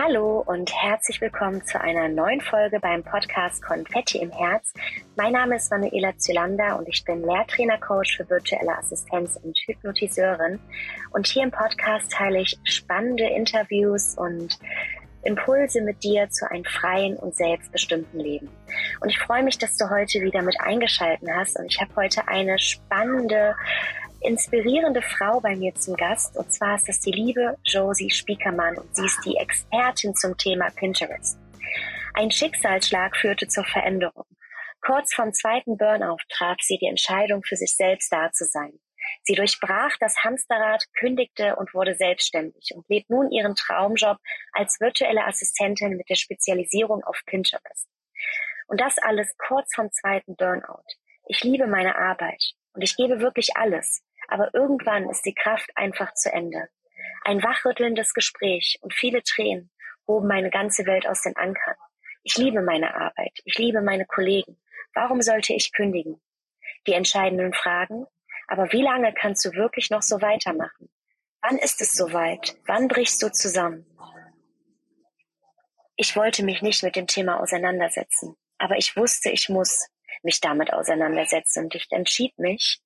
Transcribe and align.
Hallo 0.00 0.44
und 0.46 0.72
herzlich 0.72 1.20
willkommen 1.20 1.66
zu 1.66 1.80
einer 1.80 2.08
neuen 2.08 2.40
Folge 2.40 2.78
beim 2.78 3.02
Podcast 3.02 3.60
Konfetti 3.60 4.18
im 4.18 4.30
Herz. 4.30 4.72
Mein 5.16 5.32
Name 5.32 5.56
ist 5.56 5.72
Manuela 5.72 6.16
Zylander 6.16 6.78
und 6.78 6.88
ich 6.88 7.04
bin 7.04 7.24
Lehrtrainer-Coach 7.24 8.16
für 8.16 8.30
virtuelle 8.30 8.78
Assistenz 8.78 9.40
und 9.42 9.58
Hypnotiseurin. 9.66 10.60
Und 11.10 11.26
hier 11.26 11.42
im 11.42 11.50
Podcast 11.50 12.12
teile 12.12 12.42
ich 12.42 12.56
spannende 12.62 13.24
Interviews 13.24 14.16
und 14.16 14.56
Impulse 15.24 15.82
mit 15.82 16.04
dir 16.04 16.30
zu 16.30 16.48
einem 16.48 16.64
freien 16.64 17.16
und 17.16 17.34
selbstbestimmten 17.34 18.20
Leben. 18.20 18.48
Und 19.00 19.08
ich 19.08 19.18
freue 19.18 19.42
mich, 19.42 19.58
dass 19.58 19.76
du 19.78 19.90
heute 19.90 20.20
wieder 20.20 20.42
mit 20.42 20.60
eingeschalten 20.60 21.28
hast. 21.34 21.58
Und 21.58 21.66
ich 21.66 21.80
habe 21.80 21.90
heute 21.96 22.28
eine 22.28 22.56
spannende 22.60 23.56
inspirierende 24.20 25.02
Frau 25.02 25.40
bei 25.40 25.56
mir 25.56 25.74
zum 25.74 25.94
Gast. 25.96 26.36
Und 26.36 26.52
zwar 26.52 26.76
ist 26.76 26.88
das 26.88 27.00
die 27.00 27.12
liebe 27.12 27.56
Josie 27.64 28.10
Spiekermann 28.10 28.78
und 28.78 28.94
sie 28.94 29.04
ist 29.06 29.20
die 29.24 29.36
Expertin 29.36 30.14
zum 30.14 30.36
Thema 30.36 30.70
Pinterest. 30.70 31.38
Ein 32.14 32.30
Schicksalsschlag 32.30 33.16
führte 33.16 33.48
zur 33.48 33.64
Veränderung. 33.64 34.26
Kurz 34.80 35.14
vom 35.14 35.32
zweiten 35.32 35.76
Burnout 35.76 36.18
traf 36.28 36.56
sie 36.60 36.78
die 36.78 36.86
Entscheidung, 36.86 37.42
für 37.42 37.56
sich 37.56 37.76
selbst 37.76 38.12
da 38.12 38.30
zu 38.32 38.44
sein. 38.44 38.78
Sie 39.22 39.34
durchbrach 39.34 39.96
das 40.00 40.22
Hamsterrad, 40.24 40.84
kündigte 40.98 41.56
und 41.56 41.74
wurde 41.74 41.94
selbstständig 41.94 42.72
und 42.74 42.88
lebt 42.88 43.10
nun 43.10 43.30
ihren 43.30 43.54
Traumjob 43.54 44.18
als 44.52 44.80
virtuelle 44.80 45.26
Assistentin 45.26 45.96
mit 45.96 46.08
der 46.08 46.16
Spezialisierung 46.16 47.04
auf 47.04 47.20
Pinterest. 47.26 47.88
Und 48.66 48.80
das 48.80 48.98
alles 48.98 49.34
kurz 49.36 49.74
vom 49.74 49.90
zweiten 49.92 50.36
Burnout. 50.36 50.84
Ich 51.26 51.42
liebe 51.42 51.66
meine 51.66 51.96
Arbeit 51.96 52.52
und 52.72 52.82
ich 52.82 52.96
gebe 52.96 53.20
wirklich 53.20 53.56
alles. 53.56 54.02
Aber 54.28 54.54
irgendwann 54.54 55.08
ist 55.08 55.24
die 55.24 55.34
Kraft 55.34 55.70
einfach 55.74 56.14
zu 56.14 56.32
Ende. 56.32 56.68
Ein 57.24 57.42
wachrüttelndes 57.42 58.14
Gespräch 58.14 58.78
und 58.82 58.94
viele 58.94 59.22
Tränen 59.22 59.70
hoben 60.06 60.28
meine 60.28 60.50
ganze 60.50 60.86
Welt 60.86 61.06
aus 61.08 61.22
den 61.22 61.36
Ankern. 61.36 61.76
Ich 62.22 62.36
liebe 62.36 62.62
meine 62.62 62.94
Arbeit. 62.94 63.40
Ich 63.44 63.58
liebe 63.58 63.80
meine 63.80 64.06
Kollegen. 64.06 64.60
Warum 64.94 65.22
sollte 65.22 65.54
ich 65.54 65.72
kündigen? 65.72 66.20
Die 66.86 66.92
entscheidenden 66.92 67.52
Fragen. 67.52 68.06
Aber 68.46 68.72
wie 68.72 68.82
lange 68.82 69.12
kannst 69.12 69.44
du 69.44 69.52
wirklich 69.52 69.90
noch 69.90 70.02
so 70.02 70.20
weitermachen? 70.20 70.88
Wann 71.40 71.58
ist 71.58 71.80
es 71.80 71.92
soweit? 71.92 72.56
Wann 72.66 72.88
brichst 72.88 73.22
du 73.22 73.30
zusammen? 73.30 73.86
Ich 75.96 76.16
wollte 76.16 76.44
mich 76.44 76.62
nicht 76.62 76.82
mit 76.82 76.96
dem 76.96 77.06
Thema 77.06 77.40
auseinandersetzen, 77.40 78.36
aber 78.58 78.76
ich 78.76 78.96
wusste, 78.96 79.30
ich 79.30 79.48
muss 79.48 79.88
mich 80.22 80.40
damit 80.40 80.72
auseinandersetzen 80.72 81.64
und 81.64 81.74
ich 81.74 81.86
entschied 81.90 82.38
mich, 82.38 82.80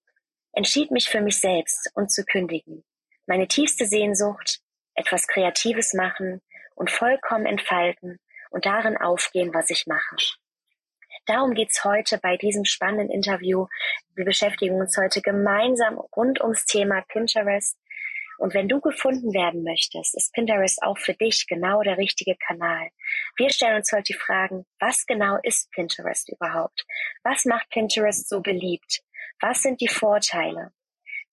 entschied 0.52 0.90
mich 0.90 1.08
für 1.08 1.20
mich 1.20 1.40
selbst 1.40 1.90
und 1.94 2.10
zu 2.10 2.24
kündigen. 2.24 2.84
Meine 3.26 3.48
tiefste 3.48 3.86
Sehnsucht, 3.86 4.60
etwas 4.94 5.26
Kreatives 5.26 5.94
machen 5.94 6.40
und 6.74 6.90
vollkommen 6.90 7.46
entfalten 7.46 8.18
und 8.50 8.66
darin 8.66 8.96
aufgehen, 8.96 9.54
was 9.54 9.70
ich 9.70 9.86
mache. 9.86 10.16
Darum 11.26 11.54
geht's 11.54 11.84
heute 11.84 12.18
bei 12.18 12.36
diesem 12.36 12.64
spannenden 12.64 13.08
Interview. 13.10 13.66
Wir 14.14 14.24
beschäftigen 14.24 14.80
uns 14.80 14.96
heute 14.96 15.22
gemeinsam 15.22 15.98
rund 16.16 16.40
ums 16.40 16.66
Thema 16.66 17.02
Pinterest. 17.08 17.78
Und 18.38 18.54
wenn 18.54 18.68
du 18.68 18.80
gefunden 18.80 19.32
werden 19.32 19.62
möchtest, 19.62 20.16
ist 20.16 20.32
Pinterest 20.32 20.82
auch 20.82 20.98
für 20.98 21.14
dich 21.14 21.46
genau 21.46 21.82
der 21.82 21.96
richtige 21.96 22.34
Kanal. 22.34 22.88
Wir 23.36 23.50
stellen 23.50 23.76
uns 23.76 23.92
heute 23.92 24.14
die 24.14 24.14
Fragen, 24.14 24.66
was 24.80 25.06
genau 25.06 25.38
ist 25.44 25.70
Pinterest 25.70 26.28
überhaupt? 26.28 26.84
Was 27.22 27.44
macht 27.44 27.70
Pinterest 27.70 28.28
so 28.28 28.40
beliebt? 28.40 29.02
Was 29.42 29.60
sind 29.60 29.80
die 29.80 29.88
Vorteile? 29.88 30.72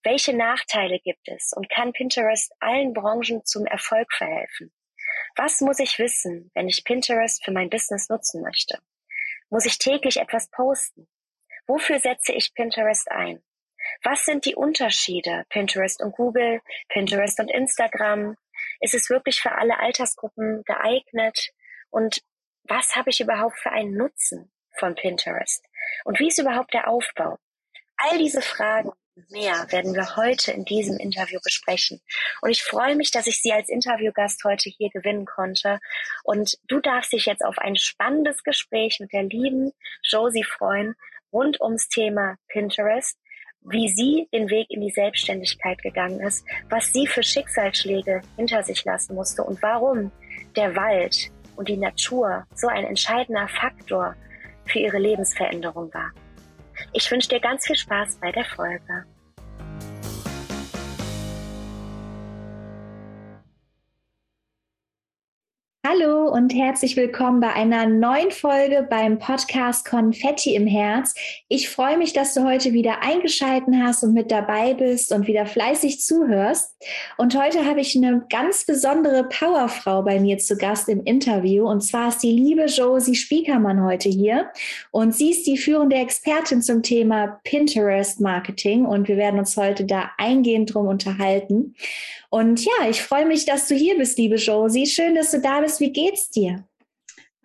Welche 0.01 0.35
Nachteile 0.35 0.99
gibt 0.99 1.27
es? 1.27 1.53
Und 1.55 1.69
kann 1.69 1.93
Pinterest 1.93 2.51
allen 2.59 2.91
Branchen 2.91 3.45
zum 3.45 3.67
Erfolg 3.67 4.11
verhelfen? 4.11 4.73
Was 5.35 5.61
muss 5.61 5.77
ich 5.77 5.99
wissen, 5.99 6.49
wenn 6.55 6.67
ich 6.67 6.83
Pinterest 6.83 7.45
für 7.45 7.51
mein 7.51 7.69
Business 7.69 8.09
nutzen 8.09 8.41
möchte? 8.41 8.79
Muss 9.51 9.67
ich 9.67 9.77
täglich 9.77 10.17
etwas 10.17 10.49
posten? 10.49 11.07
Wofür 11.67 11.99
setze 11.99 12.33
ich 12.33 12.55
Pinterest 12.55 13.11
ein? 13.11 13.43
Was 14.01 14.25
sind 14.25 14.45
die 14.45 14.55
Unterschiede 14.55 15.45
Pinterest 15.49 16.01
und 16.01 16.15
Google, 16.15 16.61
Pinterest 16.87 17.39
und 17.39 17.51
Instagram? 17.51 18.37
Ist 18.79 18.95
es 18.95 19.11
wirklich 19.11 19.39
für 19.39 19.51
alle 19.51 19.77
Altersgruppen 19.77 20.63
geeignet? 20.63 21.51
Und 21.91 22.23
was 22.63 22.95
habe 22.95 23.11
ich 23.11 23.21
überhaupt 23.21 23.59
für 23.59 23.69
einen 23.69 23.95
Nutzen 23.95 24.51
von 24.79 24.95
Pinterest? 24.95 25.63
Und 26.05 26.19
wie 26.19 26.29
ist 26.29 26.39
überhaupt 26.39 26.73
der 26.73 26.87
Aufbau? 26.87 27.37
All 28.01 28.17
diese 28.17 28.41
Fragen 28.41 28.91
und 29.15 29.29
mehr 29.29 29.65
werden 29.71 29.93
wir 29.93 30.15
heute 30.15 30.53
in 30.53 30.63
diesem 30.63 30.97
Interview 30.97 31.39
besprechen. 31.43 31.99
Und 32.41 32.49
ich 32.49 32.63
freue 32.63 32.95
mich, 32.95 33.11
dass 33.11 33.27
ich 33.27 33.41
Sie 33.41 33.51
als 33.51 33.67
Interviewgast 33.67 34.41
heute 34.45 34.69
hier 34.69 34.89
gewinnen 34.89 35.25
konnte. 35.25 35.79
Und 36.23 36.57
du 36.69 36.79
darfst 36.79 37.11
dich 37.11 37.25
jetzt 37.25 37.43
auf 37.43 37.57
ein 37.57 37.75
spannendes 37.75 38.43
Gespräch 38.43 38.99
mit 39.01 39.11
der 39.11 39.23
lieben 39.23 39.73
Josie 40.03 40.45
freuen 40.45 40.95
rund 41.33 41.59
ums 41.59 41.89
Thema 41.89 42.37
Pinterest, 42.47 43.17
wie 43.61 43.89
sie 43.89 44.29
den 44.33 44.49
Weg 44.49 44.67
in 44.69 44.79
die 44.79 44.91
Selbstständigkeit 44.91 45.81
gegangen 45.81 46.21
ist, 46.21 46.45
was 46.69 46.93
sie 46.93 47.05
für 47.05 47.21
Schicksalsschläge 47.21 48.21
hinter 48.37 48.63
sich 48.63 48.85
lassen 48.85 49.15
musste 49.15 49.43
und 49.43 49.61
warum 49.61 50.11
der 50.55 50.75
Wald 50.77 51.29
und 51.57 51.67
die 51.67 51.77
Natur 51.77 52.47
so 52.55 52.67
ein 52.67 52.85
entscheidender 52.85 53.49
Faktor 53.49 54.15
für 54.65 54.79
ihre 54.79 54.97
Lebensveränderung 54.97 55.93
war. 55.93 56.13
Ich 56.93 57.09
wünsche 57.11 57.29
dir 57.29 57.39
ganz 57.39 57.65
viel 57.65 57.75
Spaß 57.75 58.19
bei 58.19 58.31
der 58.31 58.45
Folge. 58.45 59.05
Hallo 65.91 66.29
und 66.29 66.53
herzlich 66.53 66.95
willkommen 66.97 67.39
bei 67.39 67.51
einer 67.51 67.87
neuen 67.87 68.29
Folge 68.29 68.85
beim 68.87 69.17
Podcast 69.17 69.85
Konfetti 69.89 70.53
im 70.53 70.67
Herz. 70.67 71.15
Ich 71.47 71.67
freue 71.67 71.97
mich, 71.97 72.13
dass 72.13 72.35
du 72.35 72.43
heute 72.43 72.73
wieder 72.73 73.01
eingeschalten 73.01 73.83
hast 73.83 74.03
und 74.03 74.13
mit 74.13 74.29
dabei 74.29 74.75
bist 74.75 75.11
und 75.11 75.25
wieder 75.25 75.47
fleißig 75.47 75.99
zuhörst. 76.01 76.75
Und 77.17 77.35
heute 77.35 77.65
habe 77.65 77.81
ich 77.81 77.95
eine 77.95 78.23
ganz 78.29 78.65
besondere 78.67 79.23
Powerfrau 79.23 80.03
bei 80.03 80.19
mir 80.19 80.37
zu 80.37 80.57
Gast 80.57 80.89
im 80.89 81.03
Interview. 81.05 81.67
Und 81.67 81.81
zwar 81.81 82.09
ist 82.09 82.21
die 82.21 82.33
liebe 82.33 82.65
Josie 82.65 83.15
Spiekermann 83.15 83.83
heute 83.83 84.09
hier. 84.09 84.51
Und 84.91 85.15
sie 85.15 85.31
ist 85.31 85.47
die 85.47 85.57
führende 85.57 85.95
Expertin 85.95 86.61
zum 86.61 86.83
Thema 86.83 87.39
Pinterest 87.43 88.21
Marketing. 88.21 88.85
Und 88.85 89.07
wir 89.07 89.17
werden 89.17 89.39
uns 89.39 89.57
heute 89.57 89.85
da 89.85 90.11
eingehend 90.19 90.71
drum 90.71 90.85
unterhalten. 90.85 91.73
Und 92.29 92.63
ja, 92.63 92.89
ich 92.89 93.01
freue 93.01 93.25
mich, 93.25 93.45
dass 93.45 93.67
du 93.67 93.75
hier 93.75 93.97
bist, 93.97 94.17
liebe 94.17 94.35
Josie. 94.35 94.85
Schön, 94.85 95.15
dass 95.15 95.31
du 95.31 95.41
da 95.41 95.61
bist. 95.61 95.79
Wie 95.79 95.91
geht's 95.91 96.29
dir? 96.29 96.63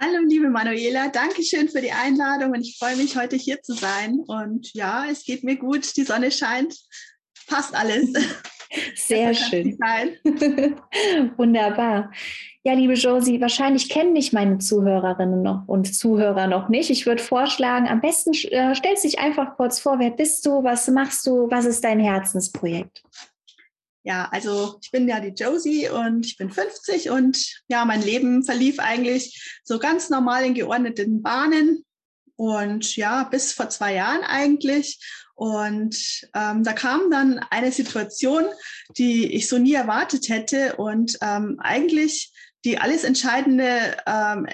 Hallo, 0.01 0.19
liebe 0.27 0.51
Manuela. 0.51 1.09
Dankeschön 1.09 1.69
für 1.69 1.81
die 1.81 1.93
Einladung 1.93 2.51
und 2.51 2.61
ich 2.61 2.77
freue 2.79 2.97
mich, 2.97 3.17
heute 3.17 3.37
hier 3.37 3.63
zu 3.63 3.73
sein. 3.73 4.21
Und 4.27 4.75
ja, 4.75 5.07
es 5.11 5.25
geht 5.25 5.45
mir 5.45 5.57
gut. 5.57 5.97
Die 5.97 6.03
Sonne 6.03 6.31
scheint. 6.31 6.77
Passt 7.47 7.75
alles. 7.75 8.13
Sehr 8.97 9.33
schön. 9.33 9.79
Wunderbar. 11.37 12.13
Ja, 12.65 12.73
liebe 12.75 12.95
Josie, 12.95 13.41
wahrscheinlich 13.41 13.89
kennen 13.89 14.15
dich 14.15 14.33
meine 14.33 14.59
Zuhörerinnen 14.59 15.43
noch 15.43 15.67
und 15.67 15.95
Zuhörer 15.95 16.47
noch 16.47 16.69
nicht. 16.69 16.91
Ich 16.91 17.07
würde 17.07 17.23
vorschlagen, 17.23 17.87
am 17.87 18.01
besten 18.01 18.33
äh, 18.33 18.75
stellst 18.75 19.05
dich 19.05 19.19
einfach 19.19 19.57
kurz 19.57 19.79
vor, 19.79 19.99
wer 19.99 20.11
bist 20.11 20.45
du, 20.45 20.65
was 20.65 20.89
machst 20.89 21.27
du, 21.27 21.51
was 21.51 21.67
ist 21.67 21.85
dein 21.85 22.01
Herzensprojekt? 22.01 23.03
Ja, 24.05 24.29
also 24.31 24.79
ich 24.83 24.91
bin 24.91 25.09
ja 25.09 25.19
die 25.19 25.29
Josie 25.29 25.89
und 25.89 26.27
ich 26.27 26.37
bin 26.37 26.51
50 26.51 27.09
und 27.09 27.63
ja, 27.69 27.87
mein 27.87 28.03
Leben 28.03 28.45
verlief 28.45 28.79
eigentlich 28.79 29.61
so 29.65 29.79
ganz 29.79 30.11
normal 30.11 30.45
in 30.45 30.53
geordneten 30.53 31.23
Bahnen 31.23 31.85
und 32.37 32.97
ja, 32.97 33.25
bis 33.25 33.53
vor 33.53 33.71
zwei 33.71 33.95
Jahren 33.95 34.23
eigentlich. 34.23 35.01
Und 35.35 36.29
ähm, 36.35 36.63
da 36.63 36.73
kam 36.75 37.11
dann 37.11 37.39
eine 37.51 37.73
Situation, 37.73 38.45
die 38.97 39.33
ich 39.33 39.49
so 39.49 39.59
nie 39.59 39.75
erwartet 39.75 40.29
hätte 40.29 40.77
und 40.77 41.17
ähm, 41.23 41.59
eigentlich 41.61 42.31
die 42.65 42.79
alles 42.79 43.05
entscheidende 43.05 43.97
ähm, 44.07 44.47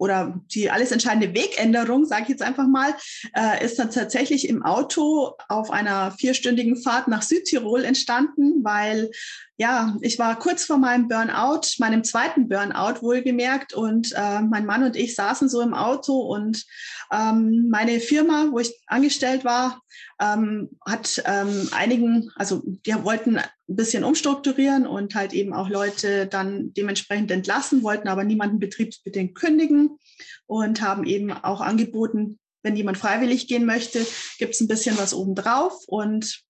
oder 0.00 0.40
die 0.54 0.70
alles 0.70 0.92
entscheidende 0.92 1.34
Wegänderung, 1.34 2.06
sage 2.06 2.22
ich 2.22 2.28
jetzt 2.30 2.42
einfach 2.42 2.66
mal, 2.66 2.94
äh, 3.36 3.62
ist 3.62 3.78
dann 3.78 3.90
tatsächlich 3.90 4.48
im 4.48 4.62
Auto 4.62 5.34
auf 5.48 5.70
einer 5.70 6.12
vierstündigen 6.12 6.76
Fahrt 6.78 7.06
nach 7.06 7.20
Südtirol 7.20 7.84
entstanden, 7.84 8.64
weil 8.64 9.10
ja, 9.60 9.94
ich 10.00 10.18
war 10.18 10.38
kurz 10.38 10.64
vor 10.64 10.78
meinem 10.78 11.06
Burnout, 11.06 11.60
meinem 11.80 12.02
zweiten 12.02 12.48
Burnout 12.48 13.02
wohlgemerkt 13.02 13.74
und 13.74 14.10
äh, 14.16 14.40
mein 14.40 14.64
Mann 14.64 14.82
und 14.84 14.96
ich 14.96 15.14
saßen 15.14 15.50
so 15.50 15.60
im 15.60 15.74
Auto 15.74 16.18
und 16.18 16.64
ähm, 17.12 17.68
meine 17.68 18.00
Firma, 18.00 18.48
wo 18.50 18.58
ich 18.58 18.80
angestellt 18.86 19.44
war, 19.44 19.82
ähm, 20.18 20.70
hat 20.86 21.22
ähm, 21.26 21.68
einigen, 21.72 22.30
also 22.36 22.62
die 22.64 22.94
wollten 23.04 23.36
ein 23.36 23.44
bisschen 23.66 24.02
umstrukturieren 24.02 24.86
und 24.86 25.14
halt 25.14 25.34
eben 25.34 25.52
auch 25.52 25.68
Leute 25.68 26.26
dann 26.26 26.72
dementsprechend 26.72 27.30
entlassen, 27.30 27.82
wollten 27.82 28.08
aber 28.08 28.24
niemanden 28.24 28.60
betriebsbedingt 28.60 29.34
kündigen 29.34 29.98
und 30.46 30.80
haben 30.80 31.04
eben 31.04 31.32
auch 31.32 31.60
angeboten, 31.60 32.38
wenn 32.62 32.76
jemand 32.76 32.96
freiwillig 32.96 33.46
gehen 33.46 33.66
möchte, 33.66 34.06
gibt 34.38 34.54
es 34.54 34.60
ein 34.62 34.68
bisschen 34.68 34.96
was 34.96 35.12
obendrauf 35.12 35.84
und 35.86 36.44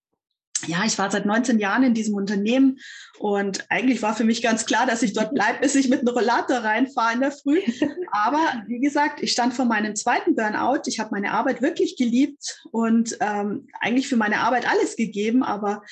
ja, 0.66 0.84
ich 0.84 0.98
war 0.98 1.10
seit 1.10 1.26
19 1.26 1.58
Jahren 1.58 1.82
in 1.82 1.94
diesem 1.94 2.14
Unternehmen 2.14 2.78
und 3.18 3.66
eigentlich 3.70 4.02
war 4.02 4.14
für 4.14 4.24
mich 4.24 4.42
ganz 4.42 4.66
klar, 4.66 4.86
dass 4.86 5.02
ich 5.02 5.12
dort 5.12 5.34
bleibe, 5.34 5.60
bis 5.60 5.74
ich 5.74 5.88
mit 5.88 6.00
einem 6.00 6.08
Rollator 6.08 6.58
reinfahre 6.58 7.14
in 7.14 7.20
der 7.20 7.32
Früh. 7.32 7.60
Aber 8.10 8.40
wie 8.66 8.80
gesagt, 8.80 9.22
ich 9.22 9.32
stand 9.32 9.54
vor 9.54 9.64
meinem 9.64 9.96
zweiten 9.96 10.34
Burnout. 10.34 10.82
Ich 10.86 11.00
habe 11.00 11.10
meine 11.12 11.32
Arbeit 11.32 11.62
wirklich 11.62 11.96
geliebt 11.96 12.62
und 12.70 13.16
ähm, 13.20 13.68
eigentlich 13.80 14.08
für 14.08 14.16
meine 14.16 14.40
Arbeit 14.40 14.70
alles 14.70 14.96
gegeben, 14.96 15.42
aber 15.42 15.82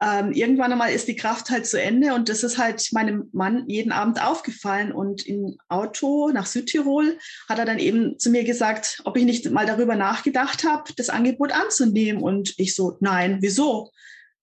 ähm, 0.00 0.32
irgendwann 0.32 0.70
einmal 0.70 0.92
ist 0.92 1.08
die 1.08 1.16
Kraft 1.16 1.50
halt 1.50 1.66
zu 1.66 1.80
Ende 1.80 2.14
und 2.14 2.28
das 2.28 2.44
ist 2.44 2.56
halt 2.56 2.92
meinem 2.92 3.28
Mann 3.32 3.64
jeden 3.66 3.90
Abend 3.90 4.22
aufgefallen. 4.22 4.92
Und 4.92 5.26
im 5.26 5.58
Auto 5.68 6.30
nach 6.30 6.46
Südtirol 6.46 7.18
hat 7.48 7.58
er 7.58 7.64
dann 7.64 7.80
eben 7.80 8.16
zu 8.18 8.30
mir 8.30 8.44
gesagt, 8.44 9.00
ob 9.04 9.16
ich 9.16 9.24
nicht 9.24 9.50
mal 9.50 9.66
darüber 9.66 9.96
nachgedacht 9.96 10.62
habe, 10.64 10.92
das 10.96 11.10
Angebot 11.10 11.52
anzunehmen. 11.52 12.22
Und 12.22 12.54
ich 12.58 12.76
so, 12.76 12.96
nein, 13.00 13.38
wieso? 13.40 13.90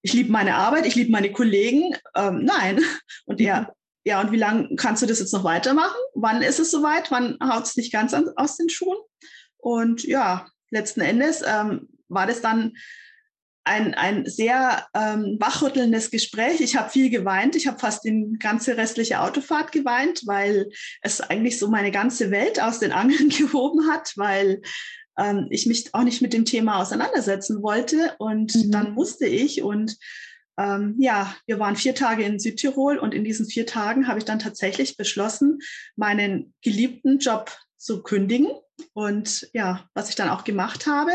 Ich 0.01 0.11
liebe 0.11 0.31
meine 0.31 0.55
Arbeit, 0.55 0.85
ich 0.85 0.95
liebe 0.95 1.11
meine 1.11 1.31
Kollegen. 1.31 1.95
Ähm, 2.15 2.43
nein. 2.43 2.81
Und 3.25 3.39
er, 3.39 3.73
ja, 4.03 4.21
und 4.21 4.31
wie 4.31 4.37
lange 4.37 4.75
kannst 4.75 5.01
du 5.01 5.07
das 5.07 5.19
jetzt 5.19 5.33
noch 5.33 5.43
weitermachen? 5.43 5.97
Wann 6.13 6.43
ist 6.43 6.59
es 6.59 6.69
soweit? 6.69 7.09
Wann 7.09 7.39
haut 7.41 7.63
es 7.63 7.73
dich 7.73 7.91
ganz 7.91 8.13
an, 8.13 8.29
aus 8.35 8.55
den 8.55 8.69
Schuhen? 8.69 8.97
Und 9.57 10.03
ja, 10.03 10.47
letzten 10.69 11.01
Endes 11.01 11.41
ähm, 11.43 11.89
war 12.07 12.27
das 12.27 12.39
dann 12.39 12.73
ein, 13.65 13.95
ein 13.95 14.25
sehr 14.27 14.87
ähm, 14.93 15.37
wachrüttelndes 15.39 16.11
Gespräch. 16.11 16.61
Ich 16.61 16.75
habe 16.75 16.91
viel 16.91 17.09
geweint. 17.09 17.55
Ich 17.55 17.67
habe 17.67 17.79
fast 17.79 18.03
die 18.05 18.35
ganze 18.39 18.77
restliche 18.77 19.19
Autofahrt 19.19 19.71
geweint, 19.71 20.21
weil 20.25 20.69
es 21.01 21.19
eigentlich 21.19 21.57
so 21.57 21.67
meine 21.67 21.91
ganze 21.91 22.29
Welt 22.31 22.61
aus 22.61 22.79
den 22.79 22.91
Angeln 22.91 23.29
gehoben 23.37 23.89
hat, 23.89 24.13
weil 24.15 24.61
ähm, 25.17 25.47
ich 25.49 25.65
mich 25.65 25.93
auch 25.93 26.03
nicht 26.03 26.21
mit 26.21 26.33
dem 26.33 26.45
Thema 26.45 26.79
auseinandersetzen 26.79 27.63
wollte. 27.63 28.15
Und 28.19 28.55
mhm. 28.55 28.71
dann 28.71 28.93
musste 28.93 29.25
ich 29.25 29.63
und 29.63 29.97
ähm, 30.57 30.95
ja, 30.99 31.35
wir 31.47 31.59
waren 31.59 31.75
vier 31.75 31.95
Tage 31.95 32.23
in 32.23 32.39
Südtirol 32.39 32.97
und 32.97 33.13
in 33.13 33.25
diesen 33.25 33.45
vier 33.45 33.65
Tagen 33.65 34.07
habe 34.07 34.19
ich 34.19 34.25
dann 34.25 34.39
tatsächlich 34.39 34.95
beschlossen, 34.95 35.59
meinen 35.97 36.53
geliebten 36.61 37.19
Job 37.19 37.51
zu 37.77 38.03
kündigen. 38.03 38.47
Und 38.93 39.49
ja, 39.53 39.89
was 39.93 40.09
ich 40.09 40.15
dann 40.15 40.29
auch 40.29 40.43
gemacht 40.43 40.85
habe. 40.85 41.11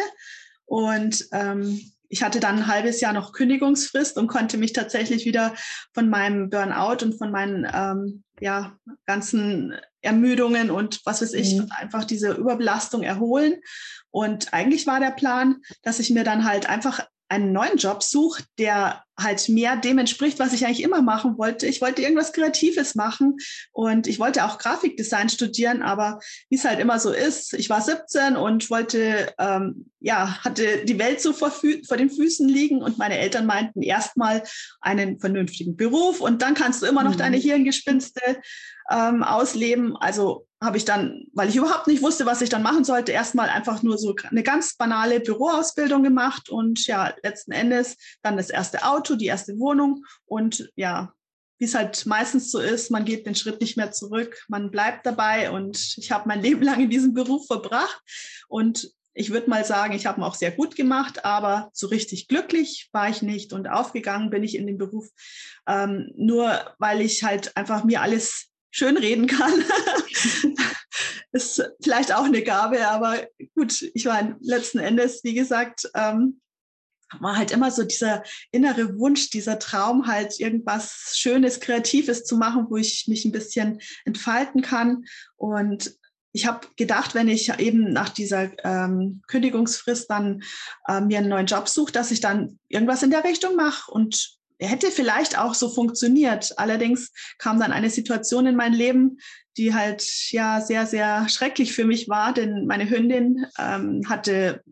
Und 0.67 1.26
ähm, 1.32 1.81
ich 2.10 2.22
hatte 2.22 2.40
dann 2.40 2.58
ein 2.58 2.66
halbes 2.66 3.00
Jahr 3.00 3.12
noch 3.12 3.32
Kündigungsfrist 3.32 4.18
und 4.18 4.26
konnte 4.26 4.58
mich 4.58 4.72
tatsächlich 4.72 5.24
wieder 5.24 5.54
von 5.94 6.10
meinem 6.10 6.50
Burnout 6.50 7.04
und 7.04 7.16
von 7.16 7.30
meinen 7.30 7.66
ähm, 7.72 8.24
ja, 8.40 8.76
ganzen 9.06 9.74
Ermüdungen 10.02 10.70
und 10.70 11.00
was 11.04 11.22
weiß 11.22 11.32
ich, 11.34 11.56
mhm. 11.56 11.68
einfach 11.70 12.04
diese 12.04 12.32
Überbelastung 12.32 13.02
erholen. 13.02 13.60
Und 14.10 14.52
eigentlich 14.52 14.86
war 14.88 14.98
der 14.98 15.12
Plan, 15.12 15.62
dass 15.82 16.00
ich 16.00 16.10
mir 16.10 16.24
dann 16.24 16.44
halt 16.44 16.68
einfach 16.68 17.06
einen 17.30 17.52
neuen 17.52 17.76
Job 17.76 18.02
suche, 18.02 18.42
der 18.58 19.04
halt 19.16 19.48
mehr 19.48 19.76
dem 19.76 19.98
entspricht, 19.98 20.40
was 20.40 20.52
ich 20.52 20.66
eigentlich 20.66 20.82
immer 20.82 21.00
machen 21.00 21.38
wollte. 21.38 21.66
Ich 21.66 21.80
wollte 21.80 22.02
irgendwas 22.02 22.32
Kreatives 22.32 22.96
machen 22.96 23.36
und 23.70 24.08
ich 24.08 24.18
wollte 24.18 24.44
auch 24.44 24.58
Grafikdesign 24.58 25.28
studieren, 25.28 25.82
aber 25.82 26.18
wie 26.48 26.56
es 26.56 26.64
halt 26.64 26.80
immer 26.80 26.98
so 26.98 27.12
ist, 27.12 27.54
ich 27.54 27.70
war 27.70 27.80
17 27.80 28.34
und 28.34 28.68
wollte, 28.68 29.32
ähm, 29.38 29.90
ja, 30.00 30.42
hatte 30.42 30.84
die 30.84 30.98
Welt 30.98 31.20
so 31.20 31.32
vor, 31.32 31.52
vor 31.52 31.96
den 31.96 32.10
Füßen 32.10 32.48
liegen 32.48 32.82
und 32.82 32.98
meine 32.98 33.18
Eltern 33.18 33.46
meinten 33.46 33.82
erstmal 33.82 34.42
einen 34.80 35.20
vernünftigen 35.20 35.76
Beruf 35.76 36.20
und 36.20 36.42
dann 36.42 36.54
kannst 36.54 36.82
du 36.82 36.86
immer 36.86 37.04
noch 37.04 37.14
mhm. 37.14 37.18
deine 37.18 37.36
Hirngespinste 37.36 38.40
ähm, 38.90 39.22
ausleben. 39.22 39.96
Also 39.96 40.46
habe 40.62 40.76
ich 40.76 40.84
dann, 40.84 41.24
weil 41.32 41.48
ich 41.48 41.56
überhaupt 41.56 41.86
nicht 41.86 42.02
wusste, 42.02 42.26
was 42.26 42.42
ich 42.42 42.50
dann 42.50 42.62
machen 42.62 42.84
sollte, 42.84 43.12
erstmal 43.12 43.48
einfach 43.48 43.82
nur 43.82 43.96
so 43.96 44.14
eine 44.30 44.42
ganz 44.42 44.76
banale 44.76 45.20
Büroausbildung 45.20 46.02
gemacht 46.02 46.50
und 46.50 46.86
ja, 46.86 47.14
letzten 47.22 47.52
Endes 47.52 47.96
dann 48.22 48.36
das 48.36 48.50
erste 48.50 48.84
Auto, 48.84 49.16
die 49.16 49.26
erste 49.26 49.58
Wohnung 49.58 50.04
und 50.26 50.70
ja, 50.76 51.12
wie 51.58 51.64
es 51.64 51.74
halt 51.74 52.04
meistens 52.06 52.50
so 52.50 52.58
ist, 52.58 52.90
man 52.90 53.04
geht 53.04 53.26
den 53.26 53.34
Schritt 53.34 53.60
nicht 53.60 53.76
mehr 53.76 53.92
zurück, 53.92 54.44
man 54.48 54.70
bleibt 54.70 55.06
dabei 55.06 55.50
und 55.50 55.94
ich 55.96 56.10
habe 56.10 56.28
mein 56.28 56.42
Leben 56.42 56.62
lang 56.62 56.80
in 56.80 56.90
diesem 56.90 57.14
Beruf 57.14 57.46
verbracht 57.46 58.00
und 58.48 58.90
ich 59.12 59.30
würde 59.30 59.50
mal 59.50 59.64
sagen, 59.64 59.94
ich 59.94 60.06
habe 60.06 60.20
ihn 60.20 60.24
auch 60.24 60.34
sehr 60.34 60.52
gut 60.52 60.76
gemacht, 60.76 61.24
aber 61.24 61.70
so 61.72 61.88
richtig 61.88 62.28
glücklich 62.28 62.88
war 62.92 63.08
ich 63.08 63.22
nicht 63.22 63.52
und 63.52 63.66
aufgegangen 63.66 64.30
bin 64.30 64.44
ich 64.44 64.56
in 64.56 64.66
den 64.66 64.78
Beruf 64.78 65.08
ähm, 65.66 66.10
nur, 66.16 66.74
weil 66.78 67.00
ich 67.00 67.24
halt 67.24 67.56
einfach 67.56 67.84
mir 67.84 68.02
alles 68.02 68.50
schön 68.70 68.96
reden 68.96 69.26
kann. 69.26 69.52
ist 71.32 71.62
vielleicht 71.82 72.12
auch 72.12 72.25
eine 72.25 72.43
Gabe, 72.43 72.88
aber 72.88 73.26
gut, 73.55 73.82
ich 73.94 74.05
meine, 74.05 74.37
letzten 74.40 74.78
Endes, 74.78 75.22
wie 75.22 75.34
gesagt, 75.34 75.88
ähm, 75.94 76.40
war 77.19 77.37
halt 77.37 77.50
immer 77.50 77.70
so 77.70 77.82
dieser 77.82 78.22
innere 78.52 78.96
Wunsch, 78.99 79.31
dieser 79.31 79.58
Traum, 79.58 80.06
halt 80.06 80.38
irgendwas 80.38 81.12
Schönes, 81.17 81.58
Kreatives 81.61 82.25
zu 82.25 82.37
machen, 82.37 82.67
wo 82.69 82.76
ich 82.76 83.06
mich 83.08 83.25
ein 83.25 83.32
bisschen 83.32 83.81
entfalten 84.05 84.62
kann. 84.62 85.05
Und 85.37 85.96
ich 86.32 86.46
habe 86.46 86.69
gedacht, 86.76 87.14
wenn 87.14 87.28
ich 87.28 87.52
eben 87.58 87.93
nach 87.93 88.11
dieser 88.11 88.50
ähm, 88.64 89.23
Kündigungsfrist 89.26 90.08
dann 90.08 90.43
äh, 90.87 91.00
mir 91.00 91.19
einen 91.19 91.28
neuen 91.28 91.46
Job 91.46 91.69
suche, 91.69 91.90
dass 91.90 92.12
ich 92.12 92.20
dann 92.20 92.61
irgendwas 92.69 93.02
in 93.02 93.11
der 93.11 93.25
Richtung 93.25 93.56
mache. 93.56 93.90
Und 93.90 94.38
hätte 94.68 94.90
vielleicht 94.90 95.38
auch 95.38 95.54
so 95.54 95.68
funktioniert. 95.68 96.58
Allerdings 96.58 97.12
kam 97.38 97.58
dann 97.58 97.72
eine 97.72 97.90
Situation 97.90 98.46
in 98.46 98.56
mein 98.56 98.72
Leben, 98.72 99.18
die 99.56 99.74
halt 99.74 100.02
ja 100.30 100.60
sehr, 100.60 100.86
sehr 100.86 101.28
schrecklich 101.28 101.72
für 101.72 101.84
mich 101.84 102.08
war, 102.08 102.32
denn 102.32 102.66
meine 102.66 102.88
Hündin 102.88 103.46
ähm, 103.58 104.02
hatte 104.08 104.62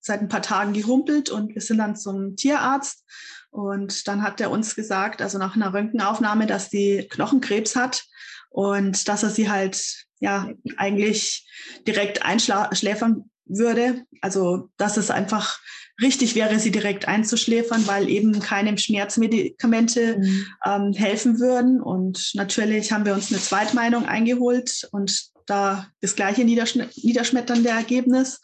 seit 0.00 0.20
ein 0.20 0.28
paar 0.28 0.42
Tagen 0.42 0.72
gehumpelt 0.72 1.30
und 1.30 1.54
wir 1.54 1.60
sind 1.60 1.78
dann 1.78 1.96
zum 1.96 2.36
Tierarzt 2.36 3.04
und 3.50 4.06
dann 4.08 4.22
hat 4.22 4.40
er 4.40 4.50
uns 4.50 4.74
gesagt, 4.74 5.20
also 5.20 5.38
nach 5.38 5.56
einer 5.56 5.74
Röntgenaufnahme, 5.74 6.46
dass 6.46 6.70
die 6.70 7.06
Knochenkrebs 7.10 7.76
hat 7.76 8.04
und 8.50 9.08
dass 9.08 9.22
er 9.22 9.30
sie 9.30 9.50
halt 9.50 10.06
ja 10.20 10.48
eigentlich 10.76 11.48
direkt 11.86 12.24
einschläfern 12.24 13.30
würde. 13.44 14.04
Also 14.20 14.70
dass 14.76 14.96
es 14.96 15.10
einfach 15.10 15.60
richtig 16.00 16.34
wäre, 16.34 16.58
sie 16.58 16.70
direkt 16.70 17.08
einzuschläfern, 17.08 17.86
weil 17.86 18.08
eben 18.08 18.40
keine 18.40 18.76
Schmerzmedikamente 18.76 20.18
mhm. 20.18 20.46
ähm, 20.64 20.92
helfen 20.92 21.40
würden. 21.40 21.80
Und 21.80 22.32
natürlich 22.34 22.92
haben 22.92 23.04
wir 23.04 23.14
uns 23.14 23.30
eine 23.30 23.40
Zweitmeinung 23.40 24.06
eingeholt 24.06 24.88
und 24.92 25.30
da 25.46 25.88
das 26.00 26.16
gleiche 26.16 26.44
niederschmetternde 26.44 27.68
Ergebnis. 27.68 28.40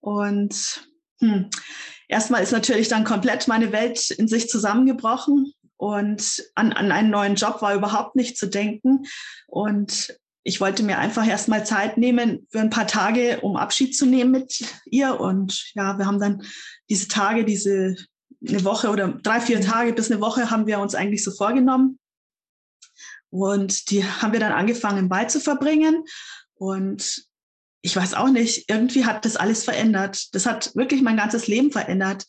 Und 0.00 0.86
hm, 1.20 1.50
erstmal 2.08 2.42
ist 2.42 2.52
natürlich 2.52 2.88
dann 2.88 3.04
komplett 3.04 3.48
meine 3.48 3.72
Welt 3.72 4.10
in 4.10 4.28
sich 4.28 4.48
zusammengebrochen 4.48 5.52
und 5.82 6.44
an, 6.54 6.72
an 6.72 6.92
einen 6.92 7.10
neuen 7.10 7.34
Job 7.34 7.60
war 7.60 7.74
überhaupt 7.74 8.14
nicht 8.14 8.36
zu 8.36 8.46
denken. 8.46 9.04
Und 9.48 10.16
ich 10.44 10.60
wollte 10.60 10.82
mir 10.82 10.98
einfach 10.98 11.26
erstmal 11.26 11.64
Zeit 11.64 11.98
nehmen 11.98 12.46
für 12.50 12.60
ein 12.60 12.70
paar 12.70 12.86
Tage, 12.86 13.40
um 13.40 13.56
Abschied 13.56 13.96
zu 13.96 14.06
nehmen 14.06 14.30
mit 14.30 14.64
ihr. 14.86 15.18
Und 15.18 15.72
ja, 15.74 15.98
wir 15.98 16.06
haben 16.06 16.20
dann 16.20 16.42
diese 16.88 17.08
Tage, 17.08 17.44
diese 17.44 17.96
eine 18.46 18.64
Woche 18.64 18.90
oder 18.90 19.08
drei, 19.08 19.40
vier. 19.40 19.60
Tage 19.60 19.92
bis 19.92 20.10
eine 20.10 20.20
Woche 20.20 20.50
haben 20.50 20.66
wir 20.66 20.80
uns 20.80 20.94
eigentlich 20.94 21.24
so 21.24 21.30
vorgenommen. 21.30 21.98
Und 23.30 23.90
die 23.90 24.04
haben 24.04 24.32
wir 24.32 24.40
dann 24.40 24.52
angefangen 24.52 24.98
im 24.98 25.10
Wald 25.10 25.30
zu 25.30 25.40
verbringen. 25.40 26.04
Und 26.54 27.24
ich 27.80 27.96
weiß 27.96 28.14
auch 28.14 28.28
nicht, 28.28 28.68
irgendwie 28.68 29.04
hat 29.04 29.24
das 29.24 29.36
alles 29.36 29.64
verändert. 29.64 30.34
Das 30.34 30.46
hat 30.46 30.74
wirklich 30.76 31.02
mein 31.02 31.16
ganzes 31.16 31.46
Leben 31.46 31.72
verändert. 31.72 32.26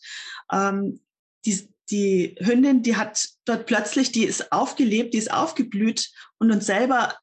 Ähm, 0.50 1.00
die, 1.44 1.68
die 1.90 2.36
Hündin, 2.40 2.82
die 2.82 2.96
hat 2.96 3.28
dort 3.44 3.66
plötzlich, 3.66 4.12
die 4.12 4.24
ist 4.24 4.50
aufgelebt, 4.50 5.14
die 5.14 5.18
ist 5.18 5.32
aufgeblüht 5.32 6.10
und 6.38 6.50
uns 6.50 6.66
selber 6.66 7.14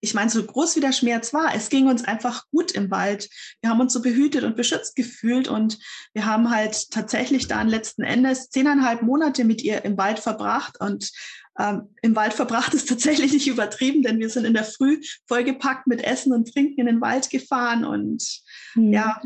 ich 0.00 0.14
meine, 0.14 0.30
so 0.30 0.44
groß 0.44 0.76
wie 0.76 0.80
der 0.80 0.92
Schmerz 0.92 1.32
war, 1.32 1.54
es 1.54 1.68
ging 1.68 1.86
uns 1.86 2.04
einfach 2.04 2.44
gut 2.50 2.72
im 2.72 2.90
Wald. 2.90 3.28
Wir 3.60 3.70
haben 3.70 3.80
uns 3.80 3.92
so 3.92 4.02
behütet 4.02 4.44
und 4.44 4.56
beschützt 4.56 4.94
gefühlt 4.94 5.48
und 5.48 5.78
wir 6.12 6.26
haben 6.26 6.50
halt 6.50 6.90
tatsächlich 6.90 7.48
dann 7.48 7.68
letzten 7.68 8.02
Endes 8.02 8.50
zehneinhalb 8.50 9.02
Monate 9.02 9.44
mit 9.44 9.62
ihr 9.62 9.84
im 9.84 9.96
Wald 9.96 10.18
verbracht 10.18 10.80
und 10.80 11.10
ähm, 11.58 11.94
im 12.02 12.14
Wald 12.14 12.34
verbracht 12.34 12.74
ist 12.74 12.88
tatsächlich 12.88 13.32
nicht 13.32 13.48
übertrieben, 13.48 14.02
denn 14.02 14.18
wir 14.18 14.28
sind 14.28 14.44
in 14.44 14.54
der 14.54 14.64
Früh 14.64 15.00
vollgepackt 15.26 15.86
mit 15.86 16.04
Essen 16.04 16.32
und 16.32 16.52
Trinken 16.52 16.80
in 16.80 16.86
den 16.86 17.00
Wald 17.00 17.30
gefahren 17.30 17.84
und 17.84 18.42
mhm. 18.74 18.92
ja, 18.92 19.20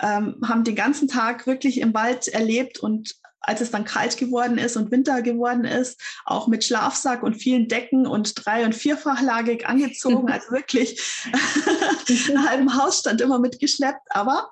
ähm, 0.00 0.36
haben 0.44 0.64
den 0.64 0.74
ganzen 0.74 1.08
Tag 1.08 1.46
wirklich 1.46 1.80
im 1.80 1.94
Wald 1.94 2.28
erlebt 2.28 2.78
und 2.78 3.14
als 3.40 3.60
es 3.60 3.70
dann 3.70 3.84
kalt 3.84 4.16
geworden 4.16 4.58
ist 4.58 4.76
und 4.76 4.90
Winter 4.90 5.22
geworden 5.22 5.64
ist, 5.64 6.00
auch 6.24 6.48
mit 6.48 6.64
Schlafsack 6.64 7.22
und 7.22 7.34
vielen 7.34 7.68
Decken 7.68 8.06
und 8.06 8.44
drei- 8.44 8.64
und 8.64 8.74
vierfachlagig 8.74 9.66
angezogen. 9.66 10.26
Also 10.36 10.50
wirklich 10.50 11.00
einen 12.28 12.48
halben 12.48 12.76
Hausstand 12.76 13.20
immer 13.20 13.38
mitgeschleppt. 13.38 14.02
Aber 14.10 14.50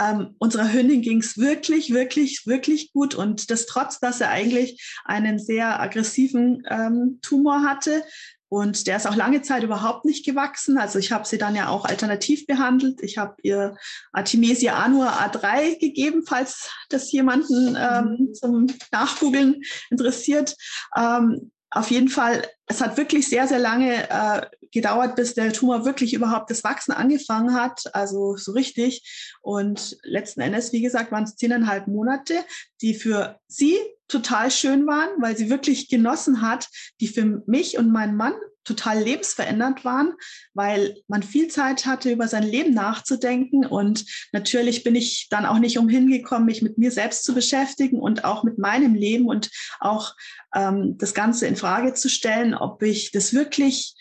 ähm, 0.00 0.34
unserer 0.38 0.72
Hündin 0.72 1.00
ging 1.00 1.20
es 1.20 1.38
wirklich, 1.38 1.92
wirklich, 1.92 2.46
wirklich 2.46 2.92
gut. 2.92 3.14
Und 3.14 3.50
das 3.50 3.66
trotz, 3.66 3.98
dass 3.98 4.20
er 4.20 4.30
eigentlich 4.30 4.94
einen 5.04 5.38
sehr 5.38 5.80
aggressiven 5.80 6.62
ähm, 6.68 7.18
Tumor 7.22 7.62
hatte, 7.62 8.04
Und 8.48 8.86
der 8.86 8.96
ist 8.96 9.06
auch 9.06 9.16
lange 9.16 9.42
Zeit 9.42 9.62
überhaupt 9.62 10.04
nicht 10.04 10.24
gewachsen. 10.24 10.78
Also 10.78 10.98
ich 10.98 11.10
habe 11.10 11.26
sie 11.26 11.38
dann 11.38 11.56
ja 11.56 11.68
auch 11.68 11.84
alternativ 11.84 12.46
behandelt. 12.46 13.02
Ich 13.02 13.18
habe 13.18 13.34
ihr 13.42 13.76
Artemisia 14.12 14.74
anua 14.74 15.08
A3 15.26 15.78
gegeben, 15.80 16.24
falls 16.26 16.70
das 16.88 17.10
jemanden 17.10 17.76
ähm, 17.78 18.16
mhm. 18.18 18.34
zum 18.34 18.66
Nachgoogeln 18.92 19.62
interessiert. 19.90 20.54
Ähm, 20.96 21.50
auf 21.70 21.90
jeden 21.90 22.08
Fall, 22.08 22.46
es 22.66 22.80
hat 22.80 22.96
wirklich 22.96 23.28
sehr, 23.28 23.48
sehr 23.48 23.58
lange 23.58 24.08
äh, 24.08 24.46
gedauert, 24.76 25.16
bis 25.16 25.32
der 25.32 25.54
Tumor 25.54 25.86
wirklich 25.86 26.12
überhaupt 26.12 26.50
das 26.50 26.62
Wachsen 26.62 26.92
angefangen 26.92 27.54
hat, 27.54 27.94
also 27.94 28.36
so 28.36 28.52
richtig. 28.52 29.34
Und 29.40 29.96
letzten 30.02 30.42
Endes, 30.42 30.72
wie 30.72 30.82
gesagt, 30.82 31.10
waren 31.12 31.24
es 31.24 31.36
zehneinhalb 31.36 31.86
Monate, 31.86 32.34
die 32.82 32.94
für 32.94 33.40
sie 33.48 33.74
total 34.06 34.50
schön 34.50 34.86
waren, 34.86 35.10
weil 35.20 35.34
sie 35.36 35.48
wirklich 35.48 35.88
genossen 35.88 36.42
hat, 36.42 36.68
die 37.00 37.08
für 37.08 37.42
mich 37.46 37.78
und 37.78 37.90
meinen 37.90 38.16
Mann 38.16 38.34
total 38.64 39.02
lebensverändernd 39.02 39.84
waren, 39.84 40.12
weil 40.52 40.96
man 41.08 41.22
viel 41.22 41.48
Zeit 41.48 41.86
hatte, 41.86 42.10
über 42.10 42.28
sein 42.28 42.42
Leben 42.42 42.74
nachzudenken. 42.74 43.64
Und 43.64 44.04
natürlich 44.32 44.84
bin 44.84 44.94
ich 44.94 45.28
dann 45.30 45.46
auch 45.46 45.58
nicht 45.58 45.78
umhin 45.78 46.10
gekommen, 46.10 46.44
mich 46.44 46.60
mit 46.60 46.76
mir 46.76 46.90
selbst 46.90 47.24
zu 47.24 47.34
beschäftigen 47.34 47.98
und 47.98 48.24
auch 48.24 48.44
mit 48.44 48.58
meinem 48.58 48.94
Leben 48.94 49.26
und 49.26 49.50
auch 49.80 50.14
ähm, 50.54 50.98
das 50.98 51.14
Ganze 51.14 51.46
in 51.46 51.56
Frage 51.56 51.94
zu 51.94 52.10
stellen, 52.10 52.54
ob 52.54 52.82
ich 52.82 53.12
das 53.12 53.32
wirklich 53.32 53.94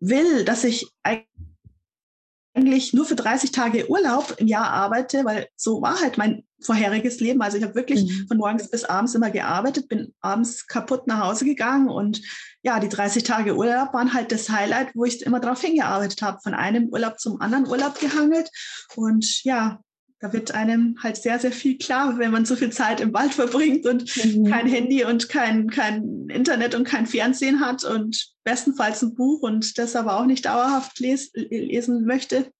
will, 0.00 0.44
dass 0.44 0.64
ich 0.64 0.90
eigentlich 1.02 2.92
nur 2.92 3.04
für 3.04 3.14
30 3.14 3.52
Tage 3.52 3.88
Urlaub 3.88 4.34
im 4.38 4.46
Jahr 4.46 4.70
arbeite, 4.70 5.24
weil 5.24 5.48
so 5.56 5.80
war 5.80 6.00
halt 6.00 6.18
mein 6.18 6.44
vorheriges 6.60 7.20
Leben. 7.20 7.40
Also 7.40 7.56
ich 7.56 7.62
habe 7.62 7.74
wirklich 7.74 8.04
mhm. 8.04 8.26
von 8.26 8.38
morgens 8.38 8.70
bis 8.70 8.84
abends 8.84 9.14
immer 9.14 9.30
gearbeitet, 9.30 9.88
bin 9.88 10.12
abends 10.20 10.66
kaputt 10.66 11.06
nach 11.06 11.20
Hause 11.20 11.44
gegangen 11.44 11.88
und 11.88 12.20
ja, 12.62 12.80
die 12.80 12.88
30 12.88 13.22
Tage 13.22 13.56
Urlaub 13.56 13.94
waren 13.94 14.12
halt 14.12 14.32
das 14.32 14.50
Highlight, 14.50 14.90
wo 14.94 15.04
ich 15.04 15.24
immer 15.24 15.40
drauf 15.40 15.60
hingearbeitet 15.60 16.20
habe, 16.22 16.40
von 16.42 16.54
einem 16.54 16.88
Urlaub 16.88 17.20
zum 17.20 17.40
anderen 17.40 17.68
Urlaub 17.68 17.98
gehangelt 18.00 18.50
und 18.96 19.44
ja, 19.44 19.80
da 20.20 20.32
wird 20.32 20.52
einem 20.52 20.96
halt 21.00 21.16
sehr, 21.16 21.38
sehr 21.38 21.52
viel 21.52 21.78
klar, 21.78 22.18
wenn 22.18 22.32
man 22.32 22.44
so 22.44 22.56
viel 22.56 22.70
Zeit 22.70 23.00
im 23.00 23.12
Wald 23.14 23.34
verbringt 23.34 23.86
und 23.86 24.16
mhm. 24.16 24.50
kein 24.50 24.66
Handy 24.66 25.04
und 25.04 25.28
kein, 25.28 25.70
kein 25.70 26.28
Internet 26.28 26.74
und 26.74 26.84
kein 26.84 27.06
Fernsehen 27.06 27.60
hat 27.60 27.84
und 27.84 28.34
bestenfalls 28.44 29.02
ein 29.02 29.14
Buch 29.14 29.42
und 29.42 29.78
das 29.78 29.94
aber 29.94 30.18
auch 30.18 30.26
nicht 30.26 30.46
dauerhaft 30.46 30.98
les 30.98 31.30
lesen 31.34 32.04
möchte. 32.04 32.50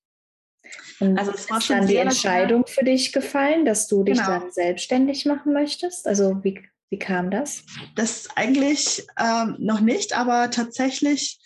Und 1.01 1.19
also 1.19 1.33
es 1.33 1.51
war 1.51 1.61
schon 1.61 1.79
dann 1.79 1.87
die 1.87 1.97
Entscheidung 1.97 2.65
für 2.67 2.85
dich 2.85 3.13
gefallen, 3.13 3.65
dass 3.65 3.89
du 3.89 4.05
dich 4.05 4.19
genau. 4.19 4.41
dann 4.41 4.51
selbstständig 4.51 5.25
machen 5.27 5.53
möchtest? 5.53 6.07
Also 6.07 6.45
wie, 6.45 6.61
wie 6.91 6.99
kam 6.99 7.31
das? 7.31 7.65
Das 7.97 8.29
eigentlich 8.37 9.07
ähm, 9.19 9.57
noch 9.59 9.81
nicht, 9.81 10.17
aber 10.17 10.51
tatsächlich, 10.51 11.41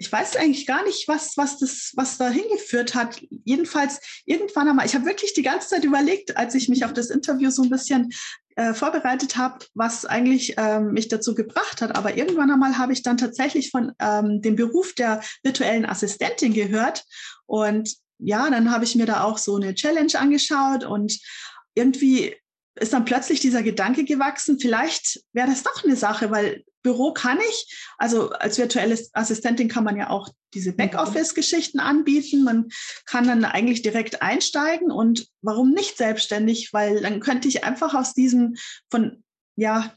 ich 0.00 0.10
weiß 0.10 0.36
eigentlich 0.36 0.66
gar 0.66 0.82
nicht, 0.82 1.08
was, 1.08 1.36
was, 1.36 1.58
das, 1.58 1.92
was 1.94 2.16
da 2.16 2.30
hingeführt 2.30 2.94
hat. 2.94 3.20
Jedenfalls 3.44 4.00
irgendwann 4.24 4.66
einmal, 4.66 4.86
ich 4.86 4.94
habe 4.94 5.04
wirklich 5.04 5.34
die 5.34 5.42
ganze 5.42 5.68
Zeit 5.68 5.84
überlegt, 5.84 6.38
als 6.38 6.54
ich 6.54 6.70
mich 6.70 6.86
auf 6.86 6.94
das 6.94 7.10
Interview 7.10 7.50
so 7.50 7.62
ein 7.62 7.68
bisschen 7.68 8.08
äh, 8.56 8.72
vorbereitet 8.72 9.36
habe, 9.36 9.58
was 9.74 10.06
eigentlich 10.06 10.54
ähm, 10.56 10.92
mich 10.92 11.08
dazu 11.08 11.34
gebracht 11.34 11.82
hat. 11.82 11.96
Aber 11.96 12.16
irgendwann 12.16 12.50
einmal 12.50 12.78
habe 12.78 12.94
ich 12.94 13.02
dann 13.02 13.18
tatsächlich 13.18 13.70
von 13.70 13.92
ähm, 13.98 14.40
dem 14.40 14.56
Beruf 14.56 14.94
der 14.94 15.20
virtuellen 15.42 15.84
Assistentin 15.84 16.54
gehört. 16.54 17.04
Und 17.44 17.94
ja, 18.18 18.48
dann 18.48 18.70
habe 18.70 18.84
ich 18.84 18.94
mir 18.94 19.04
da 19.04 19.24
auch 19.24 19.36
so 19.36 19.56
eine 19.56 19.74
Challenge 19.74 20.18
angeschaut 20.18 20.82
und 20.82 21.18
irgendwie 21.74 22.34
ist 22.76 22.94
dann 22.94 23.04
plötzlich 23.04 23.40
dieser 23.40 23.62
Gedanke 23.62 24.04
gewachsen, 24.04 24.58
vielleicht 24.58 25.20
wäre 25.34 25.48
das 25.48 25.62
doch 25.62 25.84
eine 25.84 25.96
Sache, 25.96 26.30
weil 26.30 26.64
Büro 26.82 27.12
kann 27.12 27.38
ich, 27.40 27.86
also 27.98 28.30
als 28.30 28.58
virtuelle 28.58 28.98
Assistentin 29.12 29.68
kann 29.68 29.84
man 29.84 29.96
ja 29.96 30.10
auch 30.10 30.28
diese 30.54 30.72
Backoffice-Geschichten 30.72 31.78
anbieten. 31.78 32.42
Man 32.42 32.68
kann 33.06 33.26
dann 33.26 33.44
eigentlich 33.44 33.82
direkt 33.82 34.22
einsteigen 34.22 34.90
und 34.90 35.28
warum 35.42 35.70
nicht 35.70 35.96
selbstständig? 35.96 36.72
Weil 36.72 37.00
dann 37.02 37.20
könnte 37.20 37.48
ich 37.48 37.64
einfach 37.64 37.94
aus 37.94 38.14
diesem 38.14 38.56
von, 38.90 39.22
ja, 39.56 39.92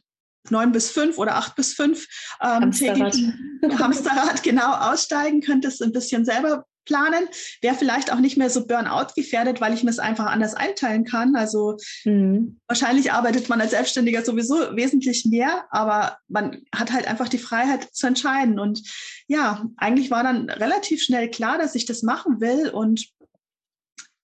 neun 0.50 0.72
bis 0.72 0.92
fünf 0.92 1.18
oder 1.18 1.36
acht 1.38 1.56
bis 1.56 1.74
fünf 1.74 2.08
ähm, 2.42 2.64
Hamsterrad. 2.64 3.16
Hamsterrad 3.80 4.44
genau 4.44 4.74
aussteigen, 4.74 5.42
könnte 5.42 5.70
es 5.70 5.82
ein 5.82 5.94
bisschen 5.94 6.26
selber 6.26 6.66
planen, 6.86 7.28
wäre 7.62 7.76
vielleicht 7.76 8.12
auch 8.12 8.20
nicht 8.20 8.38
mehr 8.38 8.50
so 8.50 8.66
Burnout 8.66 9.14
gefährdet, 9.16 9.62
weil 9.62 9.74
ich 9.74 9.84
mir 9.84 9.90
es 9.90 10.00
einfach 10.00 10.26
anders 10.26 10.54
einteilen 10.54 11.06
kann. 11.06 11.36
Also 11.36 11.78
mhm. 12.06 12.60
wahrscheinlich 12.68 13.12
arbeitet 13.12 13.50
man 13.50 13.62
als 13.62 13.72
Selbstständiger 13.72 14.24
sowieso 14.24 14.56
wesentlich 14.76 15.26
mehr, 15.26 15.66
aber 15.72 16.18
man 16.28 16.64
hat 16.74 16.92
halt 16.92 17.08
einfach 17.08 17.30
die 17.30 17.38
Freiheit 17.38 17.94
zu 17.94 18.08
entscheiden. 18.08 18.60
Und 18.60 18.82
ja, 19.28 19.66
eigentlich 19.78 20.12
war 20.12 20.24
dann 20.24 20.50
relativ 20.50 21.02
schnell 21.02 21.30
klar, 21.30 21.58
dass 21.58 21.76
ich 21.76 21.86
das 21.86 22.04
machen 22.04 22.42
will 22.42 22.70
und 22.70 23.08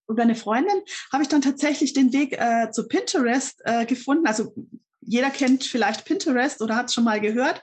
über 0.08 0.22
eine 0.22 0.34
Freundin 0.34 0.82
habe 1.12 1.22
ich 1.22 1.28
dann 1.28 1.40
tatsächlich 1.40 1.92
den 1.92 2.12
Weg 2.12 2.32
äh, 2.32 2.70
zu 2.72 2.88
Pinterest 2.88 3.60
äh, 3.64 3.86
gefunden. 3.86 4.26
Also 4.26 4.52
jeder 5.00 5.30
kennt 5.30 5.64
vielleicht 5.64 6.04
Pinterest 6.04 6.60
oder 6.60 6.76
hat 6.76 6.86
es 6.86 6.94
schon 6.94 7.04
mal 7.04 7.20
gehört, 7.20 7.62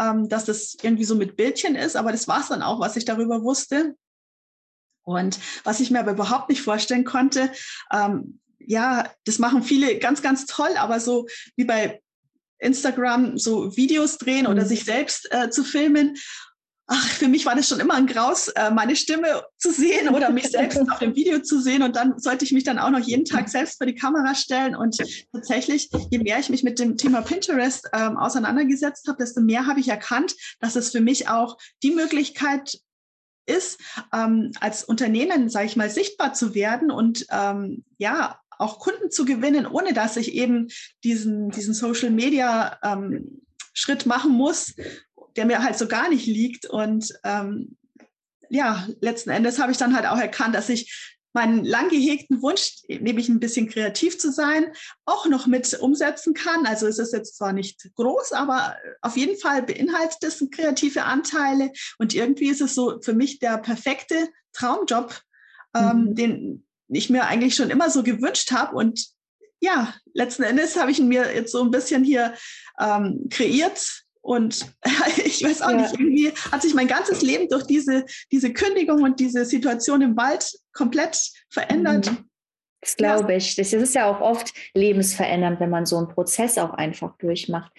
ähm, 0.00 0.28
dass 0.28 0.44
das 0.44 0.76
irgendwie 0.82 1.04
so 1.04 1.14
mit 1.14 1.36
Bildchen 1.36 1.76
ist, 1.76 1.96
aber 1.96 2.12
das 2.12 2.26
war 2.28 2.40
es 2.40 2.48
dann 2.48 2.62
auch, 2.62 2.80
was 2.80 2.96
ich 2.96 3.04
darüber 3.04 3.42
wusste. 3.42 3.94
Und 5.04 5.38
was 5.64 5.80
ich 5.80 5.90
mir 5.90 6.00
aber 6.00 6.12
überhaupt 6.12 6.48
nicht 6.48 6.62
vorstellen 6.62 7.04
konnte, 7.04 7.50
ähm, 7.92 8.40
ja, 8.66 9.10
das 9.24 9.38
machen 9.38 9.62
viele 9.62 9.98
ganz, 9.98 10.22
ganz 10.22 10.46
toll, 10.46 10.76
aber 10.76 11.00
so 11.00 11.26
wie 11.56 11.64
bei 11.64 12.00
Instagram 12.58 13.38
so 13.38 13.76
Videos 13.76 14.18
drehen 14.18 14.46
oder 14.46 14.62
mhm. 14.62 14.68
sich 14.68 14.84
selbst 14.84 15.28
äh, 15.32 15.50
zu 15.50 15.64
filmen. 15.64 16.16
Ach, 16.88 17.08
für 17.08 17.28
mich 17.28 17.46
war 17.46 17.54
das 17.54 17.68
schon 17.68 17.80
immer 17.80 17.94
ein 17.94 18.06
Graus, 18.06 18.48
äh, 18.48 18.70
meine 18.70 18.96
Stimme 18.96 19.44
zu 19.56 19.72
sehen 19.72 20.08
oder 20.08 20.30
mich 20.30 20.48
selbst 20.48 20.78
auf 20.90 20.98
dem 20.98 21.14
Video 21.14 21.40
zu 21.40 21.60
sehen. 21.60 21.82
Und 21.82 21.96
dann 21.96 22.18
sollte 22.18 22.44
ich 22.44 22.52
mich 22.52 22.64
dann 22.64 22.78
auch 22.78 22.90
noch 22.90 23.00
jeden 23.00 23.24
Tag 23.24 23.48
selbst 23.48 23.78
vor 23.78 23.86
die 23.86 23.94
Kamera 23.94 24.34
stellen. 24.34 24.76
Und 24.76 24.98
tatsächlich, 25.32 25.90
je 26.10 26.18
mehr 26.18 26.38
ich 26.38 26.50
mich 26.50 26.62
mit 26.62 26.78
dem 26.78 26.96
Thema 26.96 27.22
Pinterest 27.22 27.88
ähm, 27.92 28.16
auseinandergesetzt 28.16 29.08
habe, 29.08 29.18
desto 29.18 29.40
mehr 29.40 29.66
habe 29.66 29.80
ich 29.80 29.88
erkannt, 29.88 30.34
dass 30.60 30.76
es 30.76 30.90
für 30.90 31.00
mich 31.00 31.28
auch 31.28 31.56
die 31.82 31.92
Möglichkeit 31.92 32.78
ist, 33.46 33.80
ähm, 34.12 34.52
als 34.60 34.84
Unternehmen, 34.84 35.48
sage 35.48 35.66
ich 35.66 35.76
mal, 35.76 35.90
sichtbar 35.90 36.34
zu 36.34 36.54
werden 36.54 36.90
und 36.90 37.26
ähm, 37.30 37.84
ja, 37.98 38.38
auch 38.58 38.78
Kunden 38.78 39.10
zu 39.10 39.24
gewinnen, 39.24 39.66
ohne 39.66 39.92
dass 39.92 40.16
ich 40.16 40.34
eben 40.34 40.68
diesen, 41.04 41.50
diesen 41.50 41.74
Social 41.74 42.10
Media 42.10 42.78
ähm, 42.82 43.42
Schritt 43.74 44.06
machen 44.06 44.32
muss, 44.32 44.74
der 45.36 45.46
mir 45.46 45.62
halt 45.62 45.76
so 45.76 45.88
gar 45.88 46.08
nicht 46.08 46.26
liegt. 46.26 46.66
Und 46.66 47.12
ähm, 47.24 47.76
ja, 48.50 48.86
letzten 49.00 49.30
Endes 49.30 49.58
habe 49.58 49.72
ich 49.72 49.78
dann 49.78 49.96
halt 49.96 50.06
auch 50.06 50.18
erkannt, 50.18 50.54
dass 50.54 50.68
ich 50.68 51.12
meinen 51.32 51.64
lang 51.64 51.88
gehegten 51.88 52.42
Wunsch, 52.42 52.82
nämlich 52.88 53.28
ein 53.28 53.40
bisschen 53.40 53.68
kreativ 53.68 54.18
zu 54.18 54.30
sein, 54.30 54.72
auch 55.04 55.26
noch 55.26 55.46
mit 55.46 55.78
umsetzen 55.80 56.34
kann. 56.34 56.66
Also 56.66 56.86
es 56.86 56.98
ist 56.98 57.12
jetzt 57.12 57.36
zwar 57.36 57.52
nicht 57.52 57.90
groß, 57.94 58.32
aber 58.32 58.76
auf 59.00 59.16
jeden 59.16 59.38
Fall 59.38 59.62
beinhaltet 59.62 60.22
es 60.22 60.44
kreative 60.50 61.04
Anteile. 61.04 61.72
Und 61.98 62.14
irgendwie 62.14 62.48
ist 62.48 62.60
es 62.60 62.74
so 62.74 63.00
für 63.00 63.14
mich 63.14 63.38
der 63.38 63.58
perfekte 63.58 64.28
Traumjob, 64.52 65.20
ähm, 65.74 66.04
mhm. 66.04 66.14
den 66.14 66.66
ich 66.88 67.08
mir 67.08 67.26
eigentlich 67.26 67.54
schon 67.54 67.70
immer 67.70 67.90
so 67.90 68.02
gewünscht 68.02 68.52
habe. 68.52 68.76
Und 68.76 69.08
ja, 69.60 69.94
letzten 70.12 70.42
Endes 70.42 70.76
habe 70.76 70.90
ich 70.90 70.98
ihn 70.98 71.08
mir 71.08 71.34
jetzt 71.34 71.52
so 71.52 71.62
ein 71.62 71.70
bisschen 71.70 72.04
hier 72.04 72.34
ähm, 72.78 73.28
kreiert 73.30 74.01
und 74.22 74.72
ich 75.24 75.44
weiß 75.44 75.62
auch 75.62 75.70
ja. 75.70 75.76
nicht, 75.82 75.94
irgendwie 75.94 76.32
hat 76.50 76.62
sich 76.62 76.74
mein 76.74 76.86
ganzes 76.86 77.20
Leben 77.22 77.48
durch 77.48 77.64
diese, 77.64 78.06
diese 78.30 78.52
Kündigung 78.52 79.02
und 79.02 79.20
diese 79.20 79.44
Situation 79.44 80.00
im 80.00 80.16
Wald 80.16 80.50
komplett 80.72 81.18
verändert. 81.50 82.10
Mhm. 82.10 82.30
Das 82.80 82.96
glaube 82.96 83.34
ich. 83.34 83.54
Das 83.54 83.72
ist 83.72 83.94
ja 83.94 84.10
auch 84.10 84.20
oft 84.20 84.52
lebensverändernd, 84.74 85.60
wenn 85.60 85.70
man 85.70 85.86
so 85.86 85.98
einen 85.98 86.08
Prozess 86.08 86.58
auch 86.58 86.74
einfach 86.74 87.16
durchmacht. 87.18 87.72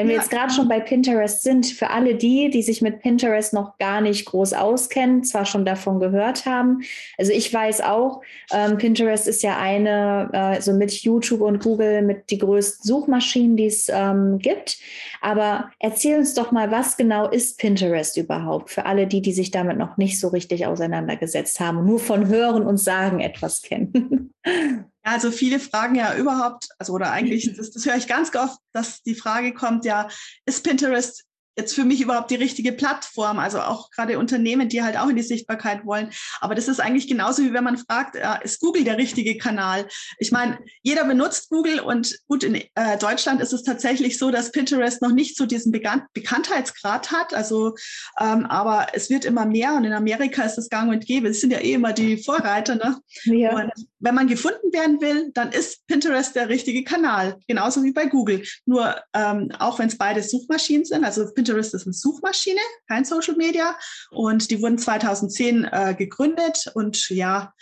Wenn 0.00 0.08
wir 0.08 0.14
ja, 0.14 0.22
jetzt 0.22 0.30
gerade 0.30 0.50
schon 0.50 0.66
bei 0.66 0.80
Pinterest 0.80 1.42
sind, 1.42 1.66
für 1.66 1.90
alle 1.90 2.14
die, 2.14 2.48
die 2.48 2.62
sich 2.62 2.80
mit 2.80 3.00
Pinterest 3.02 3.52
noch 3.52 3.76
gar 3.76 4.00
nicht 4.00 4.24
groß 4.24 4.54
auskennen, 4.54 5.24
zwar 5.24 5.44
schon 5.44 5.66
davon 5.66 6.00
gehört 6.00 6.46
haben. 6.46 6.80
Also 7.18 7.32
ich 7.32 7.52
weiß 7.52 7.82
auch, 7.82 8.22
ähm, 8.50 8.78
Pinterest 8.78 9.28
ist 9.28 9.42
ja 9.42 9.58
eine, 9.58 10.30
äh, 10.32 10.62
so 10.62 10.72
mit 10.72 10.90
YouTube 11.02 11.42
und 11.42 11.62
Google, 11.62 12.00
mit 12.00 12.30
die 12.30 12.38
größten 12.38 12.82
Suchmaschinen, 12.82 13.58
die 13.58 13.66
es 13.66 13.90
ähm, 13.90 14.38
gibt. 14.38 14.78
Aber 15.20 15.70
erzähl 15.78 16.16
uns 16.16 16.32
doch 16.32 16.50
mal, 16.50 16.70
was 16.70 16.96
genau 16.96 17.28
ist 17.28 17.58
Pinterest 17.58 18.16
überhaupt? 18.16 18.70
Für 18.70 18.86
alle 18.86 19.06
die, 19.06 19.20
die 19.20 19.32
sich 19.32 19.50
damit 19.50 19.76
noch 19.76 19.98
nicht 19.98 20.18
so 20.18 20.28
richtig 20.28 20.66
auseinandergesetzt 20.66 21.60
haben 21.60 21.76
und 21.76 21.84
nur 21.84 22.00
von 22.00 22.26
Hören 22.28 22.62
und 22.62 22.78
Sagen 22.78 23.20
etwas 23.20 23.60
kennen. 23.60 24.32
Also 25.02 25.30
viele 25.30 25.60
fragen 25.60 25.94
ja 25.94 26.14
überhaupt, 26.14 26.68
also 26.78 26.92
oder 26.92 27.10
eigentlich, 27.10 27.54
das, 27.56 27.70
das 27.70 27.86
höre 27.86 27.96
ich 27.96 28.06
ganz 28.06 28.34
oft, 28.34 28.58
dass 28.72 29.02
die 29.02 29.14
Frage 29.14 29.54
kommt, 29.54 29.84
ja, 29.84 30.08
ist 30.44 30.62
Pinterest 30.62 31.24
jetzt 31.56 31.74
für 31.74 31.84
mich 31.84 32.00
überhaupt 32.00 32.30
die 32.30 32.36
richtige 32.36 32.72
Plattform? 32.72 33.38
Also 33.38 33.60
auch 33.60 33.90
gerade 33.90 34.18
Unternehmen, 34.18 34.68
die 34.68 34.82
halt 34.82 34.96
auch 34.96 35.08
in 35.08 35.16
die 35.16 35.22
Sichtbarkeit 35.22 35.84
wollen. 35.84 36.10
Aber 36.40 36.54
das 36.54 36.68
ist 36.68 36.80
eigentlich 36.80 37.08
genauso, 37.08 37.42
wie 37.42 37.52
wenn 37.52 37.64
man 37.64 37.78
fragt, 37.78 38.16
äh, 38.16 38.26
ist 38.42 38.60
Google 38.60 38.84
der 38.84 38.98
richtige 38.98 39.36
Kanal? 39.38 39.86
Ich 40.18 40.32
meine, 40.32 40.58
jeder 40.82 41.04
benutzt 41.04 41.50
Google 41.50 41.80
und 41.80 42.18
gut, 42.28 42.44
in 42.44 42.54
äh, 42.54 42.98
Deutschland 42.98 43.40
ist 43.40 43.52
es 43.52 43.62
tatsächlich 43.62 44.18
so, 44.18 44.30
dass 44.30 44.52
Pinterest 44.52 45.02
noch 45.02 45.12
nicht 45.12 45.36
so 45.36 45.46
diesen 45.46 45.72
Bekan 45.72 46.02
Bekanntheitsgrad 46.14 47.10
hat. 47.10 47.34
Also, 47.34 47.74
ähm, 48.20 48.46
aber 48.46 48.88
es 48.92 49.10
wird 49.10 49.24
immer 49.24 49.46
mehr 49.46 49.74
und 49.74 49.84
in 49.84 49.92
Amerika 49.92 50.42
ist 50.42 50.58
es 50.58 50.68
gang 50.68 50.90
und 50.90 51.06
gäbe. 51.06 51.28
Es 51.28 51.40
sind 51.40 51.52
ja 51.52 51.60
eh 51.60 51.74
immer 51.74 51.92
die 51.92 52.16
Vorreiter. 52.16 52.76
Ne? 52.76 52.98
Ja. 53.24 53.54
Und 53.54 53.70
wenn 53.98 54.14
man 54.14 54.26
gefunden 54.26 54.72
werden 54.72 55.00
will, 55.00 55.30
dann 55.34 55.52
ist 55.52 55.86
Pinterest 55.86 56.34
der 56.34 56.48
richtige 56.48 56.84
Kanal. 56.84 57.38
Genauso 57.46 57.82
wie 57.82 57.92
bei 57.92 58.06
Google. 58.06 58.42
Nur 58.66 58.96
ähm, 59.14 59.50
auch 59.58 59.78
wenn 59.78 59.88
es 59.88 59.98
beide 59.98 60.22
Suchmaschinen 60.22 60.84
sind, 60.84 61.04
also 61.04 61.26
Pinterest 61.40 61.72
ist 61.72 61.86
eine 61.86 61.94
Suchmaschine, 61.94 62.60
kein 62.86 63.06
Social 63.06 63.34
Media. 63.34 63.74
Und 64.10 64.50
die 64.50 64.60
wurden 64.60 64.76
2010 64.76 65.64
äh, 65.64 65.94
gegründet 65.96 66.70
und 66.74 67.08
ja, 67.08 67.54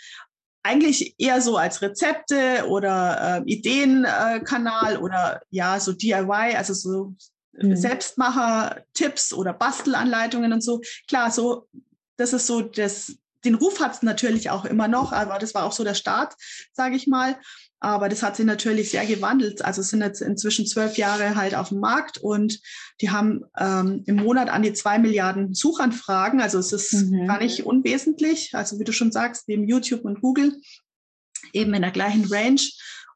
eigentlich 0.63 1.15
eher 1.17 1.41
so 1.41 1.55
als 1.55 1.81
Rezepte 1.81 2.65
oder 2.67 3.43
äh, 3.45 3.51
Ideenkanal 3.51 4.95
äh, 4.95 4.97
oder 4.97 5.41
ja, 5.49 5.79
so 5.79 5.93
DIY, 5.93 6.55
also 6.57 6.73
so 6.73 7.15
mhm. 7.53 7.77
Selbstmacher-Tipps 7.77 9.31
oder 9.31 9.53
Bastelanleitungen 9.53 10.51
und 10.51 10.61
so. 10.61 10.81
Klar, 11.07 11.31
so, 11.31 11.69
das 12.17 12.33
ist 12.33 12.45
so 12.45 12.61
das, 12.61 13.15
den 13.45 13.55
Ruf 13.55 13.79
hat 13.79 13.95
es 13.95 14.01
natürlich 14.01 14.49
auch 14.49 14.65
immer 14.65 14.89
noch, 14.89 15.13
aber 15.13 15.39
das 15.39 15.55
war 15.55 15.63
auch 15.63 15.71
so 15.71 15.85
der 15.85 15.93
Start, 15.93 16.35
sage 16.73 16.97
ich 16.97 17.07
mal. 17.07 17.39
Aber 17.81 18.09
das 18.09 18.23
hat 18.23 18.35
sich 18.35 18.45
natürlich 18.45 18.91
sehr 18.91 19.05
gewandelt. 19.05 19.63
Also 19.63 19.81
es 19.81 19.89
sind 19.89 20.01
jetzt 20.01 20.21
inzwischen 20.21 20.67
zwölf 20.67 20.97
Jahre 20.97 21.35
halt 21.35 21.55
auf 21.55 21.69
dem 21.69 21.79
Markt 21.79 22.17
und 22.17 22.59
die 22.99 23.09
haben 23.09 23.45
ähm, 23.57 24.03
im 24.05 24.17
Monat 24.17 24.49
an 24.49 24.63
die 24.63 24.73
zwei 24.73 24.99
Milliarden 24.99 25.53
Suchanfragen. 25.53 26.41
Also 26.41 26.59
es 26.59 26.73
ist 26.73 26.93
mhm. 26.93 27.27
gar 27.27 27.39
nicht 27.39 27.65
unwesentlich. 27.65 28.53
Also 28.53 28.79
wie 28.79 28.83
du 28.83 28.91
schon 28.91 29.13
sagst, 29.13 29.47
neben 29.47 29.67
YouTube 29.67 30.03
und 30.03 30.21
Google 30.21 30.59
eben 31.53 31.73
in 31.73 31.81
der 31.81 31.91
gleichen 31.91 32.25
Range. 32.25 32.61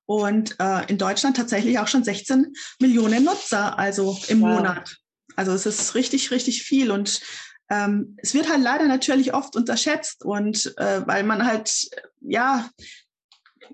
Und 0.06 0.56
äh, 0.60 0.86
in 0.88 0.98
Deutschland 0.98 1.38
tatsächlich 1.38 1.80
auch 1.80 1.88
schon 1.88 2.04
16 2.04 2.54
Millionen 2.80 3.24
Nutzer, 3.24 3.78
also 3.78 4.18
im 4.28 4.42
wow. 4.42 4.58
Monat. 4.58 4.98
Also 5.36 5.52
es 5.52 5.66
ist 5.66 5.96
richtig, 5.96 6.32
richtig 6.32 6.64
viel. 6.64 6.92
Und 6.92 7.22
ähm, 7.70 8.18
es 8.18 8.34
wird 8.34 8.50
halt 8.50 8.62
leider 8.62 8.88
natürlich 8.88 9.34
oft 9.34 9.56
unterschätzt 9.56 10.24
und 10.24 10.74
äh, 10.78 11.08
weil 11.08 11.24
man 11.24 11.46
halt, 11.46 11.90
ja, 12.22 12.70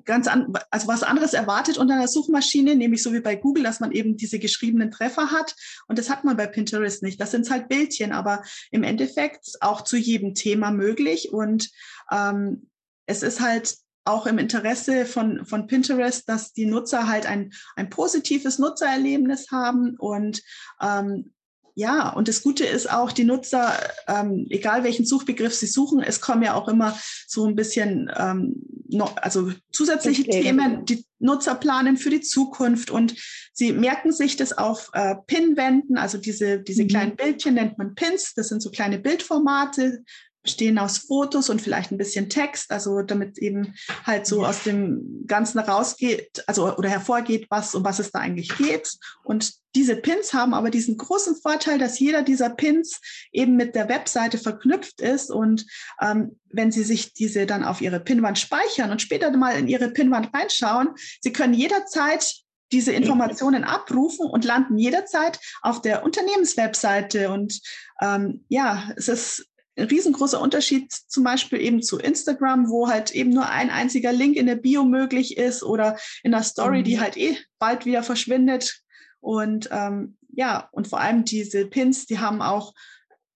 ganz 0.05 0.27
an, 0.27 0.53
also 0.71 0.87
was 0.87 1.03
anderes 1.03 1.33
erwartet 1.33 1.77
unter 1.77 1.95
einer 1.95 2.07
Suchmaschine, 2.07 2.75
nämlich 2.75 3.03
so 3.03 3.13
wie 3.13 3.21
bei 3.21 3.35
Google, 3.35 3.63
dass 3.63 3.79
man 3.79 3.91
eben 3.91 4.17
diese 4.17 4.39
geschriebenen 4.39 4.91
Treffer 4.91 5.31
hat. 5.31 5.55
Und 5.87 5.99
das 5.99 6.09
hat 6.09 6.23
man 6.23 6.37
bei 6.37 6.47
Pinterest 6.47 7.03
nicht. 7.03 7.19
Das 7.19 7.31
sind 7.31 7.49
halt 7.49 7.69
Bildchen, 7.69 8.11
aber 8.11 8.43
im 8.71 8.83
Endeffekt 8.83 9.45
auch 9.61 9.81
zu 9.81 9.97
jedem 9.97 10.35
Thema 10.35 10.71
möglich. 10.71 11.31
Und 11.31 11.69
ähm, 12.11 12.69
es 13.05 13.23
ist 13.23 13.39
halt 13.39 13.75
auch 14.05 14.25
im 14.25 14.37
Interesse 14.39 15.05
von, 15.05 15.45
von 15.45 15.67
Pinterest, 15.67 16.27
dass 16.27 16.53
die 16.53 16.65
Nutzer 16.65 17.07
halt 17.07 17.25
ein, 17.25 17.51
ein 17.75 17.89
positives 17.89 18.57
Nutzererlebnis 18.57 19.51
haben 19.51 19.95
und 19.97 20.41
ähm, 20.81 21.33
ja, 21.79 22.09
und 22.09 22.27
das 22.27 22.43
Gute 22.43 22.65
ist 22.65 22.91
auch, 22.91 23.13
die 23.13 23.23
Nutzer, 23.23 23.73
ähm, 24.05 24.45
egal 24.49 24.83
welchen 24.83 25.05
Suchbegriff 25.05 25.55
sie 25.55 25.65
suchen, 25.65 26.03
es 26.03 26.19
kommen 26.19 26.43
ja 26.43 26.53
auch 26.55 26.67
immer 26.67 26.99
so 27.25 27.45
ein 27.45 27.55
bisschen 27.55 28.11
ähm, 28.17 28.55
noch, 28.89 29.15
also 29.15 29.53
zusätzliche 29.71 30.23
okay. 30.23 30.41
Themen, 30.41 30.83
die 30.83 31.05
Nutzer 31.19 31.55
planen 31.55 31.95
für 31.95 32.09
die 32.09 32.19
Zukunft 32.19 32.91
und 32.91 33.15
sie 33.53 33.71
merken 33.71 34.11
sich 34.11 34.35
das 34.35 34.57
auf 34.57 34.89
äh, 34.91 35.15
Pinwänden, 35.25 35.97
also 35.97 36.17
diese, 36.17 36.59
diese 36.59 36.83
mhm. 36.83 36.87
kleinen 36.89 37.15
Bildchen 37.15 37.53
nennt 37.53 37.77
man 37.77 37.95
Pins, 37.95 38.33
das 38.33 38.49
sind 38.49 38.61
so 38.61 38.71
kleine 38.71 38.99
Bildformate, 38.99 40.03
bestehen 40.43 40.77
aus 40.79 40.99
Fotos 40.99 41.49
und 41.49 41.61
vielleicht 41.61 41.91
ein 41.91 41.97
bisschen 41.97 42.29
Text, 42.29 42.71
also 42.71 43.01
damit 43.01 43.37
eben 43.37 43.75
halt 44.05 44.25
so 44.25 44.45
aus 44.45 44.63
dem 44.63 45.25
Ganzen 45.27 45.59
rausgeht, 45.59 46.43
also 46.47 46.75
oder 46.75 46.89
hervorgeht, 46.89 47.47
was 47.49 47.75
um 47.75 47.83
was 47.83 47.99
es 47.99 48.11
da 48.11 48.19
eigentlich 48.19 48.55
geht. 48.57 48.91
Und 49.23 49.53
diese 49.75 49.95
Pins 49.95 50.33
haben 50.33 50.53
aber 50.53 50.69
diesen 50.69 50.97
großen 50.97 51.35
Vorteil, 51.35 51.77
dass 51.77 51.99
jeder 51.99 52.23
dieser 52.23 52.49
Pins 52.49 52.99
eben 53.31 53.55
mit 53.55 53.75
der 53.75 53.89
Webseite 53.89 54.37
verknüpft 54.37 55.01
ist. 55.01 55.29
Und 55.29 55.65
ähm, 56.01 56.39
wenn 56.51 56.71
Sie 56.71 56.83
sich 56.83 57.13
diese 57.13 57.45
dann 57.45 57.63
auf 57.63 57.81
Ihre 57.81 57.99
Pinwand 57.99 58.39
speichern 58.39 58.91
und 58.91 59.01
später 59.01 59.35
mal 59.35 59.57
in 59.57 59.67
Ihre 59.67 59.89
Pinwand 59.89 60.33
reinschauen, 60.33 60.89
Sie 61.21 61.33
können 61.33 61.53
jederzeit 61.53 62.33
diese 62.71 62.91
Informationen 62.91 63.63
abrufen 63.63 64.27
und 64.27 64.45
landen 64.45 64.77
jederzeit 64.77 65.39
auf 65.61 65.81
der 65.81 66.03
Unternehmenswebseite. 66.03 67.31
Und 67.31 67.59
ähm, 68.01 68.45
ja, 68.47 68.91
es 68.95 69.07
ist 69.07 69.48
ein 69.79 69.87
riesengroßer 69.87 70.39
Unterschied 70.39 70.91
zum 70.91 71.23
Beispiel 71.23 71.59
eben 71.59 71.81
zu 71.81 71.97
Instagram, 71.97 72.69
wo 72.69 72.89
halt 72.89 73.11
eben 73.11 73.31
nur 73.31 73.49
ein 73.49 73.69
einziger 73.69 74.11
Link 74.11 74.35
in 74.35 74.47
der 74.47 74.55
Bio 74.55 74.83
möglich 74.83 75.37
ist 75.37 75.63
oder 75.63 75.97
in 76.23 76.31
der 76.31 76.43
Story, 76.43 76.79
mhm. 76.79 76.83
die 76.83 76.99
halt 76.99 77.17
eh 77.17 77.37
bald 77.57 77.85
wieder 77.85 78.03
verschwindet. 78.03 78.81
Und 79.19 79.69
ähm, 79.71 80.17
ja, 80.31 80.69
und 80.71 80.87
vor 80.87 80.99
allem 80.99 81.25
diese 81.25 81.65
Pins, 81.65 82.05
die 82.05 82.19
haben 82.19 82.41
auch 82.41 82.73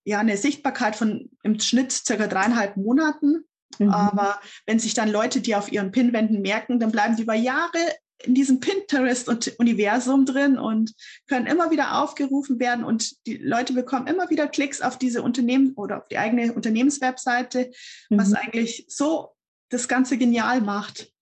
ja 0.06 0.19
eine 0.19 0.38
Sichtbarkeit 0.38 0.95
von 0.95 1.29
im 1.43 1.60
Schnitt 1.60 1.91
circa 1.91 2.27
dreieinhalb 2.27 2.77
Monaten. 2.77 3.45
Mhm. 3.79 3.89
Aber 3.89 4.39
wenn 4.65 4.79
sich 4.79 4.93
dann 4.93 5.10
Leute, 5.10 5.41
die 5.41 5.56
auf 5.56 5.71
ihren 5.71 5.91
Pinwänden 5.91 6.41
merken, 6.41 6.79
dann 6.79 6.91
bleiben 6.91 7.15
die 7.15 7.23
über 7.23 7.34
Jahre 7.34 7.79
in 8.26 8.36
diesem 8.36 8.60
Pinterest-Universum 8.60 10.26
drin 10.26 10.58
und 10.58 10.94
können 11.28 11.46
immer 11.46 11.72
wieder 11.72 12.02
aufgerufen 12.02 12.60
werden 12.60 12.84
und 12.86 13.26
die 13.28 13.38
Leute 13.38 13.74
bekommen 13.74 14.08
immer 14.08 14.30
wieder 14.30 14.48
Klicks 14.48 14.82
auf 14.82 14.98
diese 14.98 15.22
Unternehmen 15.22 15.74
oder 15.76 15.98
auf 15.98 16.08
die 16.08 16.18
eigene 16.18 16.54
Unternehmenswebseite, 16.54 17.72
mhm. 18.10 18.18
was 18.18 18.34
eigentlich 18.34 18.86
so 18.88 19.30
das 19.70 19.88
Ganze 19.88 20.18
genial 20.18 20.62
macht. 20.62 21.14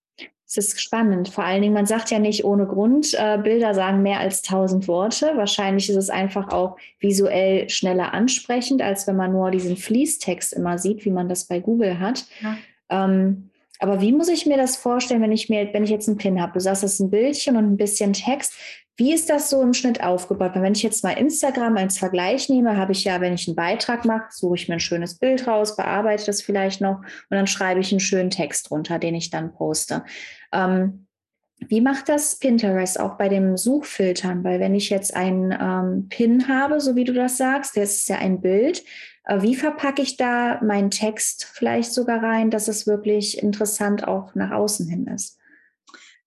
Es 0.46 0.58
ist 0.58 0.82
spannend. 0.82 1.30
Vor 1.30 1.46
allen 1.46 1.62
Dingen, 1.62 1.74
man 1.74 1.86
sagt 1.86 2.12
ja 2.12 2.20
nicht 2.20 2.44
ohne 2.44 2.68
Grund, 2.68 3.14
äh, 3.14 3.38
Bilder 3.42 3.74
sagen 3.74 4.02
mehr 4.02 4.20
als 4.20 4.42
tausend 4.42 4.90
Worte. 4.90 5.32
Wahrscheinlich 5.36 5.90
ist 5.90 5.96
es 5.96 6.10
einfach 6.10 6.50
auch 6.50 6.78
visuell 7.00 7.70
schneller 7.70 8.14
ansprechend, 8.14 8.82
als 8.82 9.08
wenn 9.08 9.16
man 9.16 9.32
nur 9.32 9.50
diesen 9.50 9.78
Fließtext 9.78 10.52
immer 10.52 10.78
sieht, 10.78 11.06
wie 11.06 11.12
man 11.12 11.30
das 11.30 11.46
bei 11.46 11.62
Google 11.62 12.00
hat. 12.00 12.26
Ja. 12.42 12.58
Ähm, 12.90 13.51
aber 13.82 14.00
wie 14.00 14.12
muss 14.12 14.28
ich 14.28 14.46
mir 14.46 14.58
das 14.58 14.78
vorstellen, 14.78 15.22
wenn 15.22 15.32
ich 15.32 15.50
mir, 15.50 15.74
wenn 15.74 15.84
ich 15.84 15.90
jetzt 15.90 16.08
einen 16.08 16.18
Pin 16.18 16.40
habe? 16.40 16.54
Du 16.54 16.60
sagst, 16.60 16.84
das 16.84 16.94
ist 16.94 17.00
ein 17.00 17.10
Bildchen 17.10 17.58
und 17.58 17.66
ein 17.66 17.78
bisschen 17.78 18.14
Text. 18.14 18.54
Wie 18.96 19.12
ist 19.12 19.30
das 19.32 19.50
so 19.50 19.60
im 19.64 19.74
Schnitt 19.74 20.04
aufgebaut? 20.04 20.52
Weil 20.54 20.62
wenn 20.62 20.76
ich 20.76 20.84
jetzt 20.84 21.04
mal 21.04 21.14
Instagram 21.14 21.78
als 21.78 21.98
Vergleich 21.98 22.48
nehme, 22.48 22.78
habe 22.78 22.92
ich 22.92 23.04
ja, 23.04 23.20
wenn 23.22 23.34
ich 23.34 23.48
einen 23.48 23.56
Beitrag 23.56 24.06
mache, 24.06 24.28
suche 24.30 24.56
ich 24.56 24.68
mir 24.68 24.76
ein 24.76 24.80
schönes 24.80 25.18
Bild 25.18 25.48
raus, 25.48 25.76
bearbeite 25.76 26.28
das 26.28 26.44
vielleicht 26.44 26.80
noch 26.80 27.00
und 27.00 27.08
dann 27.32 27.48
schreibe 27.48 27.80
ich 27.80 27.92
einen 27.92 28.00
schönen 28.00 28.30
Text 28.30 28.70
drunter, 28.70 29.00
den 29.00 29.16
ich 29.16 29.32
dann 29.32 29.52
poste. 29.52 30.04
Ähm, 30.54 31.08
wie 31.68 31.82
macht 31.82 32.10
das 32.10 32.38
Pinterest 32.38 33.00
auch 33.00 33.18
bei 33.18 33.30
dem 33.30 33.58
Suchfiltern? 33.58 34.44
Weil 34.44 34.60
wenn 34.60 34.76
ich 34.76 34.92
jetzt 34.92 35.16
einen 35.16 35.52
ähm, 35.52 36.08
Pin 36.10 36.48
habe, 36.48 36.80
so 36.80 36.96
wie 36.96 37.04
du 37.04 37.14
das 37.14 37.38
sagst, 37.38 37.78
das 37.78 37.98
ist 37.98 38.10
ja 38.10 38.18
ein 38.18 38.42
Bild, 38.42 38.84
wie 39.40 39.56
verpacke 39.56 40.02
ich 40.02 40.18
da 40.18 40.60
meinen 40.62 40.92
Text 40.92 41.48
vielleicht 41.54 41.94
sogar 41.94 42.22
rein, 42.22 42.50
dass 42.50 42.68
es 42.68 42.88
wirklich 42.88 43.42
interessant 43.42 44.08
auch 44.08 44.36
nach 44.36 44.52
außen 44.52 44.88
hin 44.88 45.08
ist? 45.08 45.38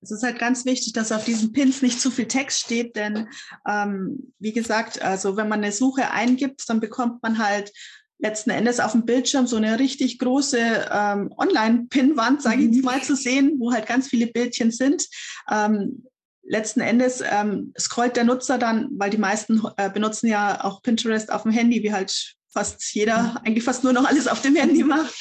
Es 0.00 0.10
ist 0.10 0.22
halt 0.22 0.38
ganz 0.38 0.66
wichtig, 0.66 0.92
dass 0.92 1.12
auf 1.12 1.24
diesen 1.24 1.52
Pins 1.52 1.80
nicht 1.80 2.00
zu 2.00 2.10
viel 2.10 2.28
Text 2.28 2.60
steht, 2.60 2.94
denn 2.94 3.28
ähm, 3.66 4.32
wie 4.38 4.52
gesagt, 4.52 5.00
also 5.00 5.36
wenn 5.36 5.48
man 5.48 5.62
eine 5.62 5.72
Suche 5.72 6.10
eingibt, 6.10 6.68
dann 6.68 6.80
bekommt 6.80 7.22
man 7.22 7.38
halt 7.38 7.72
letzten 8.18 8.50
Endes 8.50 8.80
auf 8.80 8.92
dem 8.92 9.04
Bildschirm 9.04 9.46
so 9.46 9.56
eine 9.56 9.78
richtig 9.78 10.18
große 10.18 10.58
ähm, 10.90 11.32
Online-Pinwand, 11.36 12.42
sage 12.42 12.60
ich 12.60 12.66
jetzt 12.66 12.76
mhm. 12.76 12.84
mal, 12.84 13.02
zu 13.02 13.16
sehen, 13.16 13.56
wo 13.58 13.72
halt 13.72 13.86
ganz 13.86 14.08
viele 14.08 14.26
Bildchen 14.26 14.70
sind. 14.70 15.06
Ähm, 15.50 16.04
letzten 16.42 16.80
Endes 16.80 17.22
ähm, 17.26 17.72
scrollt 17.78 18.16
der 18.16 18.24
Nutzer 18.24 18.58
dann, 18.58 18.88
weil 18.92 19.10
die 19.10 19.18
meisten 19.18 19.62
äh, 19.76 19.90
benutzen 19.90 20.28
ja 20.28 20.62
auch 20.64 20.82
Pinterest 20.82 21.32
auf 21.32 21.42
dem 21.42 21.52
Handy, 21.52 21.82
wie 21.82 21.92
halt 21.92 22.34
fast 22.54 22.94
jeder 22.94 23.40
eigentlich 23.44 23.64
fast 23.64 23.84
nur 23.84 23.92
noch 23.92 24.06
alles 24.06 24.26
auf 24.28 24.40
dem 24.40 24.56
Handy 24.56 24.82
macht. 24.84 25.14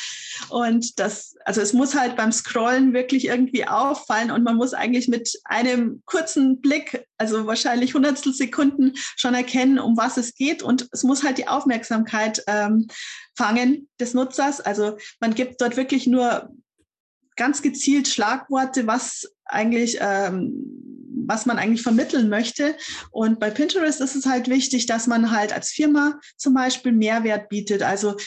Und 0.49 0.99
das, 0.99 1.35
also 1.45 1.61
es 1.61 1.73
muss 1.73 1.95
halt 1.95 2.15
beim 2.15 2.31
Scrollen 2.31 2.93
wirklich 2.93 3.25
irgendwie 3.25 3.65
auffallen 3.65 4.31
und 4.31 4.43
man 4.43 4.55
muss 4.55 4.73
eigentlich 4.73 5.07
mit 5.07 5.31
einem 5.45 6.01
kurzen 6.05 6.61
Blick, 6.61 7.05
also 7.17 7.45
wahrscheinlich 7.45 7.93
hundertstel 7.93 8.33
Sekunden 8.33 8.93
schon 9.15 9.33
erkennen, 9.33 9.79
um 9.79 9.97
was 9.97 10.17
es 10.17 10.33
geht 10.35 10.63
und 10.63 10.87
es 10.91 11.03
muss 11.03 11.23
halt 11.23 11.37
die 11.37 11.47
Aufmerksamkeit 11.47 12.43
ähm, 12.47 12.87
fangen 13.35 13.89
des 13.99 14.13
Nutzers. 14.13 14.61
Also 14.61 14.97
man 15.19 15.35
gibt 15.35 15.61
dort 15.61 15.77
wirklich 15.77 16.07
nur 16.07 16.49
ganz 17.35 17.61
gezielt 17.61 18.07
Schlagworte, 18.07 18.87
was 18.87 19.31
eigentlich 19.45 19.97
ähm, 19.99 20.83
was 21.27 21.45
man 21.45 21.57
eigentlich 21.57 21.83
vermitteln 21.83 22.29
möchte. 22.29 22.75
Und 23.11 23.39
bei 23.39 23.49
Pinterest 23.49 24.01
ist 24.01 24.15
es 24.15 24.25
halt 24.25 24.49
wichtig, 24.49 24.85
dass 24.85 25.07
man 25.07 25.31
halt 25.31 25.53
als 25.53 25.69
Firma 25.69 26.19
zum 26.37 26.53
Beispiel 26.53 26.91
Mehrwert 26.91 27.49
bietet. 27.49 27.81
Also 27.83 28.17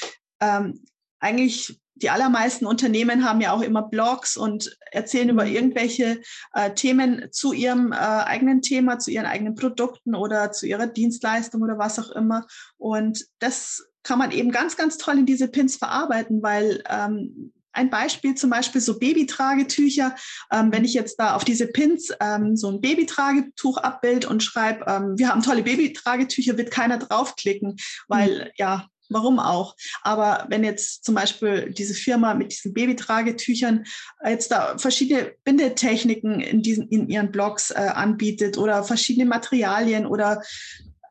ähm, 0.41 0.85
eigentlich 1.21 1.79
die 1.97 2.11
allermeisten 2.11 2.67
Unternehmen 2.67 3.25
haben 3.25 3.41
ja 3.41 3.53
auch 3.53 3.63
immer 3.63 3.83
Blogs 3.83 4.37
und 4.37 4.77
erzählen 4.93 5.31
über 5.31 5.47
mhm. 5.47 5.53
irgendwelche 5.53 6.21
äh, 6.53 6.73
Themen 6.75 7.29
zu 7.31 7.53
ihrem 7.53 7.93
äh, 7.93 7.97
eigenen 7.97 8.61
Thema, 8.61 8.99
zu 8.99 9.11
ihren 9.11 9.27
eigenen 9.27 9.55
Produkten 9.55 10.15
oder 10.15 10.53
zu 10.53 10.67
ihrer 10.67 10.87
Dienstleistung 10.87 11.63
oder 11.63 11.79
was 11.79 11.99
auch 11.99 12.11
immer. 12.11 12.47
Und 12.77 13.25
das 13.39 13.87
kann 14.03 14.19
man 14.19 14.31
eben 14.31 14.51
ganz, 14.51 14.77
ganz 14.77 14.99
toll 14.99 15.19
in 15.19 15.27
diese 15.27 15.49
Pins 15.49 15.77
verarbeiten, 15.77 16.43
weil 16.43 16.83
ähm, 16.89 17.53
ein 17.77 17.91
Beispiel 17.91 18.35
zum 18.35 18.51
Beispiel 18.51 18.81
so 18.81 18.99
Babytragetücher. 18.99 20.15
Ähm, 20.53 20.73
wenn 20.73 20.85
ich 20.85 20.95
jetzt 20.95 21.17
da 21.21 21.37
auf 21.37 21.45
diese 21.45 21.67
Pins 21.69 22.13
ähm, 22.21 22.57
so 22.57 22.71
ein 22.71 22.81
Babytragetuch 22.81 23.79
abbild 23.79 24.25
und 24.25 24.43
schreibe, 24.43 24.85
ähm, 24.87 25.19
wir 25.19 25.29
haben 25.29 25.43
tolle 25.43 25.63
Babytragetücher, 25.63 26.57
wird 26.57 26.71
keiner 26.71 26.99
draufklicken, 26.99 27.77
weil 28.09 28.47
mhm. 28.47 28.51
ja, 28.57 28.87
warum 29.09 29.39
auch? 29.39 29.77
Aber 30.03 30.47
wenn 30.49 30.65
jetzt 30.65 31.05
zum 31.05 31.15
Beispiel 31.15 31.73
diese 31.73 31.95
Firma 31.95 32.35
mit 32.35 32.53
diesen 32.53 32.75
Babytragetüchern 32.75 33.85
jetzt 34.25 34.51
da 34.51 34.79
verschiedene 34.79 35.33
Bindetechniken 35.45 36.41
in 36.41 36.63
diesen 36.63 36.89
in 36.89 37.09
ihren 37.09 37.31
Blogs 37.31 37.71
äh, 37.71 37.75
anbietet 37.75 38.59
oder 38.59 38.83
verschiedene 38.83 39.27
Materialien 39.27 40.07
oder 40.07 40.43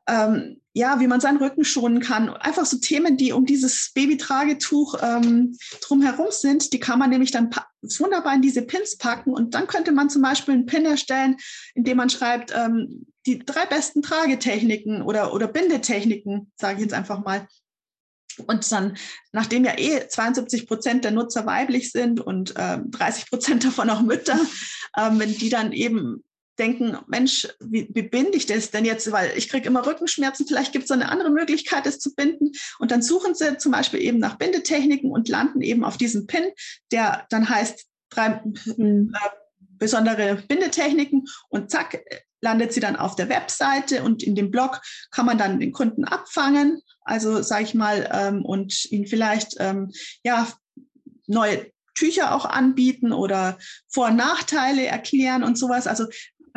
ähm, 0.07 0.61
ja, 0.73 0.99
wie 0.99 1.07
man 1.07 1.21
seinen 1.21 1.37
Rücken 1.37 1.63
schonen 1.63 2.01
kann. 2.01 2.29
Einfach 2.29 2.65
so 2.65 2.77
Themen, 2.77 3.15
die 3.15 3.31
um 3.31 3.45
dieses 3.45 3.91
Babytragetuch 3.93 4.95
ähm, 5.01 5.57
drumherum 5.81 6.27
sind, 6.31 6.73
die 6.73 6.81
kann 6.81 6.99
man 6.99 7.09
nämlich 7.09 7.31
dann 7.31 7.49
wunderbar 7.81 8.35
in 8.35 8.41
diese 8.41 8.61
Pins 8.61 8.97
packen 8.97 9.33
und 9.33 9.53
dann 9.53 9.67
könnte 9.67 9.93
man 9.93 10.09
zum 10.09 10.21
Beispiel 10.21 10.53
einen 10.53 10.65
Pin 10.65 10.85
erstellen, 10.85 11.37
indem 11.75 11.97
man 11.97 12.09
schreibt, 12.09 12.53
ähm, 12.53 13.05
die 13.25 13.39
drei 13.39 13.65
besten 13.65 14.01
Tragetechniken 14.01 15.01
oder, 15.01 15.33
oder 15.33 15.47
Bindetechniken, 15.47 16.51
sage 16.57 16.75
ich 16.75 16.81
jetzt 16.81 16.93
einfach 16.93 17.23
mal. 17.23 17.47
Und 18.47 18.69
dann, 18.69 18.97
nachdem 19.31 19.63
ja 19.63 19.77
eh 19.77 20.09
72 20.09 20.67
Prozent 20.67 21.05
der 21.05 21.11
Nutzer 21.11 21.45
weiblich 21.45 21.93
sind 21.93 22.19
und 22.19 22.55
äh, 22.57 22.79
30 22.85 23.29
Prozent 23.29 23.63
davon 23.63 23.89
auch 23.89 24.01
Mütter, 24.01 24.37
ähm, 24.97 25.19
wenn 25.19 25.33
die 25.33 25.49
dann 25.49 25.71
eben 25.71 26.23
denken, 26.57 26.97
Mensch, 27.07 27.47
wie, 27.59 27.87
wie 27.93 28.03
binde 28.03 28.37
ich 28.37 28.45
das 28.45 28.71
denn 28.71 28.85
jetzt? 28.85 29.11
Weil 29.11 29.31
ich 29.35 29.49
kriege 29.49 29.67
immer 29.67 29.85
Rückenschmerzen, 29.85 30.47
vielleicht 30.47 30.71
gibt 30.71 30.85
es 30.85 30.91
eine 30.91 31.09
andere 31.09 31.29
Möglichkeit, 31.29 31.85
das 31.85 31.99
zu 31.99 32.15
binden. 32.15 32.51
Und 32.79 32.91
dann 32.91 33.01
suchen 33.01 33.35
sie 33.35 33.57
zum 33.57 33.71
Beispiel 33.71 34.01
eben 34.01 34.19
nach 34.19 34.37
Bindetechniken 34.37 35.11
und 35.11 35.29
landen 35.29 35.61
eben 35.61 35.83
auf 35.83 35.97
diesen 35.97 36.27
Pin, 36.27 36.45
der 36.91 37.25
dann 37.29 37.49
heißt 37.49 37.85
drei 38.09 38.41
mhm. 38.77 39.13
äh, 39.13 39.29
besondere 39.77 40.35
Bindetechniken 40.47 41.25
und 41.49 41.69
zack, 41.69 42.01
landet 42.41 42.73
sie 42.73 42.79
dann 42.79 42.95
auf 42.95 43.15
der 43.15 43.29
Webseite 43.29 44.03
und 44.03 44.23
in 44.23 44.35
dem 44.35 44.51
Blog 44.51 44.81
kann 45.11 45.25
man 45.25 45.37
dann 45.37 45.59
den 45.59 45.71
Kunden 45.71 46.05
abfangen, 46.05 46.81
also 47.01 47.41
sage 47.41 47.63
ich 47.63 47.73
mal, 47.73 48.09
ähm, 48.13 48.45
und 48.45 48.85
ihn 48.91 49.07
vielleicht 49.07 49.55
ähm, 49.59 49.91
ja 50.23 50.47
neue 51.27 51.71
Tücher 51.95 52.35
auch 52.35 52.45
anbieten 52.45 53.11
oder 53.11 53.57
Vor- 53.87 54.07
und 54.07 54.17
Nachteile 54.17 54.85
erklären 54.85 55.43
und 55.43 55.57
sowas. 55.57 55.87
Also 55.87 56.05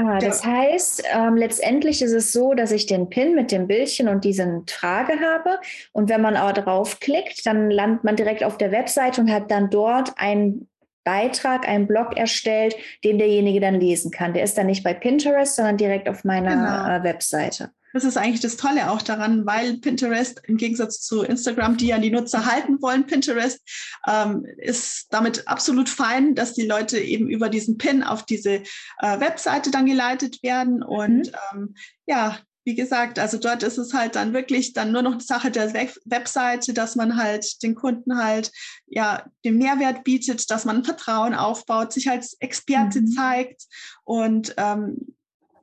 Ah, 0.00 0.20
das 0.20 0.44
heißt, 0.44 1.02
ähm, 1.12 1.34
letztendlich 1.36 2.02
ist 2.02 2.12
es 2.12 2.32
so, 2.32 2.54
dass 2.54 2.70
ich 2.70 2.86
den 2.86 3.10
Pin 3.10 3.34
mit 3.34 3.50
dem 3.50 3.66
Bildchen 3.66 4.06
und 4.06 4.22
diesen 4.24 4.64
Trage 4.64 5.14
habe. 5.20 5.58
Und 5.90 6.08
wenn 6.08 6.20
man 6.20 6.36
aber 6.36 6.52
draufklickt, 6.52 7.44
dann 7.44 7.68
landet 7.68 8.04
man 8.04 8.14
direkt 8.14 8.44
auf 8.44 8.56
der 8.58 8.70
Webseite 8.70 9.20
und 9.20 9.32
hat 9.32 9.50
dann 9.50 9.70
dort 9.70 10.12
einen 10.16 10.68
Beitrag, 11.02 11.68
einen 11.68 11.88
Blog 11.88 12.16
erstellt, 12.16 12.76
den 13.02 13.18
derjenige 13.18 13.58
dann 13.58 13.80
lesen 13.80 14.12
kann. 14.12 14.34
Der 14.34 14.44
ist 14.44 14.56
dann 14.56 14.66
nicht 14.66 14.84
bei 14.84 14.94
Pinterest, 14.94 15.56
sondern 15.56 15.76
direkt 15.76 16.08
auf 16.08 16.22
meiner 16.22 16.54
genau. 16.54 16.96
Äh, 16.96 17.02
Webseite. 17.02 17.70
Das 17.92 18.04
ist 18.04 18.16
eigentlich 18.16 18.40
das 18.40 18.56
Tolle 18.56 18.90
auch 18.90 19.02
daran, 19.02 19.46
weil 19.46 19.78
Pinterest 19.78 20.40
im 20.46 20.56
Gegensatz 20.56 21.00
zu 21.00 21.22
Instagram, 21.22 21.76
die 21.76 21.88
ja 21.88 21.98
die 21.98 22.10
Nutzer 22.10 22.46
halten 22.46 22.80
wollen, 22.82 23.06
Pinterest 23.06 23.60
ähm, 24.06 24.46
ist 24.58 25.06
damit 25.10 25.48
absolut 25.48 25.88
fein, 25.88 26.34
dass 26.34 26.54
die 26.54 26.66
Leute 26.66 26.98
eben 26.98 27.28
über 27.28 27.48
diesen 27.48 27.78
Pin 27.78 28.02
auf 28.02 28.24
diese 28.24 28.62
äh, 28.98 29.20
Webseite 29.20 29.70
dann 29.70 29.86
geleitet 29.86 30.42
werden. 30.42 30.82
Und 30.82 31.28
mhm. 31.28 31.32
ähm, 31.52 31.74
ja, 32.06 32.38
wie 32.68 32.74
gesagt, 32.74 33.18
also 33.18 33.38
dort 33.38 33.62
ist 33.62 33.78
es 33.78 33.94
halt 33.94 34.14
dann 34.14 34.34
wirklich 34.34 34.74
dann 34.74 34.92
nur 34.92 35.00
noch 35.00 35.22
Sache 35.22 35.50
der 35.50 35.72
Webseite, 35.72 36.74
dass 36.74 36.96
man 36.96 37.16
halt 37.16 37.62
den 37.62 37.74
Kunden 37.74 38.18
halt 38.22 38.52
ja 38.86 39.24
den 39.42 39.56
Mehrwert 39.56 40.04
bietet, 40.04 40.50
dass 40.50 40.66
man 40.66 40.84
Vertrauen 40.84 41.32
aufbaut, 41.32 41.94
sich 41.94 42.10
als 42.10 42.36
Experte 42.40 43.00
mhm. 43.00 43.06
zeigt 43.06 43.62
und 44.04 44.54
ähm, 44.58 45.14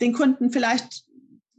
den 0.01 0.13
Kunden 0.13 0.51
vielleicht 0.51 1.04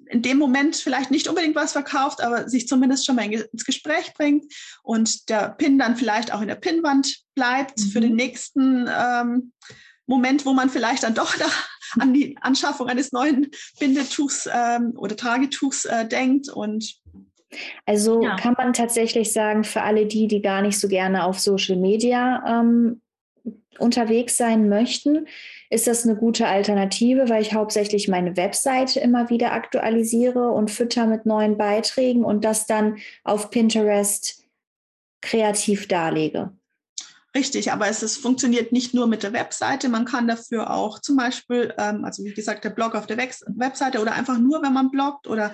in 0.08 0.22
dem 0.22 0.38
Moment 0.38 0.76
vielleicht 0.76 1.10
nicht 1.10 1.28
unbedingt 1.28 1.56
was 1.56 1.72
verkauft, 1.72 2.22
aber 2.22 2.48
sich 2.48 2.68
zumindest 2.68 3.06
schon 3.06 3.16
mal 3.16 3.30
ins 3.30 3.64
Gespräch 3.64 4.12
bringt 4.14 4.52
und 4.82 5.28
der 5.28 5.50
Pin 5.50 5.78
dann 5.78 5.96
vielleicht 5.96 6.32
auch 6.32 6.40
in 6.40 6.48
der 6.48 6.54
Pinnwand 6.54 7.18
bleibt 7.34 7.78
mhm. 7.78 7.84
für 7.90 8.00
den 8.00 8.14
nächsten 8.14 8.88
ähm, 8.88 9.52
Moment, 10.06 10.46
wo 10.46 10.52
man 10.52 10.70
vielleicht 10.70 11.02
dann 11.02 11.14
doch 11.14 11.34
an 11.98 12.14
die 12.14 12.36
Anschaffung 12.40 12.88
eines 12.88 13.12
neuen 13.12 13.50
Bindetuchs 13.78 14.48
ähm, 14.52 14.92
oder 14.96 15.16
Tragetuchs 15.16 15.84
äh, 15.84 16.06
denkt 16.06 16.48
und 16.48 16.96
also 17.86 18.22
ja. 18.22 18.36
kann 18.36 18.54
man 18.58 18.72
tatsächlich 18.72 19.32
sagen, 19.32 19.64
für 19.64 19.82
alle 19.82 20.06
die, 20.06 20.26
die 20.26 20.42
gar 20.42 20.62
nicht 20.62 20.78
so 20.78 20.88
gerne 20.88 21.24
auf 21.24 21.38
Social 21.38 21.76
Media 21.76 22.42
ähm, 22.46 23.00
unterwegs 23.78 24.36
sein 24.36 24.68
möchten, 24.68 25.26
ist 25.70 25.86
das 25.86 26.04
eine 26.04 26.16
gute 26.16 26.46
Alternative, 26.46 27.28
weil 27.28 27.42
ich 27.42 27.54
hauptsächlich 27.54 28.08
meine 28.08 28.36
Webseite 28.36 29.00
immer 29.00 29.30
wieder 29.30 29.52
aktualisiere 29.52 30.50
und 30.50 30.70
fütter 30.70 31.06
mit 31.06 31.26
neuen 31.26 31.56
Beiträgen 31.56 32.24
und 32.24 32.44
das 32.44 32.66
dann 32.66 32.98
auf 33.24 33.50
Pinterest 33.50 34.44
kreativ 35.22 35.88
darlege. 35.88 36.52
Richtig, 37.36 37.70
aber 37.70 37.86
es 37.86 38.02
ist, 38.02 38.16
funktioniert 38.16 38.72
nicht 38.72 38.94
nur 38.94 39.06
mit 39.06 39.22
der 39.22 39.34
Webseite. 39.34 39.90
Man 39.90 40.06
kann 40.06 40.26
dafür 40.26 40.70
auch 40.70 41.00
zum 41.00 41.18
Beispiel, 41.18 41.74
ähm, 41.76 42.02
also 42.02 42.24
wie 42.24 42.32
gesagt, 42.32 42.64
der 42.64 42.70
Blog 42.70 42.94
auf 42.94 43.06
der 43.06 43.18
Web 43.18 43.34
Webseite 43.56 44.00
oder 44.00 44.14
einfach 44.14 44.38
nur, 44.38 44.62
wenn 44.62 44.72
man 44.72 44.90
bloggt 44.90 45.26
oder 45.26 45.52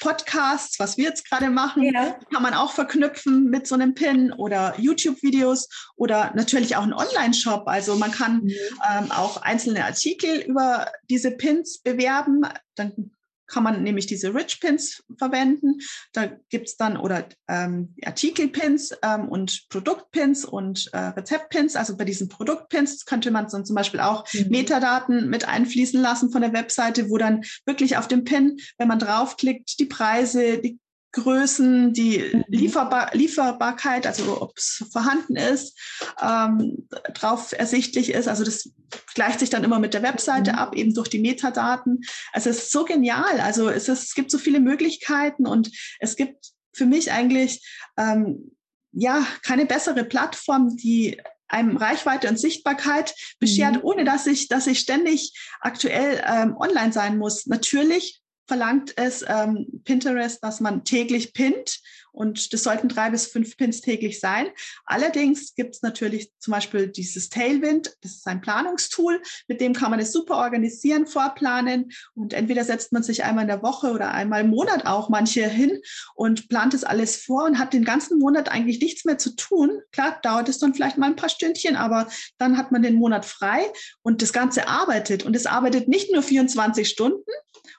Podcasts, 0.00 0.78
was 0.78 0.98
wir 0.98 1.04
jetzt 1.04 1.26
gerade 1.26 1.48
machen, 1.48 1.82
ja. 1.82 2.18
kann 2.30 2.42
man 2.42 2.52
auch 2.52 2.72
verknüpfen 2.72 3.48
mit 3.48 3.66
so 3.66 3.74
einem 3.74 3.94
Pin 3.94 4.34
oder 4.34 4.74
YouTube-Videos 4.76 5.70
oder 5.96 6.30
natürlich 6.34 6.76
auch 6.76 6.82
einen 6.82 6.92
Online-Shop. 6.92 7.62
Also 7.68 7.96
man 7.96 8.12
kann 8.12 8.42
mhm. 8.42 8.50
ähm, 8.92 9.10
auch 9.10 9.40
einzelne 9.40 9.86
Artikel 9.86 10.40
über 10.40 10.92
diese 11.08 11.30
Pins 11.30 11.78
bewerben. 11.78 12.42
Dann 12.74 13.12
kann 13.46 13.62
man 13.62 13.82
nämlich 13.82 14.06
diese 14.06 14.34
Rich 14.34 14.60
Pins 14.60 15.02
verwenden. 15.18 15.78
Da 16.12 16.26
gibt 16.48 16.68
es 16.68 16.76
dann 16.76 16.96
oder 16.96 17.28
ähm, 17.48 17.94
Artikelpins 18.04 18.96
ähm, 19.02 19.28
und 19.28 19.66
Produktpins 19.68 20.44
und 20.44 20.88
äh, 20.92 20.98
Rezeptpins. 20.98 21.76
Also 21.76 21.96
bei 21.96 22.04
diesen 22.04 22.28
Produktpins 22.28 23.04
könnte 23.04 23.30
man 23.30 23.48
dann 23.48 23.64
zum 23.64 23.76
Beispiel 23.76 24.00
auch 24.00 24.24
mhm. 24.32 24.48
Metadaten 24.50 25.28
mit 25.28 25.46
einfließen 25.46 26.00
lassen 26.00 26.30
von 26.30 26.42
der 26.42 26.52
Webseite, 26.52 27.10
wo 27.10 27.18
dann 27.18 27.44
wirklich 27.66 27.96
auf 27.96 28.08
dem 28.08 28.24
Pin, 28.24 28.58
wenn 28.78 28.88
man 28.88 28.98
draufklickt, 28.98 29.78
die 29.78 29.86
Preise, 29.86 30.58
die 30.58 30.78
Größen, 31.14 31.92
die 31.92 32.18
mhm. 32.18 32.44
Lieferbar 32.48 33.10
Lieferbarkeit, 33.14 34.06
also 34.06 34.42
ob 34.42 34.58
es 34.58 34.84
vorhanden 34.92 35.36
ist, 35.36 35.78
ähm, 36.20 36.88
drauf 37.14 37.52
ersichtlich 37.52 38.10
ist. 38.10 38.28
Also 38.28 38.44
das 38.44 38.70
gleicht 39.14 39.40
sich 39.40 39.48
dann 39.48 39.64
immer 39.64 39.78
mit 39.78 39.94
der 39.94 40.02
Webseite 40.02 40.52
mhm. 40.52 40.58
ab, 40.58 40.74
eben 40.74 40.92
durch 40.92 41.08
die 41.08 41.20
Metadaten. 41.20 42.02
Also 42.32 42.50
es 42.50 42.58
ist 42.58 42.72
so 42.72 42.84
genial. 42.84 43.40
Also 43.40 43.68
es, 43.68 43.88
ist, 43.88 44.04
es 44.04 44.14
gibt 44.14 44.30
so 44.30 44.38
viele 44.38 44.60
Möglichkeiten 44.60 45.46
und 45.46 45.70
es 46.00 46.16
gibt 46.16 46.52
für 46.72 46.86
mich 46.86 47.12
eigentlich 47.12 47.64
ähm, 47.96 48.50
ja 48.92 49.24
keine 49.42 49.66
bessere 49.66 50.04
Plattform, 50.04 50.76
die 50.76 51.20
einem 51.46 51.76
Reichweite 51.76 52.28
und 52.28 52.38
Sichtbarkeit 52.38 53.14
beschert, 53.38 53.76
mhm. 53.76 53.84
ohne 53.84 54.04
dass 54.04 54.26
ich, 54.26 54.48
dass 54.48 54.66
ich 54.66 54.80
ständig 54.80 55.38
aktuell 55.60 56.22
ähm, 56.26 56.56
online 56.56 56.92
sein 56.92 57.18
muss. 57.18 57.46
Natürlich 57.46 58.23
verlangt 58.46 58.92
es 58.96 59.24
ähm, 59.26 59.82
Pinterest, 59.84 60.42
dass 60.42 60.60
man 60.60 60.84
täglich 60.84 61.32
pinnt 61.32 61.80
und 62.14 62.52
das 62.52 62.62
sollten 62.62 62.88
drei 62.88 63.10
bis 63.10 63.26
fünf 63.26 63.56
Pins 63.56 63.80
täglich 63.80 64.20
sein. 64.20 64.46
Allerdings 64.84 65.54
gibt 65.56 65.74
es 65.74 65.82
natürlich 65.82 66.30
zum 66.38 66.52
Beispiel 66.52 66.86
dieses 66.86 67.28
Tailwind, 67.28 67.96
das 68.02 68.12
ist 68.12 68.26
ein 68.28 68.40
Planungstool, 68.40 69.20
mit 69.48 69.60
dem 69.60 69.72
kann 69.72 69.90
man 69.90 69.98
es 69.98 70.12
super 70.12 70.36
organisieren, 70.36 71.06
vorplanen. 71.06 71.90
Und 72.14 72.32
entweder 72.32 72.64
setzt 72.64 72.92
man 72.92 73.02
sich 73.02 73.24
einmal 73.24 73.42
in 73.42 73.48
der 73.48 73.62
Woche 73.62 73.90
oder 73.90 74.12
einmal 74.12 74.42
im 74.42 74.50
Monat 74.50 74.86
auch 74.86 75.08
manche 75.08 75.48
hin 75.48 75.80
und 76.14 76.48
plant 76.48 76.72
es 76.72 76.84
alles 76.84 77.16
vor 77.16 77.44
und 77.44 77.58
hat 77.58 77.72
den 77.72 77.84
ganzen 77.84 78.20
Monat 78.20 78.48
eigentlich 78.48 78.80
nichts 78.80 79.04
mehr 79.04 79.18
zu 79.18 79.34
tun. 79.34 79.80
Klar, 79.90 80.20
dauert 80.22 80.48
es 80.48 80.58
dann 80.58 80.72
vielleicht 80.72 80.98
mal 80.98 81.06
ein 81.06 81.16
paar 81.16 81.28
Stündchen, 81.28 81.74
aber 81.74 82.06
dann 82.38 82.56
hat 82.56 82.70
man 82.70 82.82
den 82.82 82.94
Monat 82.94 83.24
frei 83.24 83.66
und 84.02 84.22
das 84.22 84.32
Ganze 84.32 84.68
arbeitet. 84.68 85.24
Und 85.24 85.34
es 85.34 85.46
arbeitet 85.46 85.88
nicht 85.88 86.12
nur 86.12 86.22
24 86.22 86.88
Stunden, 86.88 87.30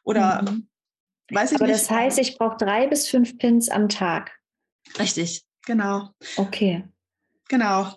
oder 0.05 0.43
mhm. 0.43 0.67
weiß 1.31 1.51
ich 1.51 1.57
Aber 1.57 1.67
nicht. 1.67 1.81
das 1.81 1.89
heißt, 1.89 2.19
ich 2.19 2.37
brauche 2.37 2.57
drei 2.57 2.87
bis 2.87 3.07
fünf 3.09 3.37
Pins 3.37 3.69
am 3.69 3.89
Tag. 3.89 4.31
Richtig, 4.97 5.43
genau. 5.65 6.11
Okay. 6.37 6.85
Genau. 7.49 7.93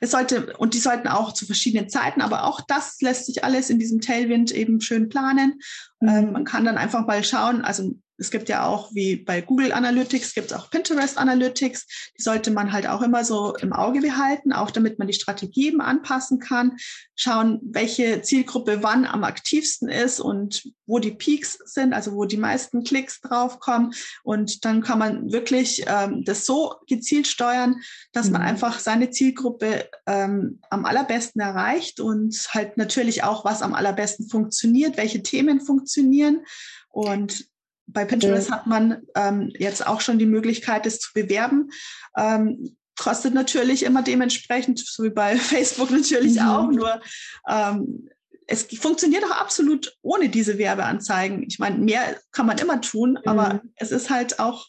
Es 0.00 0.10
sollte, 0.10 0.56
und 0.56 0.74
die 0.74 0.78
sollten 0.78 1.08
auch 1.08 1.32
zu 1.32 1.46
verschiedenen 1.46 1.88
Zeiten, 1.88 2.20
aber 2.20 2.44
auch 2.44 2.60
das 2.66 3.00
lässt 3.00 3.26
sich 3.26 3.44
alles 3.44 3.70
in 3.70 3.78
diesem 3.78 4.00
Tailwind 4.00 4.50
eben 4.50 4.80
schön 4.80 5.08
planen. 5.08 5.60
Mhm. 6.00 6.08
Ähm, 6.08 6.32
man 6.32 6.44
kann 6.44 6.64
dann 6.64 6.76
einfach 6.76 7.06
mal 7.06 7.22
schauen, 7.24 7.62
also 7.62 7.94
es 8.18 8.30
gibt 8.30 8.48
ja 8.48 8.66
auch 8.66 8.94
wie 8.94 9.16
bei 9.16 9.40
Google 9.40 9.72
Analytics 9.72 10.34
gibt 10.34 10.50
es 10.50 10.56
auch 10.56 10.70
Pinterest 10.70 11.18
Analytics. 11.18 11.86
Die 12.18 12.22
sollte 12.22 12.50
man 12.50 12.72
halt 12.72 12.86
auch 12.86 13.02
immer 13.02 13.24
so 13.24 13.54
im 13.56 13.72
Auge 13.72 14.00
behalten, 14.00 14.52
auch 14.52 14.70
damit 14.70 14.98
man 14.98 15.08
die 15.08 15.14
Strategie 15.14 15.68
eben 15.68 15.80
anpassen 15.80 16.38
kann. 16.38 16.76
Schauen, 17.14 17.60
welche 17.62 18.22
Zielgruppe 18.22 18.82
wann 18.82 19.04
am 19.04 19.24
aktivsten 19.24 19.88
ist 19.88 20.20
und 20.20 20.70
wo 20.86 20.98
die 20.98 21.10
Peaks 21.10 21.58
sind, 21.64 21.92
also 21.92 22.12
wo 22.12 22.24
die 22.24 22.36
meisten 22.36 22.84
Klicks 22.84 23.20
draufkommen. 23.20 23.92
Und 24.22 24.64
dann 24.64 24.82
kann 24.82 24.98
man 24.98 25.32
wirklich 25.32 25.84
ähm, 25.86 26.24
das 26.24 26.46
so 26.46 26.74
gezielt 26.86 27.26
steuern, 27.26 27.76
dass 28.12 28.26
mhm. 28.26 28.32
man 28.32 28.42
einfach 28.42 28.78
seine 28.78 29.10
Zielgruppe 29.10 29.88
ähm, 30.06 30.60
am 30.70 30.84
allerbesten 30.84 31.40
erreicht 31.40 32.00
und 32.00 32.34
halt 32.50 32.76
natürlich 32.76 33.24
auch, 33.24 33.44
was 33.44 33.62
am 33.62 33.74
allerbesten 33.74 34.28
funktioniert, 34.28 34.96
welche 34.96 35.22
Themen 35.22 35.60
funktionieren. 35.60 36.44
Und 36.88 37.46
bei 37.86 38.04
Pinterest 38.04 38.50
hat 38.50 38.66
man 38.66 39.02
ähm, 39.14 39.50
jetzt 39.58 39.86
auch 39.86 40.00
schon 40.00 40.18
die 40.18 40.26
Möglichkeit, 40.26 40.86
das 40.86 40.98
zu 40.98 41.12
bewerben. 41.14 41.70
Ähm, 42.16 42.76
kostet 42.98 43.34
natürlich 43.34 43.84
immer 43.84 44.02
dementsprechend, 44.02 44.78
so 44.78 45.04
wie 45.04 45.10
bei 45.10 45.36
Facebook 45.36 45.90
natürlich 45.90 46.34
mhm. 46.34 46.48
auch, 46.48 46.70
nur 46.70 47.00
ähm, 47.48 48.08
es 48.48 48.62
funktioniert 48.62 49.24
auch 49.24 49.36
absolut 49.40 49.96
ohne 50.02 50.28
diese 50.28 50.56
Werbeanzeigen. 50.58 51.42
Ich 51.48 51.58
meine, 51.58 51.78
mehr 51.78 52.16
kann 52.30 52.46
man 52.46 52.58
immer 52.58 52.80
tun, 52.80 53.12
mhm. 53.12 53.28
aber 53.28 53.62
es 53.76 53.90
ist 53.90 54.10
halt 54.10 54.38
auch, 54.38 54.66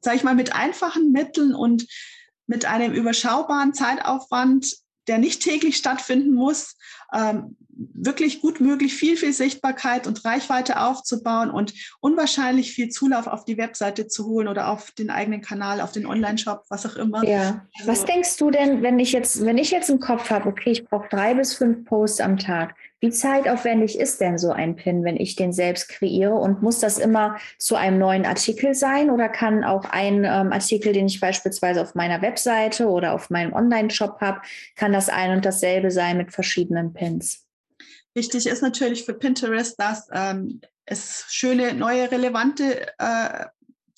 sage 0.00 0.16
ich 0.16 0.24
mal, 0.24 0.34
mit 0.34 0.54
einfachen 0.54 1.12
Mitteln 1.12 1.54
und 1.54 1.86
mit 2.46 2.64
einem 2.64 2.92
überschaubaren 2.92 3.74
Zeitaufwand, 3.74 4.74
der 5.06 5.18
nicht 5.18 5.42
täglich 5.42 5.76
stattfinden 5.76 6.34
muss, 6.34 6.76
ähm, 7.14 7.56
wirklich 7.94 8.40
gut 8.40 8.60
möglich, 8.60 8.94
viel, 8.94 9.16
viel 9.16 9.32
Sichtbarkeit 9.32 10.06
und 10.06 10.24
Reichweite 10.24 10.80
aufzubauen 10.80 11.50
und 11.50 11.72
unwahrscheinlich 12.00 12.72
viel 12.72 12.90
Zulauf 12.90 13.26
auf 13.26 13.44
die 13.44 13.56
Webseite 13.56 14.06
zu 14.06 14.26
holen 14.26 14.48
oder 14.48 14.68
auf 14.68 14.90
den 14.90 15.10
eigenen 15.10 15.40
Kanal, 15.40 15.80
auf 15.80 15.92
den 15.92 16.06
Online-Shop, 16.06 16.64
was 16.68 16.84
auch 16.86 16.96
immer. 16.96 17.24
Ja. 17.24 17.66
Also, 17.78 17.90
was 17.90 18.04
denkst 18.04 18.36
du 18.36 18.50
denn, 18.50 18.82
wenn 18.82 18.98
ich 18.98 19.12
jetzt, 19.12 19.44
wenn 19.44 19.58
ich 19.58 19.70
jetzt 19.70 19.88
im 19.88 20.00
Kopf 20.00 20.30
habe, 20.30 20.48
okay, 20.48 20.70
ich 20.70 20.84
brauche 20.84 21.08
drei 21.08 21.34
bis 21.34 21.54
fünf 21.54 21.84
Posts 21.86 22.20
am 22.20 22.36
Tag, 22.36 22.74
wie 23.00 23.10
zeitaufwendig 23.10 23.98
ist 23.98 24.20
denn 24.20 24.36
so 24.36 24.50
ein 24.50 24.76
Pin, 24.76 25.04
wenn 25.04 25.16
ich 25.16 25.34
den 25.34 25.54
selbst 25.54 25.88
kreiere? 25.88 26.34
Und 26.34 26.62
muss 26.62 26.80
das 26.80 26.98
immer 26.98 27.38
zu 27.58 27.76
einem 27.76 27.98
neuen 27.98 28.26
Artikel 28.26 28.74
sein 28.74 29.10
oder 29.10 29.30
kann 29.30 29.64
auch 29.64 29.86
ein 29.86 30.24
ähm, 30.24 30.52
Artikel, 30.52 30.92
den 30.92 31.06
ich 31.06 31.18
beispielsweise 31.18 31.80
auf 31.80 31.94
meiner 31.94 32.20
Webseite 32.20 32.88
oder 32.88 33.14
auf 33.14 33.30
meinem 33.30 33.54
Online-Shop 33.54 34.20
habe, 34.20 34.42
kann 34.76 34.92
das 34.92 35.08
ein 35.08 35.32
und 35.32 35.46
dasselbe 35.46 35.90
sein 35.90 36.18
mit 36.18 36.32
verschiedenen 36.32 36.92
Pins? 36.92 37.46
Wichtig 38.14 38.46
ist 38.46 38.62
natürlich 38.62 39.04
für 39.04 39.14
Pinterest, 39.14 39.78
dass 39.78 40.08
ähm, 40.12 40.60
es 40.84 41.24
schöne, 41.28 41.74
neue, 41.74 42.10
relevante 42.10 42.86
äh, 42.98 43.46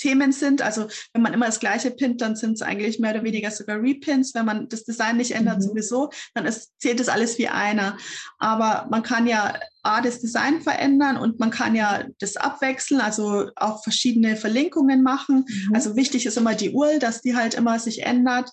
Themen 0.02 0.32
sind. 0.32 0.62
Also 0.62 0.88
wenn 1.12 1.22
man 1.22 1.32
immer 1.32 1.46
das 1.46 1.60
gleiche 1.60 1.92
pinnt, 1.92 2.20
dann 2.20 2.34
sind 2.34 2.54
es 2.54 2.62
eigentlich 2.62 2.98
mehr 2.98 3.12
oder 3.12 3.22
weniger 3.22 3.52
sogar 3.52 3.80
Repins. 3.80 4.34
Wenn 4.34 4.44
man 4.44 4.68
das 4.68 4.82
Design 4.84 5.16
nicht 5.16 5.30
ändert 5.30 5.58
mhm. 5.58 5.62
sowieso, 5.62 6.10
dann 6.34 6.44
ist, 6.44 6.72
zählt 6.80 6.98
das 6.98 7.08
alles 7.08 7.38
wie 7.38 7.46
einer. 7.46 7.96
Aber 8.38 8.88
man 8.90 9.04
kann 9.04 9.28
ja 9.28 9.54
A, 9.84 10.00
das 10.00 10.20
Design 10.20 10.60
verändern 10.60 11.16
und 11.16 11.38
man 11.38 11.50
kann 11.50 11.76
ja 11.76 12.04
das 12.18 12.36
abwechseln, 12.36 13.00
also 13.00 13.50
auch 13.54 13.82
verschiedene 13.84 14.36
Verlinkungen 14.36 15.02
machen. 15.04 15.44
Mhm. 15.46 15.74
Also 15.74 15.94
wichtig 15.94 16.26
ist 16.26 16.36
immer 16.36 16.56
die 16.56 16.70
URL, 16.70 16.98
dass 16.98 17.22
die 17.22 17.36
halt 17.36 17.54
immer 17.54 17.78
sich 17.78 18.02
ändert. 18.02 18.50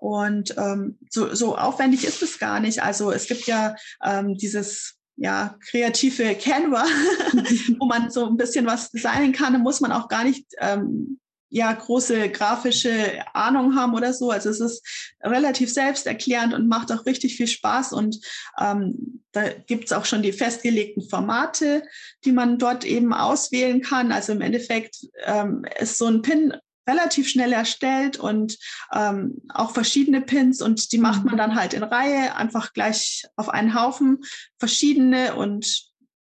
Und 0.00 0.56
ähm, 0.56 0.98
so, 1.10 1.34
so 1.34 1.56
aufwendig 1.56 2.04
ist 2.04 2.22
es 2.22 2.38
gar 2.38 2.60
nicht. 2.60 2.82
Also 2.82 3.10
es 3.10 3.26
gibt 3.26 3.46
ja 3.46 3.74
ähm, 4.04 4.36
dieses 4.36 5.01
ja, 5.16 5.56
kreative 5.70 6.34
Canva, 6.34 6.84
wo 7.78 7.86
man 7.86 8.10
so 8.10 8.26
ein 8.26 8.36
bisschen 8.36 8.66
was 8.66 8.90
designen 8.90 9.32
kann, 9.32 9.52
da 9.52 9.58
muss 9.58 9.80
man 9.80 9.92
auch 9.92 10.08
gar 10.08 10.24
nicht 10.24 10.46
ähm, 10.58 11.18
ja 11.52 11.70
große 11.70 12.30
grafische 12.30 13.22
Ahnung 13.34 13.76
haben 13.76 13.94
oder 13.94 14.14
so. 14.14 14.30
Also 14.30 14.48
es 14.48 14.60
ist 14.60 15.14
relativ 15.22 15.70
selbsterklärend 15.70 16.54
und 16.54 16.66
macht 16.66 16.90
auch 16.90 17.04
richtig 17.04 17.36
viel 17.36 17.46
Spaß. 17.46 17.92
Und 17.92 18.18
ähm, 18.58 19.22
da 19.32 19.50
gibt's 19.50 19.92
auch 19.92 20.06
schon 20.06 20.22
die 20.22 20.32
festgelegten 20.32 21.06
Formate, 21.08 21.82
die 22.24 22.32
man 22.32 22.58
dort 22.58 22.84
eben 22.84 23.12
auswählen 23.12 23.82
kann. 23.82 24.12
Also 24.12 24.32
im 24.32 24.40
Endeffekt 24.40 25.06
ähm, 25.26 25.66
ist 25.78 25.98
so 25.98 26.06
ein 26.06 26.22
Pin 26.22 26.54
relativ 26.86 27.28
schnell 27.28 27.52
erstellt 27.52 28.18
und 28.18 28.58
ähm, 28.92 29.42
auch 29.48 29.72
verschiedene 29.72 30.20
Pins 30.20 30.60
und 30.60 30.92
die 30.92 30.98
macht 30.98 31.24
man 31.24 31.34
mhm. 31.34 31.38
dann 31.38 31.54
halt 31.54 31.74
in 31.74 31.82
Reihe, 31.82 32.34
einfach 32.36 32.72
gleich 32.72 33.24
auf 33.36 33.48
einen 33.48 33.74
Haufen, 33.74 34.20
verschiedene 34.58 35.34
und 35.34 35.84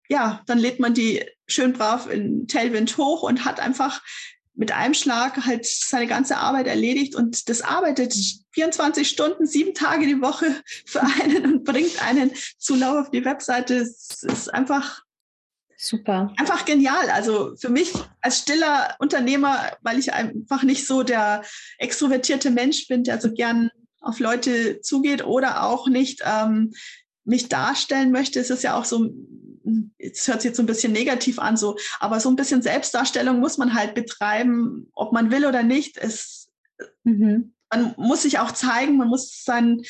ja, 0.08 0.42
dann 0.46 0.58
lädt 0.58 0.80
man 0.80 0.92
die 0.92 1.24
schön 1.46 1.72
brav 1.72 2.10
in 2.10 2.48
Tailwind 2.48 2.96
hoch 2.96 3.22
und 3.22 3.44
hat 3.44 3.60
einfach 3.60 4.02
mit 4.54 4.72
einem 4.72 4.94
Schlag 4.94 5.46
halt 5.46 5.64
seine 5.64 6.06
ganze 6.06 6.36
Arbeit 6.36 6.66
erledigt 6.66 7.14
und 7.14 7.48
das 7.48 7.62
arbeitet 7.62 8.14
24 8.50 9.08
Stunden, 9.08 9.46
sieben 9.46 9.74
Tage 9.74 10.06
die 10.06 10.20
Woche 10.20 10.54
für 10.84 11.00
einen 11.02 11.44
und 11.44 11.64
bringt 11.64 12.02
einen 12.02 12.32
Zulauf 12.58 13.06
auf 13.06 13.10
die 13.10 13.24
Webseite. 13.24 13.76
Es 13.76 14.22
ist 14.22 14.52
einfach 14.52 15.02
Super. 15.82 16.30
Einfach 16.36 16.66
genial. 16.66 17.08
Also 17.08 17.56
für 17.56 17.70
mich 17.70 17.94
als 18.20 18.40
stiller 18.40 18.96
Unternehmer, 18.98 19.72
weil 19.80 19.98
ich 19.98 20.12
einfach 20.12 20.62
nicht 20.62 20.86
so 20.86 21.02
der 21.02 21.42
extrovertierte 21.78 22.50
Mensch 22.50 22.86
bin, 22.86 23.02
der 23.02 23.18
so 23.18 23.32
gern 23.32 23.70
auf 24.02 24.20
Leute 24.20 24.82
zugeht 24.82 25.24
oder 25.24 25.64
auch 25.64 25.88
nicht 25.88 26.20
ähm, 26.22 26.74
mich 27.24 27.48
darstellen 27.48 28.12
möchte. 28.12 28.40
Es 28.40 28.50
ist 28.50 28.62
ja 28.62 28.78
auch 28.78 28.84
so, 28.84 29.10
es 29.96 30.28
hört 30.28 30.42
sich 30.42 30.50
jetzt 30.50 30.58
so 30.58 30.62
ein 30.62 30.66
bisschen 30.66 30.92
negativ 30.92 31.38
an, 31.38 31.56
so, 31.56 31.78
aber 31.98 32.20
so 32.20 32.28
ein 32.28 32.36
bisschen 32.36 32.60
Selbstdarstellung 32.60 33.40
muss 33.40 33.56
man 33.56 33.72
halt 33.72 33.94
betreiben, 33.94 34.90
ob 34.92 35.14
man 35.14 35.30
will 35.30 35.46
oder 35.46 35.62
nicht. 35.62 35.96
Es, 35.96 36.50
mhm. 37.04 37.54
Man 37.72 37.94
muss 37.96 38.22
sich 38.22 38.38
auch 38.38 38.52
zeigen, 38.52 38.98
man 38.98 39.08
muss 39.08 39.44
sein, 39.44 39.80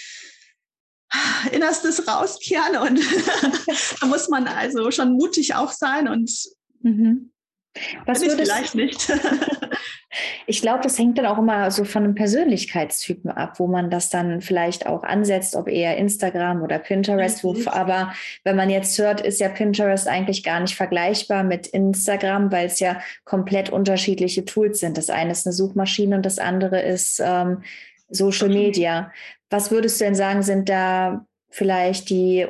Innerstes 1.53 2.07
rauskehren 2.07 2.77
und 2.77 3.01
da 4.01 4.07
muss 4.07 4.29
man 4.29 4.47
also 4.47 4.91
schon 4.91 5.13
mutig 5.13 5.55
auch 5.55 5.73
sein 5.73 6.09
und 6.09 6.31
mhm. 6.83 7.31
Was 8.05 8.21
ich 8.23 8.33
vielleicht 8.33 8.75
nicht. 8.75 9.13
ich 10.47 10.61
glaube, 10.61 10.81
das 10.83 10.99
hängt 10.99 11.19
dann 11.19 11.27
auch 11.27 11.39
immer 11.39 11.71
so 11.71 11.85
von 11.85 12.03
einem 12.03 12.15
Persönlichkeitstypen 12.17 13.31
ab, 13.31 13.61
wo 13.61 13.69
man 13.69 13.91
das 13.91 14.11
dann 14.11 14.41
vielleicht 14.41 14.87
auch 14.87 15.05
ansetzt, 15.05 15.55
ob 15.55 15.69
eher 15.69 15.97
Instagram 15.97 16.63
oder 16.63 16.81
Pinterest. 16.81 17.45
Mhm. 17.45 17.69
aber 17.69 18.13
wenn 18.43 18.57
man 18.57 18.71
jetzt 18.71 18.99
hört, 18.99 19.21
ist 19.21 19.41
ja 19.41 19.49
Pinterest 19.49 20.09
eigentlich 20.09 20.43
gar 20.43 20.59
nicht 20.59 20.75
vergleichbar 20.75 21.45
mit 21.45 21.69
Instagram, 21.69 22.51
weil 22.51 22.67
es 22.67 22.81
ja 22.81 23.01
komplett 23.25 23.71
unterschiedliche 23.71 24.45
Tools 24.45 24.81
sind. 24.81 24.99
Das 24.99 25.09
eine 25.09 25.31
ist 25.31 25.47
eine 25.47 25.53
Suchmaschine 25.53 26.17
und 26.17 26.27
das 26.27 26.41
andere 26.41 26.81
ist 26.81 27.23
ähm, 27.25 27.63
Social 28.11 28.49
Media. 28.49 29.13
Was 29.49 29.71
würdest 29.71 30.01
du 30.01 30.05
denn 30.05 30.15
sagen, 30.15 30.43
sind 30.43 30.69
da 30.69 31.27
vielleicht 31.51 32.11
die 32.11 32.47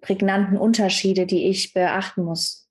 prägnanten 0.00 0.56
Unterschiede, 0.56 1.26
die 1.26 1.48
ich 1.48 1.72
beachten 1.72 2.24
muss? 2.24 2.66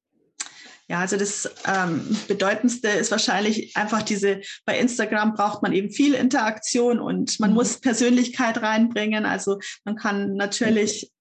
Ja, 0.88 1.00
also 1.00 1.18
das 1.18 1.50
ähm, 1.66 2.16
Bedeutendste 2.28 2.90
ist 2.90 3.10
wahrscheinlich 3.10 3.76
einfach 3.76 4.04
diese, 4.04 4.42
bei 4.66 4.78
Instagram 4.78 5.34
braucht 5.34 5.64
man 5.64 5.74
eben 5.74 5.90
viel 5.90 6.14
Interaktion 6.14 7.00
und 7.00 7.40
man 7.40 7.50
mhm. 7.50 7.56
muss 7.56 7.80
Persönlichkeit 7.80 8.62
reinbringen. 8.62 9.26
Also 9.26 9.60
man 9.84 9.96
kann 9.96 10.36
natürlich 10.36 11.12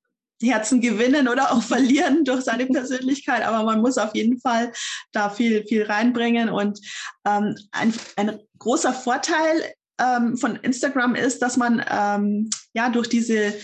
Herzen 0.42 0.82
gewinnen 0.82 1.28
oder 1.28 1.52
auch 1.52 1.62
verlieren 1.62 2.24
durch 2.24 2.42
seine 2.42 2.66
Persönlichkeit, 2.66 3.42
aber 3.42 3.64
man 3.64 3.80
muss 3.80 3.96
auf 3.96 4.14
jeden 4.14 4.38
Fall 4.38 4.70
da 5.12 5.30
viel, 5.30 5.64
viel 5.66 5.84
reinbringen. 5.84 6.50
Und 6.50 6.80
ähm, 7.26 7.56
ein, 7.72 7.94
ein 8.16 8.38
großer 8.58 8.92
Vorteil 8.92 9.72
ähm, 9.98 10.36
von 10.36 10.56
Instagram 10.56 11.14
ist, 11.14 11.40
dass 11.40 11.56
man 11.56 11.84
ähm, 11.90 12.50
ja 12.72 12.88
durch 12.88 13.08
diese 13.08 13.54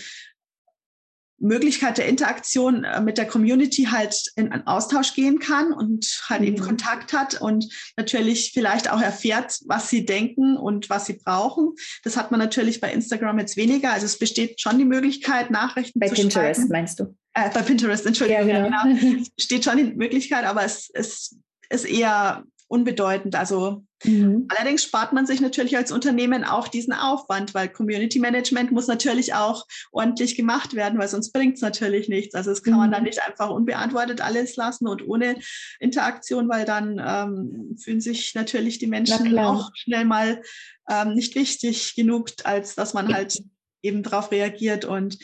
Möglichkeit 1.41 1.97
der 1.97 2.07
Interaktion 2.07 2.83
äh, 2.83 3.01
mit 3.01 3.17
der 3.17 3.25
Community 3.25 3.85
halt 3.85 4.15
in 4.35 4.51
einen 4.51 4.67
Austausch 4.67 5.15
gehen 5.15 5.39
kann 5.39 5.73
und 5.73 6.21
halt 6.29 6.41
mhm. 6.41 6.47
eben 6.47 6.59
Kontakt 6.59 7.13
hat 7.13 7.41
und 7.41 7.67
natürlich 7.97 8.51
vielleicht 8.53 8.89
auch 8.91 9.01
erfährt, 9.01 9.59
was 9.65 9.89
sie 9.89 10.05
denken 10.05 10.55
und 10.55 10.89
was 10.89 11.07
sie 11.07 11.13
brauchen. 11.13 11.73
Das 12.03 12.15
hat 12.15 12.31
man 12.31 12.39
natürlich 12.39 12.79
bei 12.79 12.93
Instagram 12.93 13.39
jetzt 13.39 13.57
weniger. 13.57 13.91
Also 13.91 14.05
es 14.05 14.19
besteht 14.19 14.61
schon 14.61 14.77
die 14.77 14.85
Möglichkeit, 14.85 15.49
Nachrichten 15.49 15.99
bei 15.99 16.09
zu 16.09 16.15
Pinterest 16.15 16.59
schreiben. 16.61 16.71
meinst 16.71 16.99
du? 16.99 17.15
Äh, 17.33 17.49
bei 17.49 17.61
Pinterest, 17.63 18.05
Entschuldigung. 18.05 18.47
Ja, 18.47 18.63
genau. 18.63 18.83
genau. 18.83 19.21
Es 19.21 19.29
besteht 19.31 19.63
schon 19.63 19.77
die 19.77 19.95
Möglichkeit, 19.95 20.45
aber 20.45 20.63
es, 20.63 20.89
es 20.93 21.35
ist 21.69 21.85
eher 21.85 22.43
unbedeutend. 22.71 23.35
Also 23.35 23.83
mhm. 24.03 24.47
allerdings 24.47 24.83
spart 24.83 25.11
man 25.11 25.25
sich 25.25 25.41
natürlich 25.41 25.75
als 25.75 25.91
Unternehmen 25.91 26.45
auch 26.45 26.69
diesen 26.69 26.93
Aufwand, 26.93 27.53
weil 27.53 27.67
Community 27.67 28.17
Management 28.17 28.71
muss 28.71 28.87
natürlich 28.87 29.33
auch 29.33 29.67
ordentlich 29.91 30.37
gemacht 30.37 30.73
werden, 30.73 30.97
weil 30.97 31.09
sonst 31.09 31.33
bringt 31.33 31.55
es 31.55 31.61
natürlich 31.61 32.07
nichts. 32.07 32.33
Also 32.33 32.51
es 32.51 32.63
kann 32.63 32.73
mhm. 32.73 32.79
man 32.79 32.91
dann 32.91 33.03
nicht 33.03 33.21
einfach 33.21 33.49
unbeantwortet 33.49 34.21
alles 34.21 34.55
lassen 34.55 34.87
und 34.87 35.05
ohne 35.05 35.35
Interaktion, 35.79 36.47
weil 36.47 36.63
dann 36.63 37.01
ähm, 37.05 37.77
fühlen 37.77 37.99
sich 37.99 38.33
natürlich 38.35 38.79
die 38.79 38.87
Menschen 38.87 39.37
auch 39.37 39.71
schnell 39.75 40.05
mal 40.05 40.41
ähm, 40.89 41.13
nicht 41.13 41.35
wichtig 41.35 41.95
genug, 41.95 42.29
als 42.45 42.75
dass 42.75 42.93
man 42.93 43.13
halt 43.13 43.43
eben 43.83 44.01
darauf 44.01 44.31
reagiert. 44.31 44.85
Und 44.85 45.17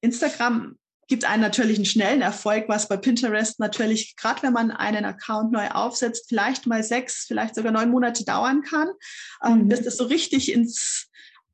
Instagram 0.00 0.76
gibt 1.12 1.26
einen 1.26 1.42
natürlich 1.42 1.76
einen 1.76 1.84
schnellen 1.84 2.22
Erfolg, 2.22 2.70
was 2.70 2.88
bei 2.88 2.96
Pinterest 2.96 3.60
natürlich, 3.60 4.16
gerade 4.16 4.42
wenn 4.42 4.54
man 4.54 4.70
einen 4.70 5.04
Account 5.04 5.52
neu 5.52 5.68
aufsetzt, 5.68 6.24
vielleicht 6.26 6.66
mal 6.66 6.82
sechs, 6.82 7.26
vielleicht 7.28 7.54
sogar 7.54 7.70
neun 7.70 7.90
Monate 7.90 8.24
dauern 8.24 8.62
kann, 8.62 8.88
ähm, 9.44 9.64
mhm. 9.64 9.68
bis 9.68 9.82
das 9.82 9.98
so 9.98 10.04
richtig 10.04 10.50
ins 10.50 11.10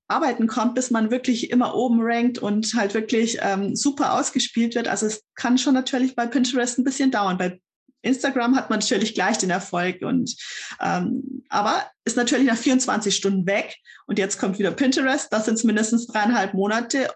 Arbeiten 0.07 0.47
kommt, 0.47 0.77
bis 0.77 0.93
man 0.93 1.11
wirklich 1.11 1.51
immer 1.51 1.75
oben 1.75 1.99
rankt 2.01 2.39
und 2.39 2.73
halt 2.75 2.95
wirklich 2.95 3.39
ähm, 3.43 3.75
super 3.75 4.15
ausgespielt 4.15 4.77
wird. 4.77 4.87
Also 4.87 5.07
es 5.07 5.25
kann 5.35 5.59
schon 5.59 5.75
natürlich 5.75 6.15
bei 6.15 6.29
Pinterest 6.29 6.79
ein 6.79 6.85
bisschen 6.85 7.11
dauern. 7.11 7.37
Bei 7.37 7.59
Instagram 8.03 8.55
hat 8.55 8.71
man 8.71 8.79
natürlich 8.79 9.13
gleich 9.13 9.39
den 9.39 9.51
Erfolg 9.51 10.03
und 10.03 10.37
ähm, 10.81 11.43
aber 11.49 11.85
ist 12.05 12.17
natürlich 12.17 12.47
nach 12.47 12.57
24 12.57 13.13
Stunden 13.13 13.45
weg 13.45 13.77
und 14.07 14.21
jetzt 14.21 14.39
kommt 14.39 14.61
wieder 14.61 14.71
Pinterest. 14.71 15.33
Das 15.33 15.47
sind 15.47 15.65
mindestens 15.65 16.07
dreieinhalb 16.07 16.55
Monate, 16.55 17.11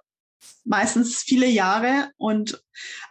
meistens 0.65 1.23
viele 1.23 1.47
Jahre 1.47 2.11
und 2.17 2.63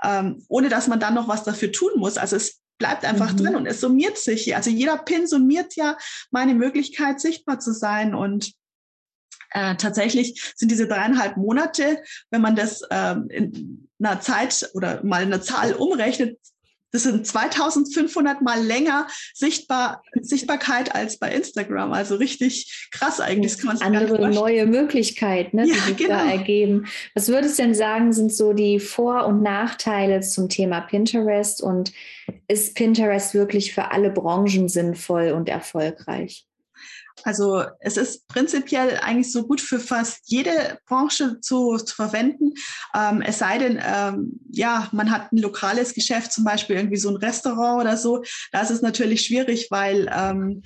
ähm, 0.04 0.44
ohne 0.48 0.70
dass 0.70 0.88
man 0.88 1.00
dann 1.00 1.14
noch 1.14 1.28
was 1.28 1.44
dafür 1.44 1.72
tun 1.72 1.92
muss. 1.98 2.18
Also 2.18 2.36
es 2.36 2.62
bleibt 2.78 3.06
einfach 3.06 3.34
mhm. 3.34 3.38
drin 3.38 3.56
und 3.56 3.66
es 3.68 3.80
summiert 3.80 4.18
sich. 4.18 4.56
Also 4.56 4.70
jeder 4.70 4.98
Pin 4.98 5.28
summiert 5.28 5.76
ja 5.76 5.98
meine 6.32 6.56
Möglichkeit, 6.56 7.22
sichtbar 7.22 7.60
zu 7.60 7.74
sein 7.74 8.16
und 8.16 8.54
äh, 9.52 9.76
tatsächlich 9.76 10.54
sind 10.56 10.72
diese 10.72 10.88
dreieinhalb 10.88 11.38
Monate, 11.38 12.02
wenn 12.30 12.42
man 12.42 12.56
das 12.56 12.82
ähm, 12.90 13.28
in 13.30 13.90
einer 14.00 14.22
Zeit 14.22 14.70
oder 14.74 15.04
mal 15.04 15.22
eine 15.22 15.42
Zahl 15.42 15.74
umrechnet, 15.74 16.40
das 16.92 17.04
sind 17.04 17.26
2500 17.26 18.42
mal 18.42 18.62
länger 18.62 19.08
sichtbar, 19.34 20.04
Sichtbarkeit 20.20 20.94
als 20.94 21.18
bei 21.18 21.32
Instagram. 21.32 21.94
Also 21.94 22.16
richtig 22.16 22.90
krass 22.92 23.20
eigentlich. 23.20 23.54
Das 23.54 23.62
kann 23.62 23.78
man 23.78 23.96
Andere 23.96 24.30
neue 24.30 24.66
Möglichkeit, 24.66 25.54
ne, 25.54 25.66
die 25.66 25.74
sich 25.74 25.98
genau. 25.98 26.10
da 26.10 26.30
ergeben. 26.30 26.86
Was 27.16 27.30
würdest 27.30 27.60
du 27.60 27.64
denn 27.64 27.76
sagen, 27.76 28.14
sind 28.14 28.34
so 28.34 28.54
die 28.54 28.80
Vor- 28.80 29.26
und 29.26 29.42
Nachteile 29.42 30.22
zum 30.22 30.50
Thema 30.50 30.82
Pinterest? 30.82 31.62
Und 31.62 31.92
ist 32.48 32.76
Pinterest 32.76 33.34
wirklich 33.34 33.74
für 33.74 33.92
alle 33.92 34.10
Branchen 34.10 34.68
sinnvoll 34.68 35.32
und 35.32 35.50
erfolgreich? 35.50 36.46
Also 37.24 37.64
es 37.80 37.98
ist 37.98 38.28
prinzipiell 38.28 39.00
eigentlich 39.02 39.32
so 39.32 39.48
gut 39.48 39.62
für 39.62 39.80
fast 39.80 40.22
jede 40.26 40.80
Branche 40.88 41.40
zu, 41.42 41.78
zu 41.78 41.96
verwenden. 41.96 42.54
Ähm, 42.96 43.22
es 43.22 43.40
sei 43.40 43.58
denn, 43.58 43.82
ähm, 43.84 44.40
ja, 44.52 44.90
man 44.92 45.12
hat 45.12 45.32
ein 45.32 45.38
lokales 45.38 45.94
Geschäft, 45.94 46.32
zum 46.32 46.44
Beispiel 46.44 46.76
irgendwie 46.76 46.98
so 46.98 47.10
ein 47.10 47.18
Restaurant 47.18 47.82
oder 47.82 47.98
so. 47.98 48.24
Da 48.52 48.62
ist 48.62 48.72
es 48.72 48.82
natürlich 48.82 49.22
schwierig, 49.22 49.68
weil 49.70 50.10
ähm, 50.14 50.64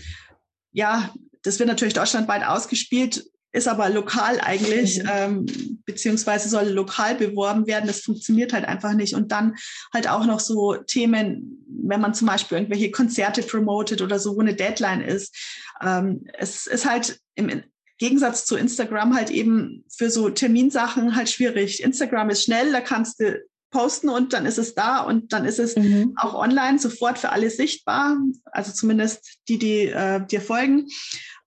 ja, 0.71 1.13
das 1.43 1.59
wird 1.59 1.69
natürlich 1.69 1.93
deutschlandweit 1.93 2.45
ausgespielt 2.45 3.23
ist 3.55 3.67
aber 3.67 3.89
lokal 3.89 4.39
eigentlich, 4.41 5.01
mhm. 5.01 5.09
ähm, 5.11 5.45
beziehungsweise 5.85 6.49
soll 6.49 6.67
lokal 6.69 7.15
beworben 7.15 7.67
werden. 7.67 7.87
Das 7.87 8.01
funktioniert 8.01 8.53
halt 8.53 8.65
einfach 8.65 8.93
nicht. 8.93 9.15
Und 9.15 9.31
dann 9.31 9.55
halt 9.93 10.09
auch 10.09 10.25
noch 10.25 10.41
so 10.41 10.75
Themen, 10.75 11.65
wenn 11.67 12.01
man 12.01 12.13
zum 12.13 12.27
Beispiel 12.27 12.57
irgendwelche 12.57 12.91
Konzerte 12.91 13.41
promotet 13.43 14.01
oder 14.01 14.19
so, 14.19 14.35
wo 14.35 14.41
eine 14.41 14.55
Deadline 14.55 15.01
ist. 15.01 15.35
Ähm, 15.81 16.25
es 16.33 16.67
ist 16.67 16.85
halt 16.85 17.19
im 17.35 17.63
Gegensatz 17.97 18.45
zu 18.45 18.57
Instagram 18.57 19.15
halt 19.15 19.31
eben 19.31 19.85
für 19.89 20.09
so 20.09 20.29
Terminsachen 20.29 21.15
halt 21.15 21.29
schwierig. 21.29 21.81
Instagram 21.81 22.29
ist 22.29 22.43
schnell, 22.43 22.73
da 22.73 22.81
kannst 22.81 23.21
du 23.21 23.41
posten 23.71 24.09
und 24.09 24.33
dann 24.33 24.45
ist 24.45 24.57
es 24.57 24.75
da 24.75 24.99
und 24.99 25.31
dann 25.33 25.45
ist 25.45 25.59
es 25.59 25.75
mhm. 25.75 26.13
auch 26.17 26.33
online 26.33 26.77
sofort 26.79 27.17
für 27.17 27.31
alle 27.31 27.49
sichtbar, 27.49 28.17
also 28.51 28.71
zumindest 28.71 29.39
die, 29.47 29.57
die 29.59 29.87
äh, 29.87 30.25
dir 30.25 30.41
folgen. 30.41 30.87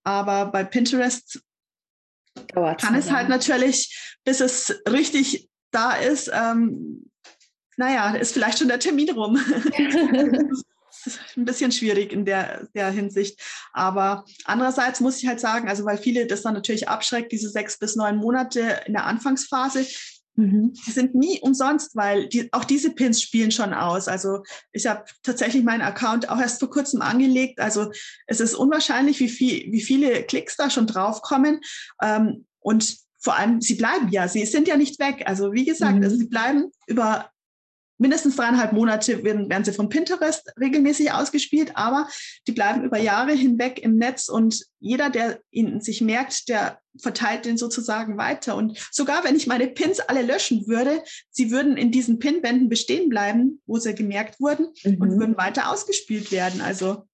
Aber 0.05 0.47
bei 0.47 0.65
Pinterest 0.65 1.41
Dauert 2.55 2.81
kann 2.81 2.95
es 2.95 3.11
halt 3.11 3.29
natürlich, 3.29 4.17
bis 4.25 4.41
es 4.41 4.83
richtig 4.89 5.49
da 5.71 5.93
ist, 5.93 6.31
ähm, 6.33 7.11
naja, 7.77 8.15
ist 8.15 8.33
vielleicht 8.33 8.59
schon 8.59 8.69
der 8.69 8.81
Termin 8.81 9.11
rum. 9.11 9.39
ein 11.37 11.45
bisschen 11.45 11.73
schwierig 11.73 12.13
in 12.13 12.25
der, 12.25 12.67
der 12.75 12.91
Hinsicht. 12.91 13.41
Aber 13.73 14.25
andererseits 14.45 15.01
muss 15.01 15.19
ich 15.19 15.29
halt 15.29 15.41
sagen, 15.41 15.69
also 15.69 15.85
weil 15.85 15.99
viele 15.99 16.27
das 16.27 16.43
dann 16.43 16.55
natürlich 16.55 16.89
abschreckt, 16.89 17.33
diese 17.33 17.51
sechs 17.51 17.79
bis 17.79 17.97
neun 17.97 18.17
Monate 18.17 18.81
in 18.87 18.95
der 18.95 19.07
Anfangsphase, 19.07 19.87
Mhm. 20.39 20.73
Die 20.87 20.93
sind 20.93 21.17
nie 21.17 21.41
umsonst, 21.41 21.97
weil 21.97 22.29
die, 22.29 22.49
auch 22.53 22.65
diese 22.65 22.95
Pins 22.95 23.21
spielen 23.21 23.51
schon 23.51 23.75
aus. 23.75 24.07
Also 24.07 24.45
ich 24.71 24.87
habe 24.87 25.05
tatsächlich 25.25 25.65
meinen 25.65 25.83
Account 25.83 26.29
auch 26.29 26.39
erst 26.39 26.61
vor 26.61 26.71
kurzem 26.71 27.03
angelegt. 27.03 27.59
Also 27.59 27.91
es 28.29 28.39
ist 28.39 28.55
unwahrscheinlich, 28.55 29.19
wie, 29.19 29.29
viel, 29.29 29.73
wie 29.73 29.81
viele 29.81 30.23
Klicks 30.23 30.55
da 30.55 30.71
schon 30.71 30.87
draufkommen. 30.87 31.61
Ähm, 32.01 32.47
und 32.61 32.99
vor 33.19 33.37
allem, 33.37 33.61
sie 33.61 33.75
bleiben 33.75 34.11
ja, 34.11 34.29
sie 34.29 34.47
sind 34.47 34.69
ja 34.69 34.77
nicht 34.77 35.01
weg. 35.01 35.25
Also 35.27 35.53
wie 35.53 35.65
gesagt, 35.65 35.97
mhm. 35.97 36.05
also 36.05 36.17
sie 36.17 36.29
bleiben 36.29 36.71
über 36.87 37.29
mindestens 37.99 38.37
dreieinhalb 38.37 38.73
Monate 38.73 39.23
werden, 39.25 39.51
werden 39.51 39.65
sie 39.65 39.73
von 39.73 39.89
Pinterest 39.89 40.53
regelmäßig 40.59 41.13
ausgespielt, 41.13 41.73
aber 41.75 42.09
die 42.47 42.53
bleiben 42.53 42.85
über 42.85 42.99
Jahre 42.99 43.33
hinweg 43.33 43.81
im 43.81 43.97
Netz 43.97 44.29
und 44.29 44.65
jeder, 44.81 45.11
der 45.11 45.41
ihn 45.51 45.81
sich 45.81 46.01
merkt, 46.01 46.49
der 46.49 46.79
verteilt 47.01 47.45
den 47.45 47.57
sozusagen 47.57 48.17
weiter. 48.17 48.57
Und 48.57 48.79
sogar 48.91 49.25
wenn 49.25 49.37
ich 49.37 49.47
meine 49.47 49.67
Pins 49.67 50.01
alle 50.01 50.23
löschen 50.23 50.67
würde, 50.67 51.03
sie 51.31 51.51
würden 51.51 51.77
in 51.77 51.91
diesen 51.91 52.19
Pinwänden 52.19 52.69
bestehen 52.69 53.09
bleiben, 53.09 53.61
wo 53.67 53.79
sie 53.79 53.95
gemerkt 53.95 54.41
wurden 54.41 54.69
mhm. 54.85 55.01
und 55.01 55.19
würden 55.19 55.37
weiter 55.37 55.71
ausgespielt 55.71 56.33
werden. 56.33 56.61
Also 56.61 57.05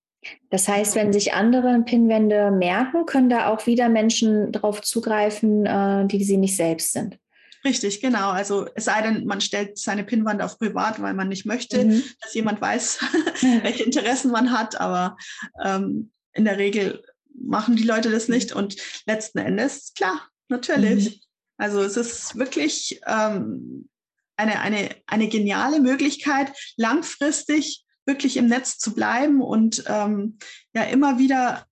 das 0.51 0.69
heißt, 0.69 0.95
wenn 0.95 1.13
sich 1.13 1.35
andere 1.35 1.83
Pinwände 1.83 2.51
merken, 2.51 3.05
können 3.07 3.29
da 3.29 3.53
auch 3.53 3.67
wieder 3.67 3.89
Menschen 3.89 4.53
darauf 4.53 4.81
zugreifen, 4.81 5.67
äh, 5.67 6.07
die 6.07 6.25
sie 6.25 6.39
nicht 6.39 6.57
selbst 6.57 6.93
sind. 6.93 7.19
Richtig, 7.65 8.01
genau. 8.01 8.31
Also 8.31 8.67
es 8.75 8.85
sei 8.85 9.01
denn, 9.01 9.25
man 9.25 9.41
stellt 9.41 9.79
seine 9.79 10.05
Pinnwand 10.05 10.43
auf 10.43 10.59
privat, 10.59 11.01
weil 11.01 11.15
man 11.15 11.29
nicht 11.29 11.47
möchte, 11.47 11.85
mhm. 11.85 12.05
dass 12.21 12.35
jemand 12.35 12.61
weiß, 12.61 12.99
welche 13.63 13.85
Interessen 13.85 14.31
man 14.31 14.51
hat. 14.51 14.81
Aber 14.81 15.17
ähm, 15.63 16.13
in 16.35 16.45
der 16.45 16.59
Regel 16.59 17.03
machen 17.35 17.77
die 17.77 17.85
Leute 17.85 18.11
das 18.11 18.29
nicht. 18.29 18.53
Und 18.53 18.77
letzten 19.07 19.39
Endes, 19.39 19.95
klar, 19.95 20.29
natürlich. 20.49 21.17
Mhm. 21.17 21.21
Also 21.57 21.81
es 21.83 21.97
ist 21.97 22.37
wirklich 22.37 23.01
ähm, 23.07 23.89
eine, 24.37 24.61
eine, 24.61 24.91
eine 25.07 25.29
geniale 25.29 25.81
Möglichkeit, 25.81 26.53
langfristig 26.77 27.85
wirklich 28.07 28.37
im 28.37 28.49
Netz 28.49 28.77
zu 28.79 28.95
bleiben 28.95 29.41
und 29.41 29.85
ähm, 29.87 30.39
ja 30.75 30.83
immer 30.83 31.19
wieder 31.19 31.67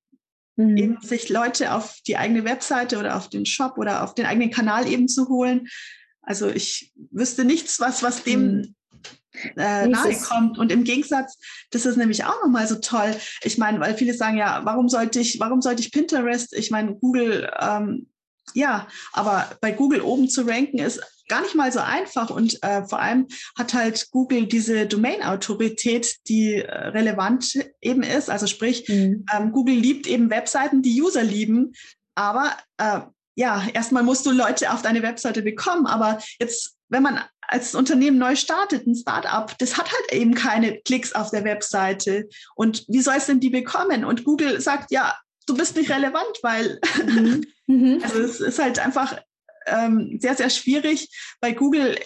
mhm. 0.56 0.76
eben 0.76 0.98
sich 1.02 1.28
Leute 1.28 1.72
auf 1.72 1.98
die 2.06 2.16
eigene 2.16 2.44
Webseite 2.44 2.98
oder 2.98 3.16
auf 3.16 3.28
den 3.28 3.46
Shop 3.46 3.78
oder 3.78 4.02
auf 4.04 4.14
den 4.14 4.26
eigenen 4.26 4.50
Kanal 4.50 4.88
eben 4.88 5.08
zu 5.08 5.28
holen. 5.28 5.68
Also 6.22 6.48
ich 6.48 6.92
wüsste 7.10 7.44
nichts, 7.44 7.80
was, 7.80 8.02
was 8.02 8.22
dem 8.22 8.56
mhm. 8.56 8.74
äh, 9.56 9.86
nahe 9.88 10.16
kommt. 10.20 10.58
Und 10.58 10.70
im 10.70 10.84
Gegensatz, 10.84 11.38
das 11.70 11.86
ist 11.86 11.96
nämlich 11.96 12.24
auch 12.24 12.42
nochmal 12.42 12.66
so 12.66 12.76
toll. 12.76 13.14
Ich 13.42 13.58
meine, 13.58 13.80
weil 13.80 13.96
viele 13.96 14.14
sagen 14.14 14.38
ja, 14.38 14.60
warum 14.64 14.88
sollte 14.88 15.20
ich, 15.20 15.40
warum 15.40 15.60
sollte 15.60 15.82
ich 15.82 15.92
Pinterest? 15.92 16.54
Ich 16.54 16.70
meine, 16.70 16.94
Google, 16.94 17.50
ähm, 17.60 18.08
ja, 18.54 18.86
aber 19.12 19.50
bei 19.60 19.72
Google 19.72 20.02
oben 20.02 20.28
zu 20.28 20.46
ranken 20.46 20.78
ist 20.78 21.00
gar 21.28 21.42
nicht 21.42 21.54
mal 21.54 21.72
so 21.72 21.80
einfach 21.80 22.30
und 22.30 22.62
äh, 22.62 22.84
vor 22.84 23.00
allem 23.00 23.26
hat 23.56 23.74
halt 23.74 24.10
Google 24.10 24.46
diese 24.46 24.86
Domain-Autorität, 24.86 26.16
die 26.28 26.56
äh, 26.56 26.70
relevant 26.88 27.58
eben 27.80 28.02
ist. 28.02 28.28
Also 28.28 28.46
sprich, 28.46 28.88
mhm. 28.88 29.24
ähm, 29.34 29.52
Google 29.52 29.76
liebt 29.76 30.06
eben 30.06 30.30
Webseiten, 30.30 30.82
die 30.82 31.00
User 31.00 31.22
lieben, 31.22 31.72
aber 32.14 32.56
äh, 32.76 33.00
ja, 33.34 33.66
erstmal 33.72 34.02
musst 34.02 34.26
du 34.26 34.30
Leute 34.30 34.72
auf 34.72 34.82
deine 34.82 35.02
Webseite 35.02 35.42
bekommen, 35.42 35.86
aber 35.86 36.18
jetzt, 36.38 36.76
wenn 36.88 37.02
man 37.02 37.20
als 37.48 37.74
Unternehmen 37.74 38.18
neu 38.18 38.36
startet, 38.36 38.86
ein 38.86 38.94
Startup, 38.94 39.56
das 39.58 39.76
hat 39.76 39.90
halt 39.90 40.12
eben 40.12 40.34
keine 40.34 40.80
Klicks 40.80 41.14
auf 41.14 41.30
der 41.30 41.44
Webseite. 41.44 42.28
Und 42.54 42.84
wie 42.88 43.00
soll 43.00 43.16
es 43.16 43.26
denn 43.26 43.40
die 43.40 43.50
bekommen? 43.50 44.04
Und 44.04 44.24
Google 44.24 44.60
sagt, 44.60 44.90
ja, 44.90 45.14
du 45.46 45.56
bist 45.56 45.76
nicht 45.76 45.90
relevant, 45.90 46.38
weil 46.42 46.80
mhm. 47.06 47.44
mhm. 47.66 48.00
also 48.04 48.20
es 48.20 48.40
ist 48.40 48.58
halt 48.58 48.78
einfach 48.78 49.18
ähm, 49.66 50.18
sehr, 50.20 50.36
sehr 50.36 50.50
schwierig, 50.50 51.08
bei 51.40 51.52
Google 51.52 51.98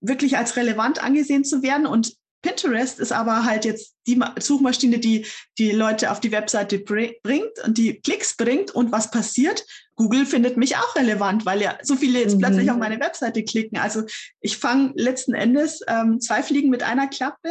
wirklich 0.00 0.36
als 0.36 0.56
relevant 0.56 1.02
angesehen 1.02 1.44
zu 1.44 1.62
werden. 1.62 1.86
Und 1.86 2.14
Pinterest 2.42 3.00
ist 3.00 3.12
aber 3.12 3.44
halt 3.44 3.64
jetzt 3.64 3.96
die 4.06 4.22
Suchmaschine, 4.38 4.98
die 4.98 5.26
die 5.58 5.72
Leute 5.72 6.10
auf 6.10 6.20
die 6.20 6.30
Webseite 6.30 6.78
bringt 6.78 7.58
und 7.64 7.76
die 7.78 8.00
Klicks 8.00 8.36
bringt. 8.36 8.70
Und 8.70 8.92
was 8.92 9.10
passiert? 9.10 9.64
Google 9.96 10.26
findet 10.26 10.56
mich 10.56 10.76
auch 10.76 10.94
relevant, 10.94 11.46
weil 11.46 11.62
ja 11.62 11.78
so 11.82 11.96
viele 11.96 12.20
jetzt 12.20 12.36
mhm. 12.36 12.40
plötzlich 12.40 12.70
auf 12.70 12.76
meine 12.76 13.00
Webseite 13.00 13.42
klicken. 13.42 13.78
Also 13.78 14.02
ich 14.40 14.58
fange 14.58 14.92
letzten 14.94 15.34
Endes 15.34 15.80
ähm, 15.88 16.20
zwei 16.20 16.42
Fliegen 16.42 16.70
mit 16.70 16.82
einer 16.82 17.08
Klappe. 17.08 17.50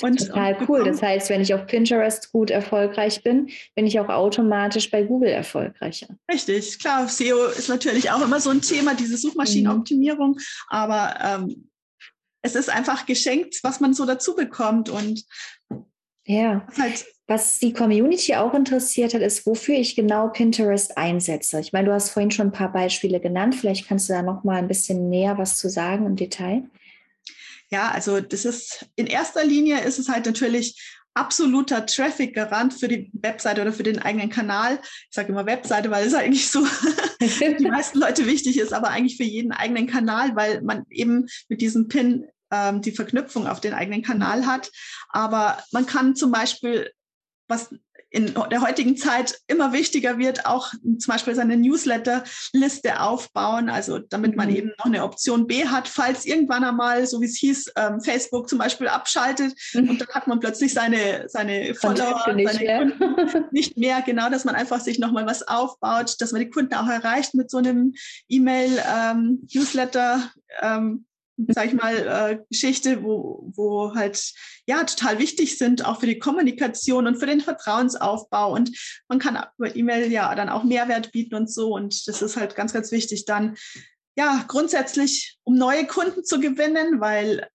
Und, 0.00 0.18
Total 0.18 0.56
cool. 0.68 0.84
Das 0.84 1.02
heißt, 1.02 1.28
wenn 1.28 1.40
ich 1.40 1.54
auf 1.54 1.66
Pinterest 1.66 2.30
gut 2.30 2.50
erfolgreich 2.50 3.22
bin, 3.22 3.50
bin 3.74 3.86
ich 3.86 3.98
auch 3.98 4.08
automatisch 4.08 4.90
bei 4.90 5.02
Google 5.02 5.30
erfolgreicher. 5.30 6.08
Richtig, 6.30 6.78
klar. 6.78 7.08
SEO 7.08 7.46
ist 7.46 7.68
natürlich 7.68 8.10
auch 8.10 8.22
immer 8.22 8.40
so 8.40 8.50
ein 8.50 8.62
Thema, 8.62 8.94
diese 8.94 9.16
Suchmaschinenoptimierung. 9.16 10.32
Mhm. 10.32 10.40
Aber 10.68 11.18
ähm, 11.20 11.68
es 12.42 12.54
ist 12.54 12.70
einfach 12.70 13.06
geschenkt, 13.06 13.58
was 13.62 13.80
man 13.80 13.92
so 13.92 14.06
dazu 14.06 14.36
bekommt. 14.36 14.88
Und 14.88 15.24
ja. 16.26 16.66
Halt 16.78 17.04
was 17.28 17.58
die 17.58 17.72
Community 17.72 18.34
auch 18.34 18.52
interessiert 18.52 19.14
hat, 19.14 19.22
ist, 19.22 19.46
wofür 19.46 19.76
ich 19.76 19.96
genau 19.96 20.28
Pinterest 20.28 20.98
einsetze. 20.98 21.60
Ich 21.60 21.72
meine, 21.72 21.88
du 21.88 21.94
hast 21.94 22.10
vorhin 22.10 22.30
schon 22.30 22.48
ein 22.48 22.52
paar 22.52 22.72
Beispiele 22.72 23.20
genannt. 23.20 23.54
Vielleicht 23.54 23.88
kannst 23.88 24.08
du 24.08 24.12
da 24.12 24.22
noch 24.22 24.44
mal 24.44 24.56
ein 24.56 24.68
bisschen 24.68 25.08
näher 25.08 25.38
was 25.38 25.56
zu 25.56 25.70
sagen 25.70 26.04
im 26.04 26.16
Detail. 26.16 26.64
Ja, 27.72 27.90
also 27.90 28.20
das 28.20 28.44
ist 28.44 28.86
in 28.96 29.06
erster 29.06 29.44
Linie 29.44 29.80
ist 29.80 29.98
es 29.98 30.08
halt 30.08 30.26
natürlich 30.26 30.78
absoluter 31.14 31.86
Traffic-Garant 31.86 32.74
für 32.74 32.88
die 32.88 33.10
Webseite 33.14 33.62
oder 33.62 33.72
für 33.72 33.82
den 33.82 33.98
eigenen 33.98 34.28
Kanal. 34.28 34.78
Ich 34.82 35.14
sage 35.14 35.30
immer 35.30 35.46
Webseite, 35.46 35.90
weil 35.90 36.06
es 36.06 36.14
eigentlich 36.14 36.48
so 36.48 36.60
die 37.20 37.68
meisten 37.68 37.98
Leute 37.98 38.26
wichtig 38.26 38.58
ist, 38.58 38.74
aber 38.74 38.88
eigentlich 38.88 39.16
für 39.16 39.24
jeden 39.24 39.52
eigenen 39.52 39.86
Kanal, 39.86 40.36
weil 40.36 40.60
man 40.62 40.84
eben 40.90 41.26
mit 41.48 41.62
diesem 41.62 41.88
Pin 41.88 42.26
ähm, 42.50 42.82
die 42.82 42.92
Verknüpfung 42.92 43.46
auf 43.46 43.60
den 43.60 43.72
eigenen 43.72 44.02
Kanal 44.02 44.46
hat. 44.46 44.70
Aber 45.08 45.62
man 45.72 45.86
kann 45.86 46.14
zum 46.14 46.30
Beispiel 46.30 46.90
was 47.48 47.74
in 48.12 48.32
der 48.50 48.60
heutigen 48.60 48.96
Zeit 48.96 49.40
immer 49.46 49.72
wichtiger 49.72 50.18
wird, 50.18 50.46
auch 50.46 50.70
zum 50.70 51.12
Beispiel 51.12 51.34
seine 51.34 51.56
Newsletter-Liste 51.56 53.00
aufbauen, 53.00 53.70
also 53.70 53.98
damit 53.98 54.36
man 54.36 54.50
mhm. 54.50 54.56
eben 54.56 54.68
noch 54.78 54.84
eine 54.84 55.02
Option 55.02 55.46
B 55.46 55.66
hat, 55.66 55.88
falls 55.88 56.26
irgendwann 56.26 56.62
einmal, 56.62 57.06
so 57.06 57.22
wie 57.22 57.26
es 57.26 57.38
hieß, 57.38 57.72
ähm, 57.76 58.00
Facebook 58.00 58.50
zum 58.50 58.58
Beispiel 58.58 58.88
abschaltet 58.88 59.54
mhm. 59.72 59.88
und 59.90 60.00
dann 60.00 60.08
hat 60.08 60.26
man 60.26 60.40
plötzlich 60.40 60.74
seine, 60.74 61.24
seine 61.28 61.74
Follower, 61.74 62.34
nicht 62.34 62.52
seine 62.52 62.64
mehr. 62.64 62.78
Kunden 62.78 63.44
nicht 63.52 63.78
mehr, 63.78 64.02
genau, 64.02 64.28
dass 64.28 64.44
man 64.44 64.54
einfach 64.54 64.80
sich 64.80 64.98
nochmal 64.98 65.24
was 65.26 65.48
aufbaut, 65.48 66.16
dass 66.20 66.32
man 66.32 66.42
die 66.42 66.50
Kunden 66.50 66.74
auch 66.74 66.88
erreicht 66.88 67.32
mit 67.34 67.50
so 67.50 67.56
einem 67.58 67.94
E-Mail-Newsletter. 68.28 70.30
Ähm, 70.60 70.62
ähm, 70.62 71.06
sag 71.48 71.66
ich 71.66 71.74
mal, 71.74 71.96
äh, 71.96 72.38
Geschichte, 72.50 73.02
wo, 73.02 73.50
wo 73.54 73.94
halt 73.94 74.32
ja 74.66 74.84
total 74.84 75.18
wichtig 75.18 75.58
sind, 75.58 75.84
auch 75.84 76.00
für 76.00 76.06
die 76.06 76.18
Kommunikation 76.18 77.06
und 77.06 77.16
für 77.16 77.26
den 77.26 77.40
Vertrauensaufbau. 77.40 78.52
Und 78.52 78.70
man 79.08 79.18
kann 79.18 79.44
über 79.58 79.74
E-Mail 79.74 80.10
ja 80.10 80.34
dann 80.34 80.48
auch 80.48 80.64
Mehrwert 80.64 81.12
bieten 81.12 81.34
und 81.34 81.52
so. 81.52 81.74
Und 81.74 82.06
das 82.06 82.22
ist 82.22 82.36
halt 82.36 82.54
ganz, 82.54 82.72
ganz 82.72 82.92
wichtig 82.92 83.24
dann, 83.24 83.56
ja, 84.16 84.44
grundsätzlich, 84.46 85.38
um 85.42 85.56
neue 85.56 85.86
Kunden 85.86 86.24
zu 86.24 86.38
gewinnen, 86.38 87.00
weil 87.00 87.48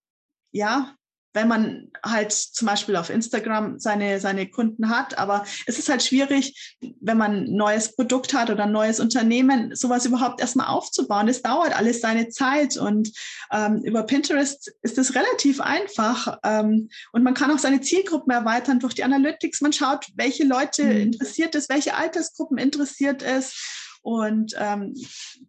ja, 0.51 0.95
wenn 1.33 1.47
man 1.47 1.91
halt 2.03 2.31
zum 2.31 2.67
Beispiel 2.67 2.95
auf 2.95 3.09
Instagram 3.09 3.79
seine, 3.79 4.19
seine 4.19 4.49
Kunden 4.49 4.89
hat. 4.89 5.17
Aber 5.17 5.45
es 5.65 5.77
ist 5.77 5.89
halt 5.89 6.03
schwierig, 6.03 6.75
wenn 6.99 7.17
man 7.17 7.43
ein 7.43 7.55
neues 7.55 7.95
Produkt 7.95 8.33
hat 8.33 8.49
oder 8.49 8.63
ein 8.63 8.71
neues 8.71 8.99
Unternehmen, 8.99 9.75
sowas 9.75 10.05
überhaupt 10.05 10.41
erstmal 10.41 10.67
aufzubauen. 10.67 11.27
Es 11.27 11.41
dauert 11.41 11.77
alles 11.77 12.01
seine 12.01 12.29
Zeit 12.29 12.77
und 12.77 13.11
ähm, 13.51 13.81
über 13.83 14.03
Pinterest 14.03 14.71
ist 14.81 14.97
es 14.97 15.15
relativ 15.15 15.61
einfach. 15.61 16.39
Ähm, 16.43 16.89
und 17.11 17.23
man 17.23 17.33
kann 17.33 17.51
auch 17.51 17.59
seine 17.59 17.81
Zielgruppen 17.81 18.31
erweitern 18.33 18.79
durch 18.79 18.95
die 18.95 19.03
Analytics. 19.03 19.61
Man 19.61 19.73
schaut, 19.73 20.07
welche 20.15 20.43
Leute 20.43 20.83
mhm. 20.83 21.01
interessiert 21.01 21.55
es, 21.55 21.69
welche 21.69 21.95
Altersgruppen 21.95 22.57
interessiert 22.57 23.21
es 23.21 23.86
und 24.07 24.55
ähm, 24.57 24.93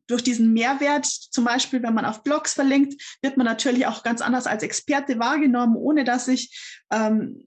durch 0.08 0.24
diesen 0.24 0.52
Mehrwert, 0.52 1.06
zum 1.06 1.44
Beispiel, 1.44 1.80
wenn 1.80 1.94
man 1.94 2.04
auf 2.04 2.24
Blogs 2.24 2.54
verlinkt, 2.54 3.00
wird 3.22 3.36
man 3.36 3.46
natürlich 3.46 3.86
auch 3.86 4.02
ganz 4.02 4.20
anders 4.20 4.48
als 4.48 4.64
Experte 4.64 5.20
wahrgenommen, 5.20 5.76
ohne 5.76 6.02
dass 6.02 6.26
ich 6.26 6.82
ähm, 6.90 7.44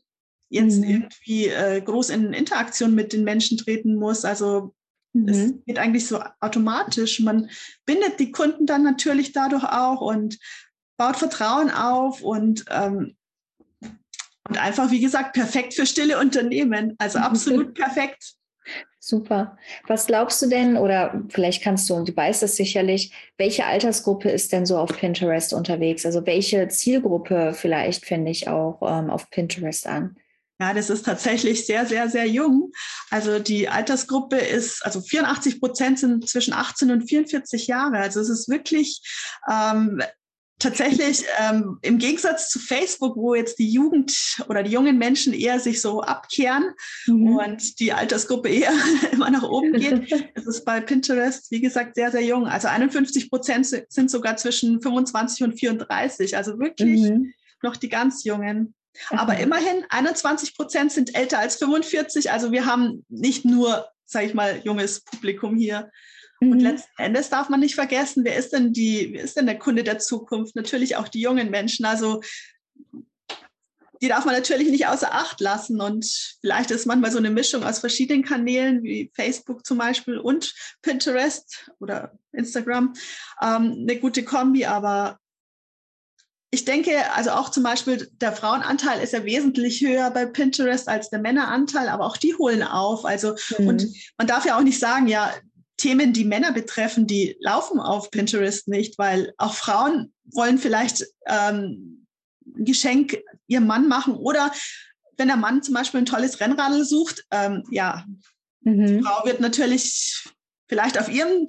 jetzt 0.48 0.78
mhm. 0.78 0.84
irgendwie 0.86 1.48
äh, 1.50 1.82
groß 1.82 2.12
in 2.12 2.32
Interaktion 2.32 2.96
mit 2.96 3.12
den 3.12 3.26
Menschen 3.26 3.58
treten 3.58 3.96
muss. 3.96 4.24
Also 4.24 4.74
mhm. 5.12 5.28
es 5.28 5.54
geht 5.66 5.80
eigentlich 5.80 6.08
so 6.08 6.24
automatisch. 6.40 7.20
Man 7.20 7.50
bindet 7.86 8.18
die 8.22 8.32
Kunden 8.32 8.66
dann 8.66 8.84
natürlich 8.84 9.34
dadurch 9.34 9.66
auch 9.66 10.00
und 10.00 10.40
baut 10.96 11.18
Vertrauen 11.18 11.72
auf 11.72 12.22
und 12.22 12.64
ähm, 12.70 13.18
und 14.48 14.58
einfach, 14.58 14.92
wie 14.92 15.02
gesagt, 15.02 15.34
perfekt 15.34 15.74
für 15.74 15.86
stille 15.86 16.20
Unternehmen. 16.20 16.96
Also 17.00 17.20
absolut 17.20 17.74
perfekt. 17.74 18.36
Super. 19.04 19.58
Was 19.88 20.06
glaubst 20.06 20.42
du 20.44 20.48
denn, 20.48 20.78
oder 20.78 21.24
vielleicht 21.30 21.64
kannst 21.64 21.90
du, 21.90 21.96
und 21.96 22.08
du 22.08 22.16
weißt 22.16 22.44
es 22.44 22.56
sicherlich, 22.56 23.12
welche 23.38 23.66
Altersgruppe 23.66 24.30
ist 24.30 24.54
denn 24.54 24.68
so 24.68 24.78
auf 24.78 24.96
Pinterest 24.96 25.54
unterwegs? 25.54 26.06
Also 26.06 26.26
welche 26.28 26.68
Zielgruppe 26.68 27.54
vielleicht 27.56 28.06
finde 28.06 28.30
ich 28.30 28.48
auch 28.48 28.80
ähm, 28.84 29.10
auf 29.10 29.32
Pinterest 29.32 29.88
an? 29.88 30.18
Ja, 30.62 30.76
das 30.76 30.92
ist 30.92 31.08
tatsächlich 31.08 31.66
sehr, 31.66 31.88
sehr, 31.88 32.08
sehr 32.08 32.28
jung. 32.28 32.72
Also 33.10 33.40
die 33.40 33.68
Altersgruppe 33.68 34.38
ist, 34.38 34.86
also 34.86 35.02
84 35.02 35.60
Prozent 35.60 35.98
sind 35.98 36.30
zwischen 36.30 36.54
18 36.54 36.92
und 36.92 37.10
44 37.10 37.66
Jahre. 37.66 37.98
Also 37.98 38.20
es 38.20 38.30
ist 38.30 38.48
wirklich 38.48 39.02
ähm, 39.52 40.04
tatsächlich 40.62 41.26
ähm, 41.40 41.80
im 41.82 41.98
Gegensatz 41.98 42.50
zu 42.50 42.60
Facebook, 42.60 43.18
wo 43.18 43.36
jetzt 43.36 43.60
die 43.60 43.70
Jugend 43.70 44.38
oder 44.48 44.64
die 44.64 44.72
jungen 44.72 44.98
Menschen 44.98 45.34
eher 45.34 45.60
sich 45.60 45.82
so 45.82 46.02
abkehren 46.02 46.72
mhm. 47.08 47.36
und 47.36 47.80
die 47.80 47.92
Altersgruppe 47.94 48.50
eher 48.50 48.72
immer 49.12 49.30
nach 49.30 49.44
oben 49.44 49.74
geht, 49.74 50.12
ist 50.36 50.48
es 50.48 50.64
bei 50.64 50.80
Pinterest, 50.80 51.52
wie 51.52 51.62
gesagt, 51.62 51.96
sehr, 51.96 52.12
sehr 52.12 52.24
jung. 52.24 52.48
Also 52.48 52.68
51 52.68 53.30
Prozent 53.30 53.66
sind 53.66 54.12
sogar 54.12 54.38
zwischen 54.38 54.82
25 54.82 55.44
und 55.44 55.54
34, 55.54 56.38
also 56.38 56.60
wirklich 56.60 57.02
mhm. 57.02 57.34
noch 57.62 57.76
die 57.76 57.90
ganz 57.90 58.24
Jungen. 58.24 58.74
Aber 59.10 59.34
mhm. 59.34 59.42
immerhin 59.42 59.86
21 59.90 60.56
Prozent 60.56 60.92
sind 60.92 61.16
älter 61.16 61.40
als 61.40 61.56
45. 61.58 62.32
Also 62.32 62.52
wir 62.52 62.66
haben 62.66 63.06
nicht 63.10 63.46
nur, 63.46 63.88
sage 64.06 64.28
ich 64.28 64.34
mal, 64.34 64.62
junges 64.64 65.04
Publikum 65.04 65.56
hier. 65.56 65.90
Und 66.42 66.50
mhm. 66.50 66.60
letzten 66.60 67.02
Endes 67.02 67.30
darf 67.30 67.50
man 67.50 67.60
nicht 67.60 67.76
vergessen, 67.76 68.24
wer 68.26 68.36
ist 68.36 68.52
denn 68.52 68.74
die, 68.74 69.10
wer 69.14 69.24
ist 69.24 69.38
denn 69.38 69.46
der 69.46 69.60
Kunde 69.60 69.84
der 69.84 70.00
Zukunft? 70.00 70.56
Natürlich 70.56 70.96
auch 70.96 71.08
die 71.08 71.22
jungen 71.22 71.52
Menschen. 71.52 71.86
Also 71.86 72.22
die 74.02 74.08
darf 74.08 74.26
man 74.26 74.34
natürlich 74.34 74.70
nicht 74.70 74.88
außer 74.88 75.14
Acht 75.14 75.40
lassen. 75.40 75.80
Und 75.80 76.06
vielleicht 76.42 76.72
ist 76.72 76.88
manchmal 76.88 77.12
so 77.12 77.20
eine 77.20 77.30
Mischung 77.30 77.64
aus 77.64 77.80
verschiedenen 77.80 78.24
Kanälen, 78.24 78.82
wie 78.82 79.12
Facebook 79.14 79.66
zum 79.66 79.78
Beispiel 79.78 80.18
und 80.18 80.54
Pinterest 80.82 81.72
oder 81.80 82.18
Instagram, 82.32 82.94
ähm, 83.42 83.86
eine 83.88 84.00
gute 84.00 84.24
Kombi. 84.24 84.66
Aber 84.66 85.20
ich 86.50 86.66
denke, 86.66 87.12
also 87.14 87.30
auch 87.32 87.50
zum 87.50 87.62
Beispiel 87.62 88.10
der 88.14 88.34
Frauenanteil 88.34 89.02
ist 89.02 89.14
ja 89.14 89.24
wesentlich 89.24 89.82
höher 89.82 90.10
bei 90.10 90.26
Pinterest 90.26 90.90
als 90.90 91.12
der 91.12 91.20
Männeranteil, 91.20 91.88
aber 91.88 92.08
auch 92.08 92.18
die 92.18 92.34
holen 92.34 92.64
auf. 92.64 93.06
Also, 93.06 93.36
mhm. 93.60 93.68
und 93.68 93.88
man 94.18 94.26
darf 94.26 94.46
ja 94.46 94.58
auch 94.58 94.64
nicht 94.64 94.80
sagen, 94.80 95.08
ja, 95.08 95.32
Themen, 95.82 96.14
die 96.14 96.26
Männer 96.26 96.52
betreffen, 96.52 97.08
die 97.08 97.36
laufen 97.40 97.80
auf 97.80 98.12
Pinterest 98.12 98.68
nicht, 98.68 99.00
weil 99.00 99.34
auch 99.38 99.56
Frauen 99.56 100.14
wollen 100.26 100.60
vielleicht 100.60 101.06
ähm, 101.26 102.06
ein 102.46 102.66
Geschenk 102.66 103.18
ihrem 103.48 103.66
Mann 103.66 103.88
machen 103.88 104.14
oder 104.14 104.52
wenn 105.18 105.28
der 105.28 105.38
Mann 105.38 105.64
zum 105.64 105.74
Beispiel 105.74 106.02
ein 106.02 106.06
tolles 106.06 106.40
Rennradl 106.40 106.84
sucht, 106.86 107.26
ähm, 107.32 107.64
ja, 107.72 108.06
mhm. 108.62 108.86
die 108.86 109.02
Frau 109.02 109.26
wird 109.26 109.40
natürlich 109.40 110.24
vielleicht 110.68 111.00
auf 111.00 111.10
ihrem 111.10 111.48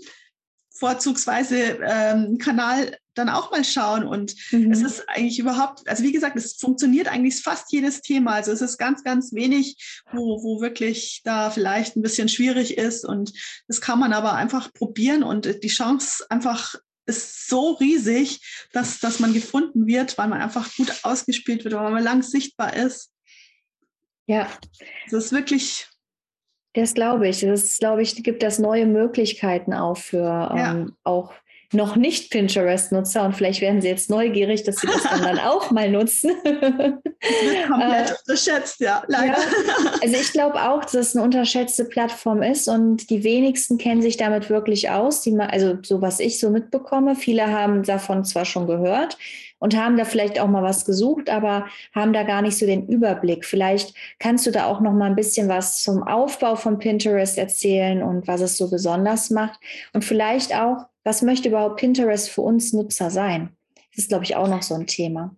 vorzugsweise 0.74 1.78
ähm, 1.86 2.38
Kanal 2.38 2.96
dann 3.14 3.28
auch 3.28 3.50
mal 3.50 3.64
schauen. 3.64 4.04
Und 4.04 4.34
mhm. 4.50 4.72
es 4.72 4.82
ist 4.82 5.08
eigentlich 5.08 5.38
überhaupt, 5.38 5.88
also 5.88 6.02
wie 6.02 6.12
gesagt, 6.12 6.36
es 6.36 6.54
funktioniert 6.54 7.08
eigentlich 7.08 7.40
fast 7.40 7.72
jedes 7.72 8.00
Thema. 8.00 8.32
Also 8.32 8.52
es 8.52 8.60
ist 8.60 8.78
ganz, 8.78 9.04
ganz 9.04 9.32
wenig, 9.32 9.76
wo, 10.12 10.42
wo 10.42 10.60
wirklich 10.60 11.20
da 11.24 11.50
vielleicht 11.50 11.96
ein 11.96 12.02
bisschen 12.02 12.28
schwierig 12.28 12.78
ist. 12.78 13.04
Und 13.04 13.32
das 13.68 13.80
kann 13.80 13.98
man 13.98 14.12
aber 14.12 14.34
einfach 14.34 14.72
probieren 14.72 15.22
und 15.22 15.62
die 15.62 15.68
Chance 15.68 16.24
einfach 16.30 16.74
ist 17.04 17.48
so 17.48 17.72
riesig, 17.72 18.68
dass, 18.72 19.00
dass 19.00 19.18
man 19.18 19.32
gefunden 19.32 19.86
wird, 19.86 20.16
weil 20.18 20.28
man 20.28 20.40
einfach 20.40 20.72
gut 20.76 21.00
ausgespielt 21.02 21.64
wird, 21.64 21.74
weil 21.74 21.90
man 21.90 22.04
lang 22.04 22.22
sichtbar 22.22 22.76
ist. 22.76 23.10
Ja. 24.26 24.48
Das 25.10 25.26
ist 25.26 25.32
wirklich 25.32 25.88
das 26.74 26.94
glaube 26.94 27.28
ich. 27.28 27.40
Das 27.40 27.78
glaube 27.78 28.02
ich, 28.02 28.22
gibt 28.22 28.42
das 28.42 28.58
neue 28.58 28.86
Möglichkeiten 28.86 29.74
auch 29.74 29.96
für 29.96 30.24
ja. 30.24 30.72
ähm, 30.72 30.96
auch 31.04 31.34
noch 31.72 31.96
nicht 31.96 32.30
Pinterest-Nutzer 32.30 33.24
und 33.24 33.34
vielleicht 33.34 33.60
werden 33.60 33.80
sie 33.80 33.88
jetzt 33.88 34.10
neugierig, 34.10 34.62
dass 34.64 34.76
sie 34.76 34.86
das 34.86 35.02
dann, 35.02 35.22
dann 35.22 35.38
auch 35.46 35.70
mal 35.70 35.90
nutzen. 35.90 36.32
komplett 36.42 38.10
äh, 38.10 38.14
unterschätzt, 38.20 38.80
ja, 38.80 39.02
leider. 39.06 39.38
Ja, 39.38 39.92
also 40.02 40.14
ich 40.14 40.32
glaube 40.32 40.62
auch, 40.62 40.84
dass 40.84 40.94
es 40.94 41.16
eine 41.16 41.24
unterschätzte 41.24 41.84
Plattform 41.84 42.42
ist 42.42 42.68
und 42.68 43.10
die 43.10 43.24
wenigsten 43.24 43.78
kennen 43.78 44.02
sich 44.02 44.16
damit 44.16 44.50
wirklich 44.50 44.90
aus. 44.90 45.22
Die, 45.22 45.36
also 45.38 45.78
so 45.82 46.00
was 46.02 46.20
ich 46.20 46.38
so 46.38 46.50
mitbekomme, 46.50 47.16
viele 47.16 47.48
haben 47.48 47.82
davon 47.82 48.24
zwar 48.24 48.44
schon 48.44 48.66
gehört 48.66 49.16
und 49.62 49.76
haben 49.76 49.96
da 49.96 50.04
vielleicht 50.04 50.40
auch 50.40 50.48
mal 50.48 50.64
was 50.64 50.84
gesucht, 50.84 51.30
aber 51.30 51.66
haben 51.94 52.12
da 52.12 52.24
gar 52.24 52.42
nicht 52.42 52.58
so 52.58 52.66
den 52.66 52.88
Überblick. 52.88 53.44
Vielleicht 53.44 53.94
kannst 54.18 54.44
du 54.44 54.50
da 54.50 54.66
auch 54.66 54.80
noch 54.80 54.92
mal 54.92 55.06
ein 55.06 55.14
bisschen 55.14 55.48
was 55.48 55.84
zum 55.84 56.02
Aufbau 56.02 56.56
von 56.56 56.80
Pinterest 56.80 57.38
erzählen 57.38 58.02
und 58.02 58.26
was 58.26 58.40
es 58.40 58.56
so 58.56 58.68
besonders 58.68 59.30
macht 59.30 59.60
und 59.92 60.04
vielleicht 60.04 60.52
auch 60.52 60.86
was 61.04 61.22
möchte 61.22 61.48
überhaupt 61.48 61.78
Pinterest 61.78 62.28
für 62.28 62.40
uns 62.40 62.72
Nutzer 62.72 63.10
sein? 63.10 63.56
Das 63.90 64.04
ist, 64.04 64.08
glaube 64.08 64.24
ich, 64.24 64.34
auch 64.34 64.48
noch 64.48 64.62
so 64.62 64.74
ein 64.74 64.88
Thema. 64.88 65.36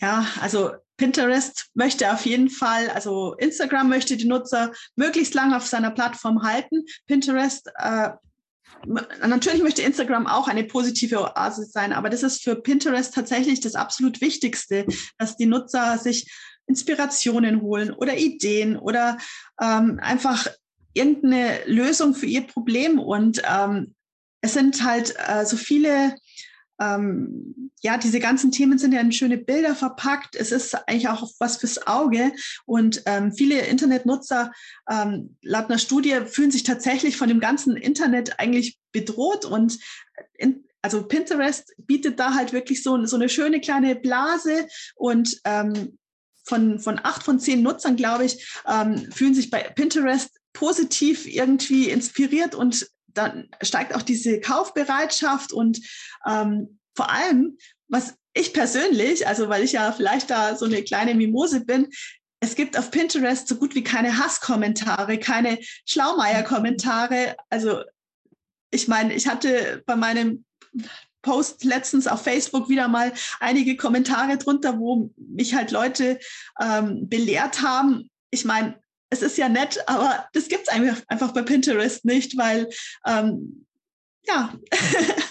Ja, 0.00 0.24
also 0.40 0.70
Pinterest 0.96 1.70
möchte 1.74 2.12
auf 2.12 2.24
jeden 2.26 2.50
Fall, 2.50 2.90
also 2.90 3.34
Instagram 3.34 3.88
möchte 3.88 4.16
die 4.16 4.26
Nutzer 4.26 4.72
möglichst 4.94 5.34
lange 5.34 5.56
auf 5.56 5.66
seiner 5.66 5.90
Plattform 5.90 6.44
halten. 6.44 6.84
Pinterest, 7.06 7.72
äh, 7.76 8.10
natürlich 9.26 9.62
möchte 9.62 9.82
Instagram 9.82 10.26
auch 10.26 10.48
eine 10.48 10.64
positive 10.64 11.20
Oase 11.20 11.64
sein, 11.64 11.92
aber 11.92 12.10
das 12.10 12.22
ist 12.22 12.42
für 12.42 12.56
Pinterest 12.56 13.14
tatsächlich 13.14 13.60
das 13.60 13.74
absolut 13.74 14.20
Wichtigste, 14.20 14.86
dass 15.18 15.36
die 15.36 15.46
Nutzer 15.46 15.98
sich 15.98 16.30
Inspirationen 16.66 17.60
holen 17.60 17.92
oder 17.92 18.16
Ideen 18.16 18.76
oder 18.76 19.18
ähm, 19.60 19.98
einfach 20.02 20.46
irgendeine 20.94 21.58
Lösung 21.66 22.14
für 22.14 22.26
ihr 22.26 22.46
Problem. 22.46 22.98
Und 22.98 23.42
ähm, 23.50 23.94
es 24.40 24.54
sind 24.54 24.82
halt 24.84 25.14
äh, 25.26 25.44
so 25.44 25.56
viele 25.56 26.14
ähm, 26.80 27.70
ja, 27.82 27.98
diese 27.98 28.18
ganzen 28.18 28.50
Themen 28.50 28.78
sind 28.78 28.92
ja 28.92 29.00
in 29.00 29.12
schöne 29.12 29.38
Bilder 29.38 29.74
verpackt. 29.74 30.36
Es 30.36 30.52
ist 30.52 30.74
eigentlich 30.88 31.08
auch 31.08 31.30
was 31.38 31.58
fürs 31.58 31.86
Auge. 31.86 32.32
Und 32.64 33.02
ähm, 33.06 33.32
viele 33.32 33.60
Internetnutzer, 33.60 34.52
ähm, 34.90 35.36
laut 35.42 35.66
einer 35.66 35.78
Studie, 35.78 36.16
fühlen 36.26 36.50
sich 36.50 36.62
tatsächlich 36.62 37.16
von 37.16 37.28
dem 37.28 37.40
ganzen 37.40 37.76
Internet 37.76 38.40
eigentlich 38.40 38.78
bedroht. 38.92 39.44
Und 39.44 39.78
in, 40.38 40.64
also 40.82 41.06
Pinterest 41.06 41.74
bietet 41.78 42.18
da 42.18 42.34
halt 42.34 42.52
wirklich 42.52 42.82
so, 42.82 43.04
so 43.06 43.16
eine 43.16 43.28
schöne 43.28 43.60
kleine 43.60 43.96
Blase 43.96 44.66
und 44.96 45.40
ähm, 45.44 45.98
von, 46.44 46.78
von 46.78 47.00
acht 47.02 47.22
von 47.22 47.38
zehn 47.40 47.62
Nutzern, 47.62 47.96
glaube 47.96 48.26
ich, 48.26 48.46
ähm, 48.66 49.10
fühlen 49.12 49.34
sich 49.34 49.50
bei 49.50 49.62
Pinterest 49.62 50.30
positiv 50.52 51.26
irgendwie 51.26 51.90
inspiriert 51.90 52.54
und 52.54 52.86
dann 53.14 53.48
steigt 53.62 53.94
auch 53.94 54.02
diese 54.02 54.40
Kaufbereitschaft 54.40 55.52
und 55.52 55.80
ähm, 56.26 56.78
vor 56.94 57.10
allem, 57.10 57.58
was 57.88 58.14
ich 58.34 58.52
persönlich, 58.52 59.26
also 59.26 59.48
weil 59.48 59.62
ich 59.62 59.72
ja 59.72 59.92
vielleicht 59.92 60.30
da 60.30 60.56
so 60.56 60.66
eine 60.66 60.82
kleine 60.82 61.14
Mimose 61.14 61.64
bin, 61.64 61.88
es 62.40 62.56
gibt 62.56 62.78
auf 62.78 62.90
Pinterest 62.90 63.48
so 63.48 63.56
gut 63.56 63.74
wie 63.74 63.82
keine 63.82 64.18
Hasskommentare, 64.18 65.18
keine 65.18 65.58
Schlaumeier-Kommentare. 65.86 67.36
Also 67.48 67.82
ich 68.70 68.86
meine, 68.86 69.14
ich 69.14 69.26
hatte 69.26 69.82
bei 69.86 69.96
meinem 69.96 70.44
Post 71.22 71.64
letztens 71.64 72.06
auf 72.06 72.22
Facebook 72.22 72.68
wieder 72.68 72.86
mal 72.86 73.12
einige 73.40 73.76
Kommentare 73.76 74.36
drunter, 74.36 74.78
wo 74.78 75.10
mich 75.16 75.54
halt 75.54 75.70
Leute 75.70 76.20
ähm, 76.60 77.08
belehrt 77.08 77.62
haben. 77.62 78.10
Ich 78.30 78.44
meine, 78.44 78.78
es 79.10 79.22
ist 79.22 79.38
ja 79.38 79.48
nett, 79.48 79.82
aber 79.86 80.26
das 80.32 80.48
gibt 80.48 80.68
es 80.68 80.68
einfach, 80.68 81.32
bei 81.32 81.42
Pinterest 81.42 82.04
nicht, 82.04 82.36
weil 82.36 82.68
ähm, 83.06 83.66
ja, 84.26 84.54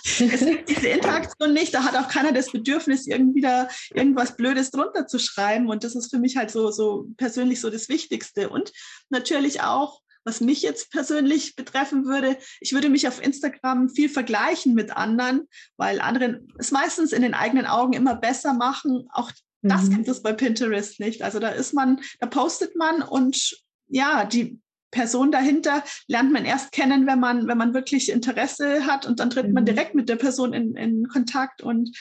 es 0.04 0.20
gibt 0.20 0.70
diese 0.70 0.88
Interaktion 0.88 1.54
nicht. 1.54 1.74
Da 1.74 1.84
hat 1.84 1.96
auch 1.96 2.08
keiner 2.08 2.32
das 2.32 2.52
Bedürfnis, 2.52 3.08
irgendwie 3.08 3.42
da 3.42 3.68
irgendwas 3.94 4.38
Blödes 4.38 4.72
drunter 4.72 5.08
zu 5.08 5.20
schreiben. 5.20 5.70
Und 5.70 5.84
das 5.84 5.96
ist 5.96 6.12
für 6.12 6.20
mich 6.20 6.38
halt 6.38 6.52
so, 6.52 6.72
so 6.72 7.08
persönlich 7.18 7.60
so 7.60 7.70
das 7.70 7.90
Wichtigste. 7.90 8.50
Und 8.50 8.72
natürlich 9.10 9.62
auch, 9.62 10.02
was 10.24 10.42
mich 10.42 10.62
jetzt 10.62 10.92
persönlich 10.92 11.56
betreffen 11.56 12.06
würde, 12.06 12.38
ich 12.62 12.74
würde 12.74 12.90
mich 12.90 13.08
auf 13.08 13.22
Instagram 13.22 13.90
viel 13.90 14.10
vergleichen 14.10 14.74
mit 14.74 14.96
anderen, 14.96 15.48
weil 15.76 16.00
andere 16.00 16.42
es 16.60 16.72
meistens 16.72 17.12
in 17.12 17.24
den 17.24 17.34
eigenen 17.34 17.66
Augen 17.66 17.94
immer 17.94 18.16
besser 18.16 18.54
machen. 18.54 19.08
Auch 19.12 19.32
das 19.64 19.84
mhm. 19.84 19.95
gibt 19.95 20.07
es 20.09 20.22
bei 20.22 20.34
Pinterest 20.34 20.99
nicht. 20.99 21.22
Also 21.22 21.39
da 21.39 21.49
ist 21.49 21.74
man, 21.74 22.01
da 22.20 22.28
postet 22.28 22.76
man 22.76 23.01
und 23.01 23.57
ja, 23.88 24.26
die 24.26 24.59
Person 24.91 25.32
dahinter 25.32 25.84
lernt 26.07 26.32
man 26.32 26.45
erst 26.45 26.72
kennen, 26.72 27.07
wenn 27.07 27.20
man, 27.20 27.47
wenn 27.47 27.57
man 27.57 27.74
wirklich 27.74 28.11
Interesse 28.11 28.86
hat 28.86 29.05
und 29.05 29.20
dann 29.20 29.30
tritt 29.30 29.47
mhm. 29.47 29.53
man 29.53 29.66
direkt 29.66 29.95
mit 29.95 30.07
der 30.07 30.18
Person 30.18 30.53
in, 30.53 30.76
in 30.76 31.07
Kontakt 31.07 31.61
und 31.61 31.97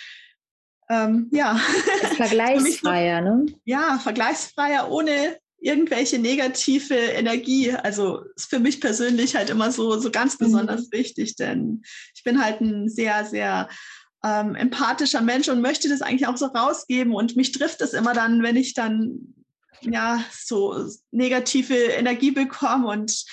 ähm, 0.90 1.28
ja. 1.32 1.54
Vergleichsfreier, 2.16 3.20
ne? 3.22 3.46
Ja, 3.64 3.98
vergleichsfreier, 3.98 4.90
ohne 4.90 5.38
irgendwelche 5.58 6.18
negative 6.18 6.94
Energie. 6.94 7.72
Also 7.72 8.24
ist 8.36 8.50
für 8.50 8.58
mich 8.58 8.80
persönlich 8.80 9.36
halt 9.36 9.48
immer 9.48 9.70
so, 9.72 9.98
so 9.98 10.10
ganz 10.10 10.38
mhm. 10.38 10.46
besonders 10.46 10.82
mhm. 10.86 10.92
wichtig, 10.92 11.36
denn 11.36 11.82
ich 12.14 12.24
bin 12.24 12.44
halt 12.44 12.60
ein 12.60 12.88
sehr, 12.88 13.24
sehr 13.24 13.68
ähm, 14.24 14.54
empathischer 14.54 15.20
Mensch 15.20 15.48
und 15.48 15.60
möchte 15.60 15.88
das 15.88 16.02
eigentlich 16.02 16.26
auch 16.26 16.36
so 16.36 16.46
rausgeben. 16.46 17.14
Und 17.14 17.36
mich 17.36 17.52
trifft 17.52 17.80
es 17.80 17.92
immer 17.92 18.14
dann, 18.14 18.42
wenn 18.42 18.56
ich 18.56 18.74
dann 18.74 19.34
ja, 19.90 20.22
so 20.32 20.88
negative 21.10 21.74
Energie 21.74 22.30
bekomme. 22.30 22.86
Und 22.88 23.24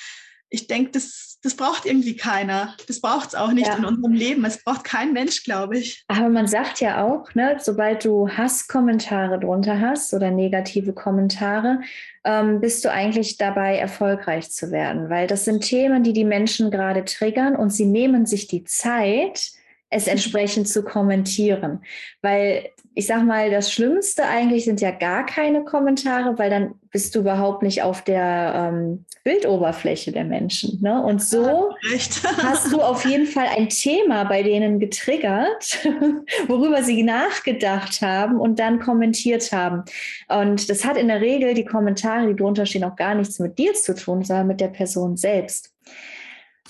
ich 0.50 0.68
denke, 0.68 0.92
das, 0.92 1.38
das 1.44 1.56
braucht 1.56 1.86
irgendwie 1.86 2.16
keiner. 2.16 2.76
Das 2.88 3.02
braucht 3.02 3.30
es 3.30 3.36
auch 3.36 3.52
nicht 3.52 3.68
ja. 3.68 3.76
in 3.76 3.86
unserem 3.86 4.14
Leben. 4.14 4.44
Es 4.46 4.64
braucht 4.64 4.84
kein 4.84 5.14
Mensch, 5.14 5.44
glaube 5.44 5.78
ich. 5.78 6.04
Aber 6.08 6.30
man 6.30 6.48
sagt 6.48 6.80
ja 6.80 7.04
auch, 7.04 7.34
ne, 7.36 7.58
sobald 7.62 8.04
du 8.06 8.28
Hasskommentare 8.28 9.40
drunter 9.40 9.80
hast 9.80 10.14
oder 10.14 10.32
negative 10.32 10.94
Kommentare, 10.94 11.82
ähm, 12.24 12.62
bist 12.62 12.84
du 12.84 12.92
eigentlich 12.92 13.38
dabei, 13.38 13.78
erfolgreich 13.78 14.52
zu 14.52 14.72
werden. 14.72 15.10
Weil 15.10 15.28
das 15.28 15.46
sind 15.46 15.62
Themen, 15.62 16.04
die 16.04 16.14
die 16.14 16.26
Menschen 16.26 16.72
gerade 16.72 17.06
triggern 17.06 17.56
und 17.56 17.70
sie 17.70 17.86
nehmen 17.86 18.26
sich 18.26 18.48
die 18.48 18.64
Zeit, 18.64 19.52
es 19.90 20.08
entsprechend 20.08 20.68
zu 20.68 20.84
kommentieren. 20.84 21.84
Weil 22.22 22.70
ich 22.96 23.08
sag 23.08 23.24
mal, 23.24 23.50
das 23.50 23.72
Schlimmste 23.72 24.26
eigentlich 24.26 24.66
sind 24.66 24.82
ja 24.82 24.92
gar 24.92 25.26
keine 25.26 25.64
Kommentare, 25.64 26.38
weil 26.38 26.50
dann 26.50 26.76
bist 26.92 27.16
du 27.16 27.20
überhaupt 27.20 27.64
nicht 27.64 27.82
auf 27.82 28.04
der 28.04 28.72
ähm, 28.74 29.06
Bildoberfläche 29.24 30.12
der 30.12 30.26
Menschen. 30.26 30.82
Ne? 30.82 31.02
Und 31.02 31.22
so 31.22 31.72
hast 32.44 32.74
du 32.74 32.82
auf 32.82 33.06
jeden 33.06 33.26
Fall 33.26 33.48
ein 33.56 33.70
Thema 33.70 34.26
bei 34.26 34.44
denen 34.44 34.80
getriggert, 34.80 35.88
worüber 36.48 36.84
sie 36.84 37.04
nachgedacht 37.04 38.02
haben 38.02 38.40
und 38.40 38.60
dann 38.60 38.80
kommentiert 38.80 39.52
haben. 39.52 39.84
Und 40.28 40.70
das 40.70 40.84
hat 40.84 40.98
in 40.98 41.08
der 41.08 41.22
Regel 41.22 41.54
die 41.54 41.66
Kommentare, 41.66 42.28
die 42.28 42.36
drunter 42.36 42.66
stehen, 42.66 42.84
auch 42.84 42.96
gar 42.96 43.16
nichts 43.16 43.40
mit 43.40 43.58
dir 43.58 43.74
zu 43.76 43.96
tun, 43.96 44.24
sondern 44.24 44.48
mit 44.48 44.60
der 44.60 44.70
Person 44.70 45.16
selbst. 45.16 45.74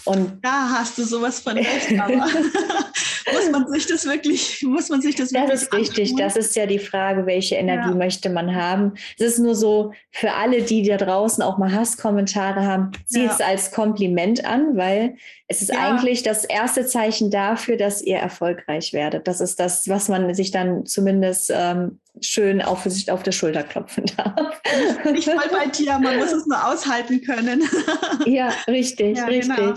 Und 0.05 0.39
da 0.43 0.69
hast 0.79 0.97
du 0.97 1.03
sowas 1.03 1.39
von 1.39 1.57
recht, 1.57 1.91
aber 1.99 2.15
muss 3.33 3.51
man 3.51 3.71
sich 3.71 3.87
das 3.87 4.05
wirklich, 4.05 4.63
muss 4.63 4.89
man 4.89 5.01
sich 5.01 5.15
das, 5.15 5.29
das 5.29 5.41
wirklich. 5.41 5.51
Das 5.51 5.61
ist 5.63 5.73
richtig. 5.73 6.15
Das 6.15 6.35
ist 6.35 6.55
ja 6.55 6.65
die 6.65 6.79
Frage, 6.79 7.25
welche 7.25 7.55
Energie 7.55 7.89
ja. 7.89 7.95
möchte 7.95 8.29
man 8.29 8.55
haben. 8.55 8.93
Es 9.17 9.25
ist 9.25 9.39
nur 9.39 9.55
so 9.55 9.93
für 10.11 10.33
alle, 10.33 10.61
die 10.61 10.83
da 10.83 10.97
draußen 10.97 11.43
auch 11.43 11.57
mal 11.57 11.71
Hasskommentare 11.71 12.65
haben, 12.65 12.91
zieht 13.05 13.25
ja. 13.25 13.31
es 13.31 13.41
als 13.41 13.71
Kompliment 13.71 14.45
an, 14.45 14.77
weil 14.77 15.15
es 15.51 15.63
ist 15.63 15.73
ja. 15.73 15.79
eigentlich 15.79 16.21
das 16.21 16.45
erste 16.45 16.85
Zeichen 16.85 17.31
dafür, 17.31 17.75
dass 17.75 18.03
ihr 18.03 18.17
erfolgreich 18.17 18.93
werdet. 18.93 19.27
Das 19.27 19.41
ist 19.41 19.59
das, 19.59 19.89
was 19.89 20.07
man 20.07 20.31
sich 20.35 20.51
dann 20.51 20.85
zumindest 20.85 21.51
ähm, 21.53 21.99
schön 22.21 22.61
auf, 22.61 22.87
auf 23.09 23.23
der 23.23 23.31
Schulter 23.31 23.63
klopfen 23.63 24.05
darf. 24.17 24.61
Nicht 25.05 25.27
voll 25.27 25.49
bei 25.51 25.65
dir, 25.65 25.97
man 25.97 26.17
muss 26.19 26.31
es 26.31 26.45
nur 26.45 26.67
aushalten 26.67 27.21
können. 27.21 27.63
ja, 28.27 28.53
richtig, 28.67 29.17
ja, 29.17 29.25
richtig. 29.25 29.55
Genau. 29.55 29.73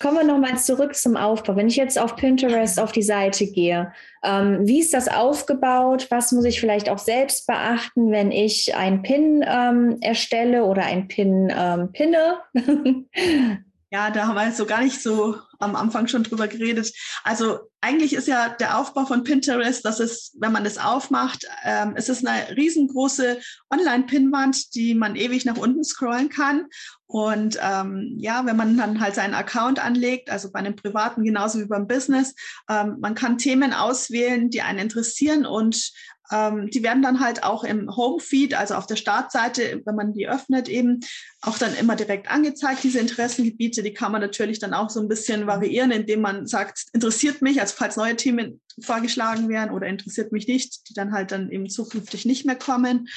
Kommen 0.00 0.16
wir 0.16 0.24
nochmal 0.24 0.58
zurück 0.58 0.96
zum 0.96 1.16
Aufbau. 1.16 1.54
Wenn 1.54 1.68
ich 1.68 1.76
jetzt 1.76 1.98
auf 1.98 2.16
Pinterest 2.16 2.80
auf 2.80 2.90
die 2.90 3.02
Seite 3.02 3.46
gehe, 3.46 3.92
ähm, 4.24 4.60
wie 4.62 4.80
ist 4.80 4.94
das 4.94 5.06
aufgebaut? 5.06 6.08
Was 6.10 6.32
muss 6.32 6.44
ich 6.44 6.58
vielleicht 6.58 6.88
auch 6.88 6.98
selbst 6.98 7.46
beachten, 7.46 8.10
wenn 8.10 8.32
ich 8.32 8.74
ein 8.74 9.02
Pin 9.02 9.44
ähm, 9.46 9.98
erstelle 10.00 10.64
oder 10.64 10.84
ein 10.84 11.06
Pin 11.06 11.52
ähm, 11.56 11.92
pinne? 11.92 12.38
Ja, 13.92 14.10
da 14.10 14.28
haben 14.28 14.36
wir 14.36 14.52
so 14.52 14.66
gar 14.66 14.82
nicht 14.82 15.02
so 15.02 15.36
am 15.58 15.74
Anfang 15.74 16.06
schon 16.06 16.22
drüber 16.22 16.46
geredet. 16.46 16.92
Also 17.24 17.58
eigentlich 17.80 18.12
ist 18.14 18.28
ja 18.28 18.48
der 18.48 18.78
Aufbau 18.78 19.04
von 19.04 19.24
Pinterest, 19.24 19.84
dass 19.84 19.98
es, 19.98 20.32
wenn 20.38 20.52
man 20.52 20.62
das 20.62 20.78
aufmacht, 20.78 21.44
ähm, 21.64 21.94
es 21.96 22.08
ist 22.08 22.24
eine 22.24 22.56
riesengroße 22.56 23.40
Online-Pinwand, 23.68 24.76
die 24.76 24.94
man 24.94 25.16
ewig 25.16 25.44
nach 25.44 25.56
unten 25.56 25.82
scrollen 25.82 26.28
kann. 26.28 26.66
Und 27.06 27.58
ähm, 27.60 28.14
ja, 28.18 28.46
wenn 28.46 28.56
man 28.56 28.76
dann 28.76 29.00
halt 29.00 29.16
seinen 29.16 29.34
Account 29.34 29.84
anlegt, 29.84 30.30
also 30.30 30.52
bei 30.52 30.60
einem 30.60 30.76
privaten 30.76 31.24
genauso 31.24 31.58
wie 31.58 31.66
beim 31.66 31.88
Business, 31.88 32.36
ähm, 32.68 32.98
man 33.00 33.16
kann 33.16 33.38
Themen 33.38 33.72
auswählen, 33.72 34.50
die 34.50 34.62
einen 34.62 34.78
interessieren 34.78 35.44
und 35.44 35.90
ähm, 36.32 36.70
die 36.70 36.82
werden 36.82 37.02
dann 37.02 37.20
halt 37.20 37.42
auch 37.42 37.64
im 37.64 37.94
Home-Feed, 37.94 38.54
also 38.54 38.74
auf 38.74 38.86
der 38.86 38.96
Startseite, 38.96 39.82
wenn 39.84 39.94
man 39.94 40.12
die 40.12 40.28
öffnet, 40.28 40.68
eben 40.68 41.00
auch 41.40 41.58
dann 41.58 41.74
immer 41.74 41.96
direkt 41.96 42.30
angezeigt, 42.30 42.84
diese 42.84 43.00
Interessengebiete. 43.00 43.82
Die 43.82 43.94
kann 43.94 44.12
man 44.12 44.20
natürlich 44.20 44.58
dann 44.58 44.74
auch 44.74 44.90
so 44.90 45.00
ein 45.00 45.08
bisschen 45.08 45.46
variieren, 45.46 45.90
indem 45.90 46.20
man 46.20 46.46
sagt, 46.46 46.84
interessiert 46.92 47.42
mich, 47.42 47.60
also 47.60 47.74
falls 47.76 47.96
neue 47.96 48.16
Themen 48.16 48.60
vorgeschlagen 48.80 49.48
werden 49.48 49.74
oder 49.74 49.86
interessiert 49.86 50.32
mich 50.32 50.46
nicht, 50.46 50.88
die 50.88 50.94
dann 50.94 51.12
halt 51.12 51.32
dann 51.32 51.50
eben 51.50 51.68
zukünftig 51.68 52.24
nicht 52.24 52.46
mehr 52.46 52.56
kommen. 52.56 53.08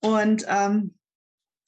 Und 0.00 0.44
ähm, 0.48 0.94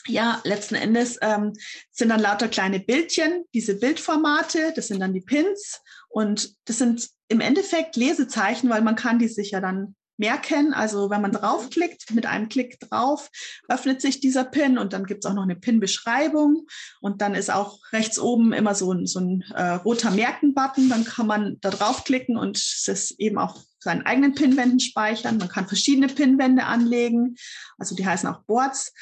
ja, 0.06 0.40
letzten 0.44 0.74
Endes 0.74 1.18
ähm, 1.22 1.52
sind 1.90 2.08
dann 2.08 2.20
lauter 2.20 2.48
kleine 2.48 2.80
Bildchen, 2.80 3.44
diese 3.54 3.78
Bildformate, 3.78 4.72
das 4.74 4.88
sind 4.88 5.00
dann 5.00 5.14
die 5.14 5.20
Pins 5.20 5.80
und 6.08 6.54
das 6.64 6.78
sind 6.78 7.08
im 7.28 7.40
Endeffekt 7.40 7.96
Lesezeichen, 7.96 8.68
weil 8.68 8.82
man 8.82 8.96
kann 8.96 9.18
die 9.18 9.28
sich 9.28 9.52
ja 9.52 9.60
dann 9.60 9.94
merken. 10.22 10.72
Also 10.72 11.10
wenn 11.10 11.20
man 11.20 11.32
draufklickt, 11.32 12.12
mit 12.12 12.26
einem 12.26 12.48
Klick 12.48 12.78
drauf, 12.80 13.28
öffnet 13.68 14.00
sich 14.00 14.20
dieser 14.20 14.44
Pin 14.44 14.78
und 14.78 14.92
dann 14.92 15.04
gibt 15.04 15.24
es 15.24 15.30
auch 15.30 15.34
noch 15.34 15.42
eine 15.42 15.56
Pin-Beschreibung 15.56 16.66
und 17.00 17.20
dann 17.20 17.34
ist 17.34 17.50
auch 17.50 17.80
rechts 17.92 18.18
oben 18.18 18.52
immer 18.52 18.74
so 18.74 18.92
ein, 18.92 19.06
so 19.06 19.18
ein 19.18 19.44
äh, 19.54 19.72
roter 19.72 20.12
Merken-Button. 20.12 20.88
Dann 20.88 21.04
kann 21.04 21.26
man 21.26 21.58
da 21.60 21.70
draufklicken 21.70 22.36
und 22.36 22.56
es 22.56 23.10
eben 23.18 23.38
auch 23.38 23.60
seinen 23.80 24.06
eigenen 24.06 24.34
Pinwänden 24.34 24.78
speichern. 24.78 25.38
Man 25.38 25.48
kann 25.48 25.66
verschiedene 25.66 26.06
Pinwände 26.06 26.64
anlegen, 26.64 27.34
also 27.78 27.96
die 27.96 28.06
heißen 28.06 28.28
auch 28.28 28.44
Boards 28.44 28.92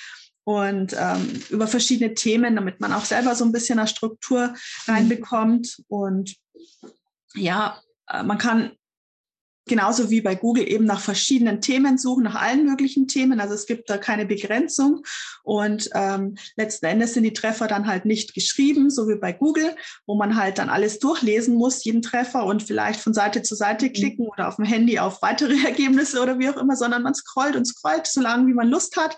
und 0.44 0.96
ähm, 0.98 1.42
über 1.50 1.66
verschiedene 1.66 2.14
Themen, 2.14 2.56
damit 2.56 2.80
man 2.80 2.94
auch 2.94 3.04
selber 3.04 3.34
so 3.34 3.44
ein 3.44 3.52
bisschen 3.52 3.78
eine 3.78 3.88
Struktur 3.88 4.48
mhm. 4.48 4.56
reinbekommt. 4.92 5.82
Und 5.88 6.34
ja, 7.34 7.78
äh, 8.08 8.22
man 8.22 8.38
kann 8.38 8.72
genauso 9.66 10.10
wie 10.10 10.20
bei 10.20 10.34
Google 10.34 10.68
eben 10.68 10.84
nach 10.84 11.00
verschiedenen 11.00 11.60
Themen 11.60 11.98
suchen, 11.98 12.24
nach 12.24 12.34
allen 12.34 12.64
möglichen 12.64 13.06
Themen. 13.06 13.40
Also 13.40 13.54
es 13.54 13.66
gibt 13.66 13.88
da 13.88 13.98
keine 13.98 14.26
Begrenzung. 14.26 15.04
Und 15.42 15.90
ähm, 15.94 16.36
letzten 16.56 16.86
Endes 16.86 17.14
sind 17.14 17.24
die 17.24 17.32
Treffer 17.32 17.68
dann 17.68 17.86
halt 17.86 18.04
nicht 18.04 18.34
geschrieben, 18.34 18.90
so 18.90 19.08
wie 19.08 19.16
bei 19.16 19.32
Google, 19.32 19.74
wo 20.06 20.16
man 20.16 20.36
halt 20.36 20.58
dann 20.58 20.68
alles 20.68 20.98
durchlesen 20.98 21.54
muss, 21.54 21.84
jeden 21.84 22.02
Treffer 22.02 22.44
und 22.44 22.62
vielleicht 22.62 23.00
von 23.00 23.14
Seite 23.14 23.42
zu 23.42 23.54
Seite 23.54 23.86
mhm. 23.86 23.92
klicken 23.92 24.26
oder 24.26 24.48
auf 24.48 24.56
dem 24.56 24.64
Handy 24.64 24.98
auf 24.98 25.22
weitere 25.22 25.56
Ergebnisse 25.64 26.20
oder 26.20 26.38
wie 26.38 26.48
auch 26.48 26.56
immer, 26.56 26.76
sondern 26.76 27.02
man 27.02 27.14
scrollt 27.14 27.56
und 27.56 27.66
scrollt, 27.66 28.06
so 28.06 28.20
lange 28.20 28.46
wie 28.46 28.54
man 28.54 28.68
Lust 28.68 28.96
hat 28.96 29.16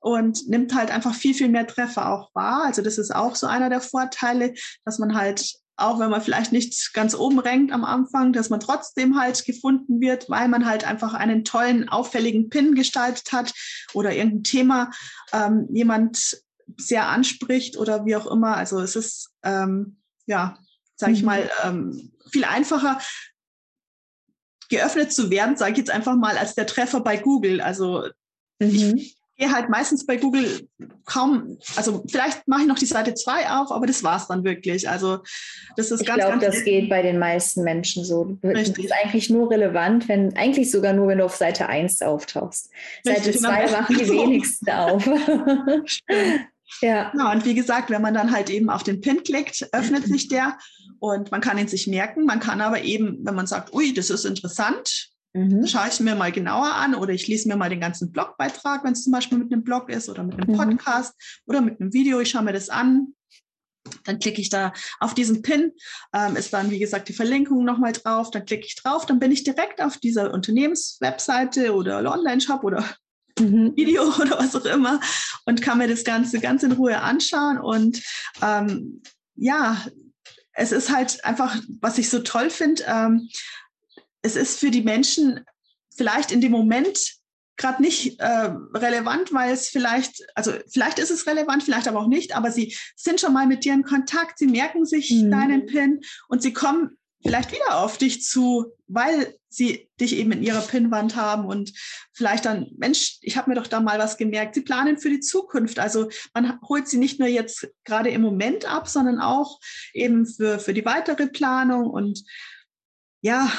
und 0.00 0.48
nimmt 0.48 0.74
halt 0.74 0.90
einfach 0.90 1.14
viel, 1.14 1.34
viel 1.34 1.48
mehr 1.48 1.66
Treffer 1.66 2.12
auch 2.12 2.34
wahr. 2.34 2.64
Also 2.66 2.82
das 2.82 2.98
ist 2.98 3.14
auch 3.14 3.34
so 3.34 3.46
einer 3.46 3.68
der 3.68 3.80
Vorteile, 3.80 4.54
dass 4.84 4.98
man 4.98 5.14
halt 5.14 5.54
auch 5.78 6.00
wenn 6.00 6.10
man 6.10 6.20
vielleicht 6.20 6.52
nicht 6.52 6.92
ganz 6.92 7.14
oben 7.14 7.38
rankt 7.38 7.72
am 7.72 7.84
Anfang, 7.84 8.32
dass 8.32 8.50
man 8.50 8.60
trotzdem 8.60 9.18
halt 9.18 9.44
gefunden 9.44 10.00
wird, 10.00 10.28
weil 10.28 10.48
man 10.48 10.66
halt 10.66 10.84
einfach 10.84 11.14
einen 11.14 11.44
tollen, 11.44 11.88
auffälligen 11.88 12.50
Pin 12.50 12.74
gestaltet 12.74 13.32
hat 13.32 13.54
oder 13.94 14.12
irgendein 14.12 14.42
Thema 14.42 14.90
ähm, 15.32 15.68
jemand 15.70 16.42
sehr 16.76 17.08
anspricht 17.08 17.76
oder 17.76 18.04
wie 18.04 18.16
auch 18.16 18.26
immer. 18.26 18.56
Also 18.56 18.80
es 18.80 18.96
ist, 18.96 19.30
ähm, 19.44 20.00
ja, 20.26 20.58
sage 20.96 21.12
ich 21.12 21.20
mhm. 21.20 21.26
mal, 21.26 21.50
ähm, 21.62 22.12
viel 22.30 22.44
einfacher 22.44 23.00
geöffnet 24.68 25.12
zu 25.12 25.30
werden, 25.30 25.56
sage 25.56 25.72
ich 25.72 25.78
jetzt 25.78 25.90
einfach 25.90 26.16
mal, 26.16 26.36
als 26.36 26.54
der 26.54 26.66
Treffer 26.66 27.00
bei 27.00 27.16
Google. 27.16 27.60
Also 27.60 28.08
mhm. 28.58 28.68
ich 28.96 29.17
gehe 29.38 29.52
halt 29.52 29.68
meistens 29.68 30.04
bei 30.04 30.16
Google 30.16 30.68
kaum, 31.04 31.58
also 31.76 32.04
vielleicht 32.08 32.46
mache 32.48 32.62
ich 32.62 32.66
noch 32.66 32.78
die 32.78 32.86
Seite 32.86 33.14
2 33.14 33.50
auf, 33.50 33.70
aber 33.70 33.86
das 33.86 34.02
war 34.02 34.16
es 34.16 34.26
dann 34.26 34.44
wirklich. 34.44 34.88
Also 34.88 35.20
das 35.76 35.90
ist 35.92 36.02
ich 36.02 36.06
ganz, 36.06 36.24
glaube, 36.24 36.44
das 36.44 36.64
geht 36.64 36.90
bei 36.90 37.02
den 37.02 37.18
meisten 37.18 37.62
Menschen 37.62 38.04
so. 38.04 38.36
Richtig. 38.42 38.74
Das 38.74 38.84
ist 38.84 38.92
eigentlich 38.92 39.30
nur 39.30 39.50
relevant, 39.50 40.08
wenn, 40.08 40.36
eigentlich 40.36 40.70
sogar 40.70 40.92
nur, 40.92 41.08
wenn 41.08 41.18
du 41.18 41.24
auf 41.24 41.36
Seite 41.36 41.68
1 41.68 42.02
auftauchst. 42.02 42.70
Richtig, 43.06 43.40
Seite 43.40 43.68
2 43.70 43.80
machen 43.80 43.96
die 43.96 44.08
wenigsten 44.08 44.70
auf. 44.70 45.06
ja. 46.82 47.12
ja, 47.16 47.32
und 47.32 47.44
wie 47.44 47.54
gesagt, 47.54 47.90
wenn 47.90 48.02
man 48.02 48.14
dann 48.14 48.32
halt 48.32 48.50
eben 48.50 48.70
auf 48.70 48.82
den 48.82 49.00
Pin 49.00 49.22
klickt, 49.22 49.68
öffnet 49.72 50.04
sich 50.06 50.28
der 50.28 50.58
und 50.98 51.30
man 51.30 51.40
kann 51.40 51.58
ihn 51.58 51.68
sich 51.68 51.86
merken. 51.86 52.24
Man 52.24 52.40
kann 52.40 52.60
aber 52.60 52.82
eben, 52.82 53.20
wenn 53.22 53.36
man 53.36 53.46
sagt, 53.46 53.72
ui, 53.72 53.94
das 53.94 54.10
ist 54.10 54.24
interessant, 54.24 55.10
Mhm. 55.34 55.66
Schaue 55.66 55.88
ich 55.88 56.00
mir 56.00 56.14
mal 56.14 56.32
genauer 56.32 56.74
an 56.74 56.94
oder 56.94 57.12
ich 57.12 57.26
lese 57.28 57.48
mir 57.48 57.56
mal 57.56 57.70
den 57.70 57.80
ganzen 57.80 58.12
Blogbeitrag, 58.12 58.84
wenn 58.84 58.92
es 58.92 59.04
zum 59.04 59.12
Beispiel 59.12 59.38
mit 59.38 59.52
einem 59.52 59.62
Blog 59.62 59.90
ist 59.90 60.08
oder 60.08 60.22
mit 60.22 60.34
einem 60.34 60.54
mhm. 60.54 60.58
Podcast 60.58 61.14
oder 61.46 61.60
mit 61.60 61.80
einem 61.80 61.92
Video. 61.92 62.20
Ich 62.20 62.30
schaue 62.30 62.42
mir 62.42 62.52
das 62.52 62.70
an. 62.70 63.14
Dann 64.04 64.18
klicke 64.18 64.40
ich 64.40 64.50
da 64.50 64.72
auf 65.00 65.14
diesen 65.14 65.40
Pin, 65.40 65.72
ähm, 66.12 66.36
ist 66.36 66.52
dann, 66.52 66.70
wie 66.70 66.78
gesagt, 66.78 67.08
die 67.08 67.14
Verlinkung 67.14 67.64
nochmal 67.64 67.92
drauf. 67.92 68.30
Dann 68.30 68.44
klicke 68.44 68.66
ich 68.66 68.76
drauf, 68.76 69.06
dann 69.06 69.18
bin 69.18 69.32
ich 69.32 69.44
direkt 69.44 69.80
auf 69.80 69.96
dieser 69.98 70.32
Unternehmenswebseite 70.32 71.74
oder 71.74 71.98
Online-Shop 72.12 72.64
oder 72.64 72.84
mhm. 73.38 73.74
Video 73.76 74.02
oder 74.20 74.38
was 74.38 74.54
auch 74.56 74.64
immer 74.64 75.00
und 75.46 75.62
kann 75.62 75.78
mir 75.78 75.88
das 75.88 76.04
Ganze 76.04 76.40
ganz 76.40 76.62
in 76.62 76.72
Ruhe 76.72 77.00
anschauen. 77.00 77.58
Und 77.58 78.02
ähm, 78.42 79.02
ja, 79.36 79.82
es 80.52 80.72
ist 80.72 80.92
halt 80.94 81.24
einfach, 81.24 81.56
was 81.80 81.98
ich 81.98 82.10
so 82.10 82.18
toll 82.18 82.50
finde, 82.50 82.82
ähm, 82.86 83.28
es 84.22 84.36
ist 84.36 84.58
für 84.58 84.70
die 84.70 84.82
Menschen 84.82 85.44
vielleicht 85.94 86.32
in 86.32 86.40
dem 86.40 86.52
Moment 86.52 87.18
gerade 87.56 87.82
nicht 87.82 88.20
äh, 88.20 88.50
relevant, 88.74 89.32
weil 89.32 89.52
es 89.52 89.68
vielleicht, 89.68 90.24
also 90.34 90.52
vielleicht 90.70 90.98
ist 90.98 91.10
es 91.10 91.26
relevant, 91.26 91.64
vielleicht 91.64 91.88
aber 91.88 92.00
auch 92.00 92.08
nicht, 92.08 92.34
aber 92.36 92.50
sie 92.50 92.76
sind 92.96 93.20
schon 93.20 93.32
mal 93.32 93.46
mit 93.46 93.64
dir 93.64 93.74
in 93.74 93.82
Kontakt, 93.82 94.38
sie 94.38 94.46
merken 94.46 94.86
sich 94.86 95.10
mhm. 95.10 95.30
deinen 95.30 95.66
PIN 95.66 96.00
und 96.28 96.40
sie 96.40 96.52
kommen 96.52 96.96
vielleicht 97.22 97.52
wieder 97.52 97.78
auf 97.78 97.98
dich 97.98 98.22
zu, 98.22 98.72
weil 98.86 99.34
sie 99.48 99.90
dich 100.00 100.14
eben 100.16 100.30
in 100.32 100.42
ihrer 100.42 100.60
PIN-Wand 100.60 101.16
haben 101.16 101.46
und 101.46 101.72
vielleicht 102.12 102.44
dann, 102.44 102.70
Mensch, 102.76 103.18
ich 103.22 103.36
habe 103.36 103.50
mir 103.50 103.56
doch 103.56 103.66
da 103.66 103.80
mal 103.80 103.98
was 103.98 104.16
gemerkt. 104.16 104.54
Sie 104.54 104.60
planen 104.60 104.98
für 104.98 105.10
die 105.10 105.20
Zukunft. 105.20 105.80
Also 105.80 106.08
man 106.32 106.60
holt 106.68 106.86
sie 106.86 106.98
nicht 106.98 107.18
nur 107.18 107.28
jetzt 107.28 107.66
gerade 107.84 108.10
im 108.10 108.22
Moment 108.22 108.66
ab, 108.66 108.88
sondern 108.88 109.18
auch 109.20 109.58
eben 109.94 110.26
für, 110.26 110.60
für 110.60 110.74
die 110.74 110.84
weitere 110.84 111.26
Planung 111.26 111.90
und 111.90 112.22
ja, 113.20 113.50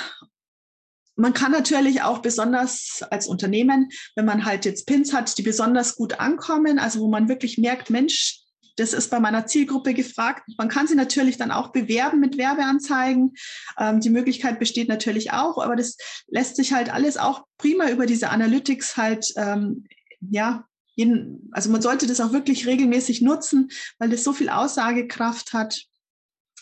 man 1.20 1.34
kann 1.34 1.52
natürlich 1.52 2.02
auch 2.02 2.20
besonders 2.20 3.04
als 3.12 3.28
Unternehmen, 3.28 3.90
wenn 4.16 4.26
man 4.26 4.46
halt 4.46 4.66
jetzt 4.66 4.88
Pins 4.88 5.14
hat, 5.14 5.38
die 5.38 5.44
besonders 5.44 5.96
gut 5.96 6.20
ankommen, 6.20 6.80
also 6.80 7.02
wo 7.02 7.10
man 7.10 7.28
wirklich 7.28 7.58
merkt, 7.58 7.90
Mensch, 7.90 8.40
das 8.78 8.94
ist 8.94 9.10
bei 9.10 9.20
meiner 9.20 9.46
Zielgruppe 9.46 9.94
gefragt. 9.94 10.44
Man 10.58 10.70
kann 10.70 10.88
sie 10.88 10.96
natürlich 10.96 11.38
dann 11.38 11.52
auch 11.52 11.74
bewerben 11.74 12.22
mit 12.22 12.38
Werbeanzeigen. 12.38 13.34
Ähm, 13.78 14.00
die 14.00 14.10
Möglichkeit 14.10 14.60
besteht 14.60 14.88
natürlich 14.88 15.34
auch, 15.34 15.58
aber 15.58 15.76
das 15.76 15.98
lässt 16.28 16.56
sich 16.56 16.72
halt 16.72 16.90
alles 16.90 17.18
auch 17.18 17.44
prima 17.58 17.90
über 17.90 18.06
diese 18.06 18.30
Analytics 18.30 18.96
halt, 18.96 19.34
ähm, 19.36 19.86
ja, 20.22 20.66
jeden, 20.96 21.50
also 21.52 21.70
man 21.70 21.82
sollte 21.82 22.08
das 22.08 22.22
auch 22.22 22.32
wirklich 22.32 22.66
regelmäßig 22.66 23.22
nutzen, 23.22 23.70
weil 24.00 24.10
das 24.10 24.24
so 24.24 24.32
viel 24.32 24.50
Aussagekraft 24.50 25.52
hat. 25.52 25.84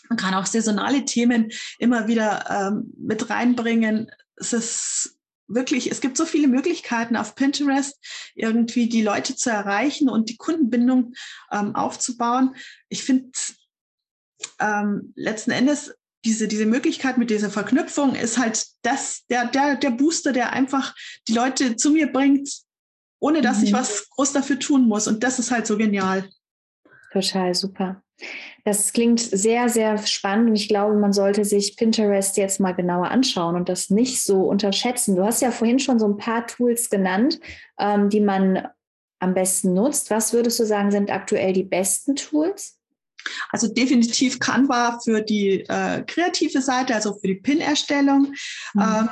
Man 0.08 0.18
kann 0.18 0.34
auch 0.34 0.46
saisonale 0.46 1.04
Themen 1.04 1.50
immer 1.78 2.08
wieder 2.08 2.44
ähm, 2.50 2.92
mit 2.96 3.30
reinbringen 3.30 4.10
es 4.40 4.52
ist 4.52 5.18
wirklich, 5.46 5.90
es 5.90 6.00
gibt 6.00 6.16
so 6.16 6.26
viele 6.26 6.46
Möglichkeiten 6.46 7.16
auf 7.16 7.34
Pinterest, 7.34 7.98
irgendwie 8.34 8.88
die 8.88 9.02
Leute 9.02 9.34
zu 9.34 9.50
erreichen 9.50 10.08
und 10.08 10.28
die 10.28 10.36
Kundenbindung 10.36 11.14
ähm, 11.50 11.74
aufzubauen. 11.74 12.54
Ich 12.88 13.02
finde, 13.02 13.30
ähm, 14.60 15.12
letzten 15.16 15.50
Endes 15.50 15.94
diese, 16.24 16.48
diese 16.48 16.66
Möglichkeit 16.66 17.16
mit 17.16 17.30
dieser 17.30 17.50
Verknüpfung 17.50 18.14
ist 18.14 18.38
halt 18.38 18.66
das, 18.82 19.24
der, 19.26 19.46
der, 19.46 19.76
der 19.76 19.90
Booster, 19.90 20.32
der 20.32 20.52
einfach 20.52 20.94
die 21.26 21.32
Leute 21.32 21.76
zu 21.76 21.90
mir 21.90 22.12
bringt, 22.12 22.50
ohne 23.20 23.40
dass 23.40 23.58
mhm. 23.58 23.64
ich 23.64 23.72
was 23.72 24.08
groß 24.10 24.32
dafür 24.32 24.58
tun 24.58 24.86
muss. 24.86 25.06
Und 25.06 25.22
das 25.22 25.38
ist 25.38 25.50
halt 25.50 25.66
so 25.66 25.76
genial. 25.76 26.28
Total 27.12 27.54
super. 27.54 28.02
Das 28.64 28.92
klingt 28.92 29.20
sehr, 29.20 29.68
sehr 29.68 29.98
spannend 29.98 30.50
und 30.50 30.56
ich 30.56 30.68
glaube, 30.68 30.96
man 30.96 31.12
sollte 31.12 31.44
sich 31.44 31.76
Pinterest 31.76 32.36
jetzt 32.36 32.60
mal 32.60 32.72
genauer 32.72 33.10
anschauen 33.10 33.54
und 33.54 33.68
das 33.68 33.90
nicht 33.90 34.22
so 34.22 34.42
unterschätzen. 34.42 35.16
Du 35.16 35.24
hast 35.24 35.40
ja 35.40 35.50
vorhin 35.50 35.78
schon 35.78 35.98
so 35.98 36.06
ein 36.06 36.16
paar 36.16 36.46
Tools 36.46 36.90
genannt, 36.90 37.40
ähm, 37.78 38.10
die 38.10 38.20
man 38.20 38.68
am 39.20 39.34
besten 39.34 39.74
nutzt. 39.74 40.10
Was 40.10 40.32
würdest 40.32 40.60
du 40.60 40.64
sagen, 40.64 40.90
sind 40.90 41.10
aktuell 41.10 41.52
die 41.52 41.64
besten 41.64 42.16
Tools? 42.16 42.78
Also 43.50 43.68
definitiv 43.68 44.38
Canva 44.38 45.00
für 45.02 45.20
die 45.20 45.64
äh, 45.68 46.02
kreative 46.02 46.62
Seite, 46.62 46.94
also 46.94 47.14
für 47.14 47.26
die 47.26 47.34
Pin-Erstellung. 47.34 48.32
Mhm. 48.74 48.80
Ähm, 48.80 49.08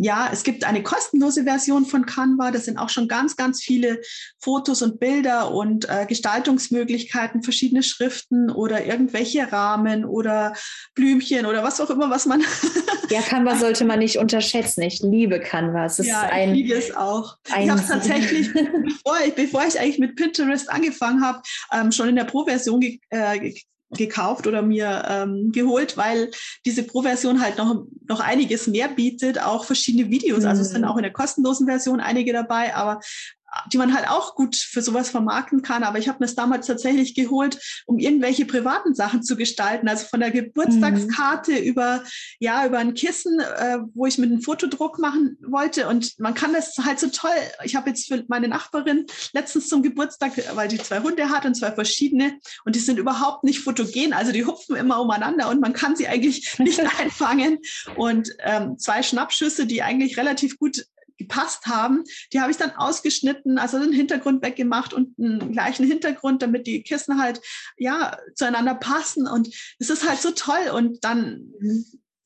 ja, 0.00 0.30
es 0.32 0.44
gibt 0.44 0.62
eine 0.64 0.82
kostenlose 0.82 1.42
Version 1.42 1.84
von 1.84 2.06
Canva. 2.06 2.52
Das 2.52 2.66
sind 2.66 2.78
auch 2.78 2.88
schon 2.88 3.08
ganz, 3.08 3.36
ganz 3.36 3.62
viele 3.62 4.00
Fotos 4.38 4.80
und 4.80 5.00
Bilder 5.00 5.52
und 5.52 5.88
äh, 5.88 6.06
Gestaltungsmöglichkeiten, 6.06 7.42
verschiedene 7.42 7.82
Schriften 7.82 8.48
oder 8.48 8.86
irgendwelche 8.86 9.50
Rahmen 9.50 10.04
oder 10.04 10.54
Blümchen 10.94 11.46
oder 11.46 11.64
was 11.64 11.80
auch 11.80 11.90
immer, 11.90 12.10
was 12.10 12.26
man. 12.26 12.44
ja, 13.10 13.20
Canva 13.22 13.56
sollte 13.56 13.84
man 13.84 13.98
nicht 13.98 14.18
unterschätzen. 14.18 14.82
Ich 14.82 15.00
liebe 15.00 15.40
Canva. 15.40 15.86
Es 15.86 15.98
ist 15.98 16.06
ja, 16.06 16.20
ein, 16.20 16.54
ich 16.54 16.62
liebe 16.62 16.74
es 16.74 16.94
auch. 16.94 17.36
Ich 17.58 17.68
habe 17.68 17.84
tatsächlich, 17.84 18.52
bevor 18.52 19.18
ich, 19.26 19.34
bevor 19.34 19.66
ich 19.66 19.80
eigentlich 19.80 19.98
mit 19.98 20.14
Pinterest 20.14 20.70
angefangen 20.70 21.24
habe, 21.24 21.42
ähm, 21.72 21.90
schon 21.90 22.08
in 22.08 22.16
der 22.16 22.24
Pro-Version 22.24 22.78
ge 22.80 23.00
äh, 23.10 23.52
gekauft 23.90 24.46
oder 24.46 24.62
mir 24.62 25.04
ähm, 25.08 25.50
geholt, 25.52 25.96
weil 25.96 26.30
diese 26.66 26.82
Pro-Version 26.82 27.40
halt 27.40 27.56
noch, 27.56 27.86
noch 28.06 28.20
einiges 28.20 28.66
mehr 28.66 28.88
bietet, 28.88 29.40
auch 29.40 29.64
verschiedene 29.64 30.10
Videos. 30.10 30.42
Mhm. 30.42 30.48
Also 30.48 30.62
es 30.62 30.70
sind 30.70 30.82
mhm. 30.82 30.88
auch 30.88 30.96
in 30.96 31.02
der 31.02 31.12
kostenlosen 31.12 31.66
Version 31.66 32.00
einige 32.00 32.32
dabei, 32.32 32.74
aber 32.74 33.00
die 33.72 33.78
man 33.78 33.94
halt 33.94 34.08
auch 34.08 34.34
gut 34.34 34.56
für 34.56 34.82
sowas 34.82 35.10
vermarkten 35.10 35.62
kann. 35.62 35.82
Aber 35.82 35.98
ich 35.98 36.08
habe 36.08 36.18
mir 36.20 36.26
es 36.26 36.34
damals 36.34 36.66
tatsächlich 36.66 37.14
geholt, 37.14 37.58
um 37.86 37.98
irgendwelche 37.98 38.44
privaten 38.44 38.94
Sachen 38.94 39.22
zu 39.22 39.36
gestalten. 39.36 39.88
Also 39.88 40.06
von 40.06 40.20
der 40.20 40.30
Geburtstagskarte 40.30 41.52
mhm. 41.52 41.62
über, 41.62 42.04
ja, 42.38 42.66
über 42.66 42.78
ein 42.78 42.94
Kissen, 42.94 43.40
äh, 43.40 43.78
wo 43.94 44.06
ich 44.06 44.18
mit 44.18 44.30
einem 44.30 44.42
Fotodruck 44.42 44.98
machen 44.98 45.38
wollte. 45.46 45.88
Und 45.88 46.18
man 46.18 46.34
kann 46.34 46.52
das 46.52 46.76
halt 46.78 47.00
so 47.00 47.08
toll. 47.08 47.30
Ich 47.64 47.74
habe 47.74 47.90
jetzt 47.90 48.08
für 48.08 48.24
meine 48.28 48.48
Nachbarin 48.48 49.06
letztens 49.32 49.68
zum 49.68 49.82
Geburtstag, 49.82 50.32
weil 50.54 50.68
die 50.68 50.78
zwei 50.78 51.00
Hunde 51.00 51.30
hat 51.30 51.46
und 51.46 51.54
zwei 51.54 51.72
verschiedene 51.72 52.38
und 52.64 52.76
die 52.76 52.80
sind 52.80 52.98
überhaupt 52.98 53.44
nicht 53.44 53.60
fotogen. 53.60 54.12
Also 54.12 54.32
die 54.32 54.44
hupfen 54.44 54.76
immer 54.76 55.00
umeinander 55.00 55.48
und 55.48 55.60
man 55.60 55.72
kann 55.72 55.96
sie 55.96 56.08
eigentlich 56.08 56.58
nicht 56.58 56.80
einfangen. 57.00 57.58
Und 57.96 58.30
ähm, 58.40 58.78
zwei 58.78 59.02
Schnappschüsse, 59.02 59.66
die 59.66 59.82
eigentlich 59.82 60.18
relativ 60.18 60.58
gut 60.58 60.84
gepasst 61.18 61.66
haben, 61.66 62.04
die 62.32 62.40
habe 62.40 62.50
ich 62.50 62.56
dann 62.56 62.72
ausgeschnitten, 62.72 63.58
also 63.58 63.78
den 63.78 63.92
Hintergrund 63.92 64.42
weggemacht 64.42 64.94
und 64.94 65.18
einen 65.18 65.52
gleichen 65.52 65.86
Hintergrund, 65.86 66.42
damit 66.42 66.66
die 66.66 66.82
Kissen 66.82 67.20
halt 67.20 67.40
ja 67.76 68.16
zueinander 68.34 68.74
passen. 68.74 69.26
Und 69.26 69.48
es 69.78 69.90
ist 69.90 70.08
halt 70.08 70.20
so 70.20 70.30
toll. 70.30 70.70
Und 70.72 71.04
dann, 71.04 71.52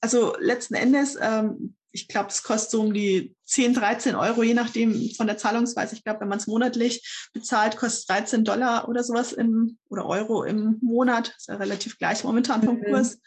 also 0.00 0.34
letzten 0.38 0.74
Endes, 0.74 1.16
ähm, 1.20 1.74
ich 1.92 2.08
glaube, 2.08 2.30
es 2.30 2.42
kostet 2.42 2.70
so 2.70 2.80
um 2.80 2.94
die 2.94 3.34
10, 3.44 3.74
13 3.74 4.14
Euro, 4.14 4.42
je 4.42 4.54
nachdem 4.54 5.10
von 5.14 5.26
der 5.26 5.36
Zahlungsweise. 5.36 5.94
Ich 5.94 6.04
glaube, 6.04 6.20
wenn 6.20 6.28
man 6.28 6.38
es 6.38 6.46
monatlich 6.46 7.28
bezahlt, 7.34 7.76
kostet 7.76 8.08
13 8.08 8.44
Dollar 8.44 8.88
oder 8.88 9.04
sowas 9.04 9.32
im 9.32 9.78
oder 9.90 10.06
Euro 10.06 10.42
im 10.44 10.78
Monat. 10.80 11.34
Ist 11.36 11.48
ja 11.48 11.56
relativ 11.56 11.98
gleich 11.98 12.24
momentan 12.24 12.62
vom 12.62 12.78
mhm. 12.78 12.84
Kurs. 12.84 13.18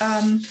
Ähm, 0.00 0.44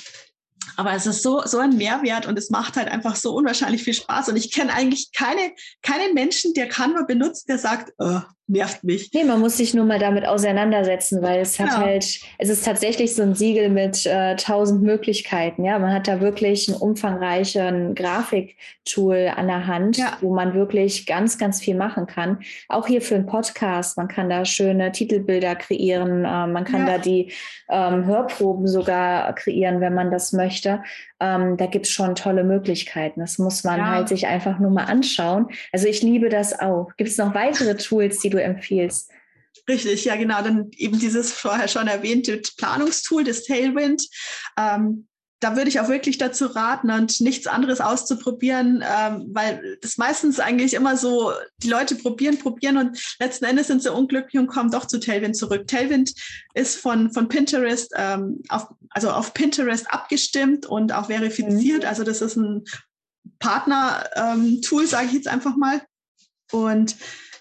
aber 0.76 0.94
es 0.94 1.06
ist 1.06 1.24
so, 1.24 1.42
so 1.46 1.60
ein 1.60 1.78
Mehrwert 1.78 2.26
und 2.26 2.38
es 2.38 2.50
macht 2.50 2.76
halt 2.76 2.88
einfach 2.88 3.16
so 3.16 3.34
unwahrscheinlich 3.34 3.84
viel 3.84 3.94
Spaß. 3.94 4.30
Und 4.30 4.36
ich 4.36 4.52
kenne 4.52 4.74
eigentlich 4.74 5.12
keine, 5.14 5.54
keinen 5.82 6.14
Menschen, 6.14 6.54
der 6.54 6.68
Canva 6.68 7.04
benutzt, 7.04 7.50
der 7.50 7.58
sagt, 7.58 7.94
oh, 7.98 8.22
nervt 8.48 8.84
mich. 8.84 9.10
Nee, 9.14 9.24
man 9.24 9.40
muss 9.40 9.58
sich 9.58 9.74
nur 9.74 9.86
mal 9.86 9.98
damit 9.98 10.26
auseinandersetzen, 10.26 11.22
weil 11.22 11.42
es 11.42 11.60
hat 11.60 11.70
ja. 11.70 11.78
halt, 11.78 12.20
es 12.38 12.50
ist 12.50 12.64
tatsächlich 12.64 13.16
so 13.16 13.24
ein 13.24 13.34
Siegel 13.34 13.70
mit 13.70 14.06
äh, 14.06 14.36
tausend 14.36 14.84
äh, 14.84 14.86
Möglichkeiten. 14.86 15.66
Ja, 15.66 15.80
man 15.80 15.92
hat 15.92 16.08
da 16.08 16.22
wirklich 16.22 16.68
ein 16.68 16.76
umfangreichen 16.76 17.96
Grafiktool 17.96 19.32
an 19.36 19.48
der 19.48 19.66
Hand, 19.66 19.98
ja. 19.98 20.18
wo 20.22 20.34
man 20.34 20.54
wirklich 20.54 21.08
ganz, 21.08 21.38
ganz 21.38 21.60
viel 21.60 21.76
machen 21.76 22.06
kann. 22.06 22.40
Auch 22.70 22.86
hier 22.86 23.02
für 23.02 23.16
einen 23.16 23.26
Podcast. 23.26 23.98
Man 23.98 24.08
kann 24.08 24.30
da 24.30 24.46
schöne 24.46 24.92
Titelbilder 24.92 25.56
kreieren. 25.56 26.24
Äh, 26.24 26.48
man 26.48 26.66
kann 26.66 26.86
ja. 26.86 26.94
da 26.94 26.98
die 27.00 27.32
ähm, 27.70 28.06
Hörproben 28.06 28.68
sogar 28.68 29.34
kreieren, 29.34 29.82
wenn 29.82 29.96
man 29.96 30.12
das 30.12 30.34
möchte. 30.34 30.82
Ähm, 31.20 31.58
da 31.58 31.66
gibt 31.66 31.86
es 31.86 31.92
schon 31.92 32.16
tolle 32.16 32.44
Möglichkeiten. 32.44 33.22
Das 33.22 33.38
muss 33.38 33.64
man 33.64 33.88
halt 33.88 34.10
sich 34.10 34.28
einfach 34.28 34.60
nur 34.60 34.72
mal 34.72 34.86
anschauen. 34.86 35.48
Also 35.72 35.88
ich 35.88 36.02
liebe 36.02 36.30
das 36.30 36.60
auch. 36.60 36.92
Gibt 36.98 37.10
es 37.10 37.18
noch 37.18 37.34
weitere 37.34 37.76
Tools, 37.76 38.20
die 38.20 38.30
du 38.30 38.42
empfiehlst? 38.42 39.12
Richtig, 39.68 40.06
ja 40.06 40.16
genau. 40.16 40.42
Dann 40.42 40.70
eben 40.76 41.00
dieses 41.00 41.32
vorher 41.32 41.68
schon 41.68 41.88
erwähnte 41.88 42.42
Planungstool, 42.58 43.24
das 43.24 43.44
Tailwind. 43.44 44.04
Ähm, 44.60 45.08
da 45.42 45.56
würde 45.56 45.70
ich 45.70 45.80
auch 45.80 45.90
wirklich 45.90 46.18
dazu 46.18 46.46
raten 46.48 46.90
und 46.92 47.20
nichts 47.20 47.46
anderes 47.46 47.82
auszuprobieren, 47.82 48.84
ähm, 48.84 49.26
weil 49.34 49.78
das 49.82 49.98
meistens 49.98 50.40
eigentlich 50.40 50.74
immer 50.74 50.98
so, 50.98 51.34
die 51.58 51.70
Leute 51.70 51.96
probieren, 51.96 52.40
probieren 52.40 52.78
und 52.78 53.16
letzten 53.20 53.46
Endes 53.46 53.68
sind 53.68 53.84
sie 53.84 53.94
unglücklich 53.94 54.40
und 54.40 54.48
kommen 54.48 54.72
doch 54.72 54.86
zu 54.86 55.00
Tailwind 55.00 55.36
zurück. 55.36 55.68
Tailwind 55.68 56.14
ist 56.54 56.78
von, 56.78 57.12
von 57.12 57.28
Pinterest, 57.28 57.92
ähm, 57.96 58.42
auf, 58.48 58.68
also 58.90 59.12
auf 59.12 59.34
Pinterest 59.34 59.92
abgestimmt 59.92 60.66
und 60.66 60.94
auch 60.94 61.08
verifiziert. 61.08 61.84
Mhm. 61.84 61.90
Also 61.90 62.04
das 62.04 62.22
ist 62.22 62.38
ein 62.38 62.64
Partner-Tool, 63.40 64.82
ähm, 64.84 64.88
sage 64.88 65.08
ich 65.08 65.14
jetzt 65.14 65.28
einfach 65.28 65.58
mal. 65.58 65.82
Und 66.52 66.96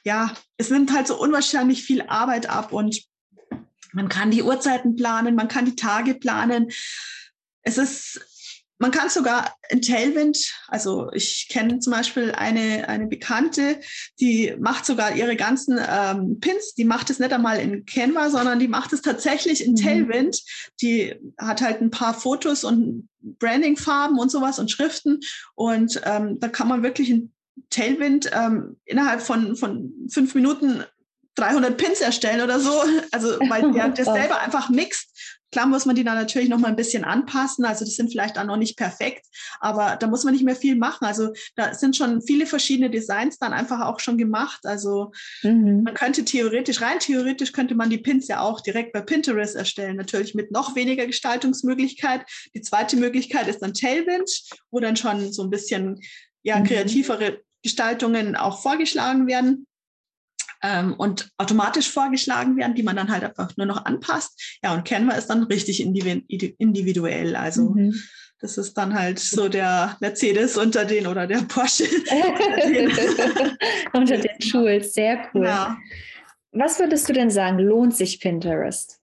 ja, 0.05 0.35
es 0.57 0.71
nimmt 0.71 0.93
halt 0.93 1.07
so 1.07 1.19
unwahrscheinlich 1.19 1.85
viel 1.85 2.03
Arbeit 2.03 2.49
ab 2.51 2.73
und 2.73 3.03
man 3.93 4.09
kann 4.09 4.33
die 4.33 4.43
Uhrzeiten 4.43 4.97
planen, 4.97 5.37
man 5.37 5.49
kann 5.49 5.65
die 5.65 5.77
Tage 5.77 6.15
planen. 6.15 6.71
Es 7.65 7.79
ist, 7.79 8.21
man 8.79 8.91
kann 8.91 9.09
sogar 9.09 9.57
in 9.71 9.83
Tailwind, 9.83 10.39
also 10.69 11.11
ich 11.13 11.49
kenne 11.49 11.79
zum 11.79 11.93
Beispiel 11.93 12.33
eine, 12.33 12.89
eine 12.89 13.07
Bekannte, 13.07 13.81
die 14.21 14.55
macht 14.59 14.85
sogar 14.85 15.15
ihre 15.17 15.37
ganzen 15.37 15.79
ähm, 15.79 16.39
Pins, 16.41 16.75
die 16.75 16.85
macht 16.85 17.11
es 17.11 17.19
nicht 17.19 17.33
einmal 17.33 17.59
in 17.59 17.85
Canva, 17.87 18.31
sondern 18.31 18.59
die 18.59 18.69
macht 18.69 18.93
es 18.93 19.03
tatsächlich 19.03 19.65
in 19.65 19.73
mhm. 19.73 19.77
Tailwind. 19.77 20.43
Die 20.83 21.15
hat 21.39 21.63
halt 21.63 21.81
ein 21.81 21.91
paar 21.91 22.15
Fotos 22.15 22.65
und 22.65 23.09
Brandingfarben 23.21 24.19
und 24.19 24.31
sowas 24.31 24.59
und 24.59 24.71
Schriften 24.71 25.21
und 25.55 26.01
ähm, 26.05 26.39
da 26.41 26.49
kann 26.49 26.69
man 26.69 26.83
wirklich 26.83 27.11
in 27.11 27.33
Tailwind 27.71 28.31
ähm, 28.33 28.77
innerhalb 28.85 29.23
von, 29.23 29.57
von 29.57 29.93
fünf 30.11 30.35
Minuten 30.35 30.85
300 31.37 31.77
Pins 31.77 32.01
erstellen 32.01 32.43
oder 32.43 32.61
so. 32.61 32.73
Also, 33.13 33.39
weil 33.49 33.73
der 33.73 33.89
das 33.89 34.07
selber 34.13 34.41
einfach 34.41 34.71
mixt. 34.71 35.11
Klar 35.55 35.67
muss 35.67 35.87
man 35.87 35.95
die 35.95 36.03
dann 36.03 36.17
natürlich 36.17 36.49
noch 36.49 36.59
mal 36.59 36.67
ein 36.67 36.75
bisschen 36.75 37.05
anpassen. 37.05 37.65
Also, 37.65 37.85
das 37.85 37.95
sind 37.95 38.11
vielleicht 38.11 38.37
auch 38.41 38.45
noch 38.45 38.57
nicht 38.57 38.77
perfekt, 38.77 39.25
aber 39.61 39.95
da 39.95 40.09
muss 40.09 40.25
man 40.25 40.35
nicht 40.35 40.43
mehr 40.43 40.57
viel 40.57 40.75
machen. 40.75 41.05
Also, 41.05 41.33
da 41.55 41.73
sind 41.75 41.97
schon 41.97 42.23
viele 42.23 42.47
verschiedene 42.47 42.91
Designs 42.91 43.39
dann 43.39 43.53
einfach 43.53 43.83
auch 43.83 44.01
schon 44.01 44.19
gemacht. 44.19 44.63
Also, 44.65 45.13
mhm. 45.45 45.85
man 45.85 45.95
könnte 45.95 46.25
theoretisch, 46.25 46.83
rein 46.83 46.99
theoretisch 46.99 47.53
könnte 47.53 47.77
man 47.77 47.89
die 47.89 47.99
Pins 47.99 48.27
ja 48.27 48.41
auch 48.41 48.63
direkt 48.63 48.93
bei 48.93 49.01
Pinterest 49.01 49.55
erstellen. 49.55 49.95
Natürlich 49.95 50.35
mit 50.35 50.51
noch 50.51 50.75
weniger 50.75 51.07
Gestaltungsmöglichkeit. 51.07 52.23
Die 52.53 52.61
zweite 52.61 52.97
Möglichkeit 52.97 53.47
ist 53.47 53.61
dann 53.61 53.75
Tailwind, 53.75 54.29
wo 54.73 54.81
dann 54.81 54.97
schon 54.97 55.33
so 55.33 55.45
ein 55.45 55.51
bisschen 55.51 56.01
ja, 56.43 56.59
mhm. 56.59 56.65
kreativere 56.65 57.43
Gestaltungen 57.63 58.35
auch 58.35 58.61
vorgeschlagen 58.61 59.29
werden 59.29 59.69
ähm, 60.65 60.95
und 60.95 61.31
automatisch 61.37 61.91
vorgeschlagen 61.91 62.57
werden, 62.57 62.75
die 62.75 62.83
man 62.83 62.97
dann 62.97 63.11
halt 63.11 63.23
einfach 63.23 63.55
nur 63.59 63.67
noch 63.67 63.85
anpasst. 63.85 64.59
Ja, 64.63 64.73
und 64.73 64.85
Canva 64.85 65.13
ist 65.13 65.27
dann 65.27 65.45
richtig 65.45 65.83
individuell. 65.83 67.37
Also 67.37 67.71
mhm. 67.71 67.95
das 68.41 68.57
ist 68.57 68.73
dann 68.73 68.95
halt 68.95 69.19
so 69.19 69.51
der 69.51 69.99
Mercedes 70.01 70.57
unter 70.57 70.87
den 70.87 71.07
oder 71.07 71.27
der 71.27 71.43
Porsche 71.43 71.85
unter 72.11 72.67
den, 72.67 72.91
unter 73.93 74.17
den 74.17 74.39
Tools. 74.39 74.95
Sehr 74.95 75.29
cool. 75.35 75.45
Ja. 75.45 75.77
Was 76.53 76.79
würdest 76.79 77.09
du 77.09 77.13
denn 77.13 77.31
sagen, 77.31 77.59
lohnt 77.59 77.95
sich 77.95 78.21
Pinterest? 78.21 79.01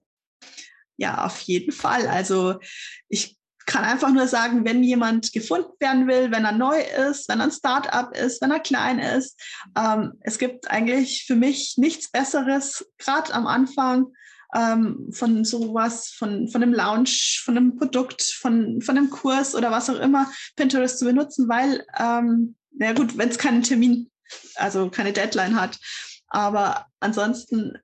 Ja, 0.98 1.26
auf 1.26 1.42
jeden 1.42 1.72
Fall. 1.72 2.08
Also 2.08 2.60
ich 3.08 3.38
kann 3.72 3.86
einfach 3.86 4.12
nur 4.12 4.28
sagen, 4.28 4.66
wenn 4.66 4.84
jemand 4.84 5.32
gefunden 5.32 5.72
werden 5.80 6.06
will, 6.06 6.30
wenn 6.30 6.44
er 6.44 6.52
neu 6.52 6.82
ist, 7.10 7.30
wenn 7.30 7.40
er 7.40 7.46
ein 7.46 7.52
Start-up 7.52 8.18
ist, 8.18 8.42
wenn 8.42 8.52
er 8.52 8.60
klein 8.60 9.00
ist, 9.00 9.40
ähm, 9.78 10.14
es 10.20 10.38
gibt 10.38 10.70
eigentlich 10.70 11.24
für 11.26 11.36
mich 11.36 11.76
nichts 11.78 12.12
Besseres, 12.12 12.86
gerade 12.98 13.34
am 13.34 13.48
Anfang 13.48 14.08
ähm, 14.54 15.08
von 15.14 15.46
sowas, 15.46 16.10
von, 16.10 16.50
von 16.50 16.62
einem 16.62 16.74
Launch, 16.74 17.42
von 17.46 17.56
einem 17.56 17.78
Produkt, 17.78 18.22
von, 18.24 18.82
von 18.82 18.98
einem 18.98 19.10
Kurs 19.10 19.56
oder 19.56 19.72
was 19.72 19.90
auch 19.90 20.00
immer, 20.00 20.30
Pinterest 20.58 21.00
zu 21.00 21.06
benutzen, 21.06 21.48
weil, 21.48 21.86
ähm, 21.98 22.56
na 22.78 22.92
gut, 22.92 23.18
wenn 23.18 23.30
es 23.30 23.38
keinen 23.38 23.64
Termin, 23.64 24.12
also 24.56 24.90
keine 24.90 25.14
Deadline 25.14 25.60
hat, 25.60 25.80
aber 26.28 26.88
ansonsten 27.00 27.78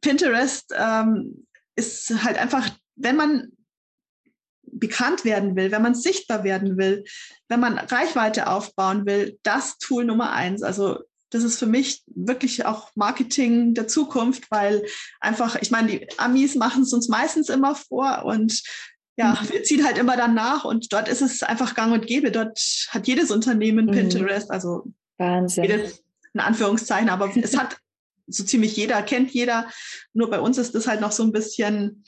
Pinterest 0.00 0.74
ähm, 0.76 1.46
ist 1.76 2.24
halt 2.24 2.38
einfach, 2.38 2.68
wenn 2.96 3.14
man 3.14 3.52
bekannt 4.80 5.24
werden 5.24 5.54
will, 5.56 5.70
wenn 5.70 5.82
man 5.82 5.94
sichtbar 5.94 6.42
werden 6.42 6.76
will, 6.76 7.04
wenn 7.48 7.60
man 7.60 7.78
Reichweite 7.78 8.48
aufbauen 8.48 9.06
will, 9.06 9.38
das 9.42 9.78
Tool 9.78 10.04
Nummer 10.04 10.32
eins. 10.32 10.62
Also 10.62 10.98
das 11.30 11.44
ist 11.44 11.58
für 11.58 11.66
mich 11.66 12.02
wirklich 12.06 12.66
auch 12.66 12.90
Marketing 12.96 13.74
der 13.74 13.86
Zukunft, 13.86 14.50
weil 14.50 14.84
einfach, 15.20 15.56
ich 15.60 15.70
meine, 15.70 15.88
die 15.88 16.18
Amis 16.18 16.56
machen 16.56 16.82
es 16.82 16.92
uns 16.92 17.08
meistens 17.08 17.48
immer 17.48 17.76
vor 17.76 18.24
und 18.24 18.62
ja, 19.16 19.38
mhm. 19.40 19.50
wir 19.50 19.62
ziehen 19.62 19.84
halt 19.84 19.98
immer 19.98 20.16
dann 20.16 20.34
nach 20.34 20.64
und 20.64 20.92
dort 20.92 21.08
ist 21.08 21.20
es 21.20 21.42
einfach 21.42 21.74
gang 21.74 21.92
und 21.92 22.06
gäbe. 22.06 22.32
Dort 22.32 22.58
hat 22.88 23.06
jedes 23.06 23.30
Unternehmen 23.30 23.86
mhm. 23.86 23.92
Pinterest, 23.92 24.50
also 24.50 24.84
Wahnsinn. 25.18 25.64
Jedes, 25.64 26.02
in 26.32 26.40
Anführungszeichen, 26.40 27.08
aber 27.08 27.30
es 27.36 27.56
hat 27.56 27.76
so 28.26 28.44
ziemlich 28.44 28.76
jeder, 28.76 29.02
kennt 29.02 29.30
jeder. 29.32 29.68
Nur 30.12 30.30
bei 30.30 30.40
uns 30.40 30.58
ist 30.58 30.74
das 30.74 30.86
halt 30.86 31.00
noch 31.00 31.12
so 31.12 31.22
ein 31.22 31.32
bisschen, 31.32 32.04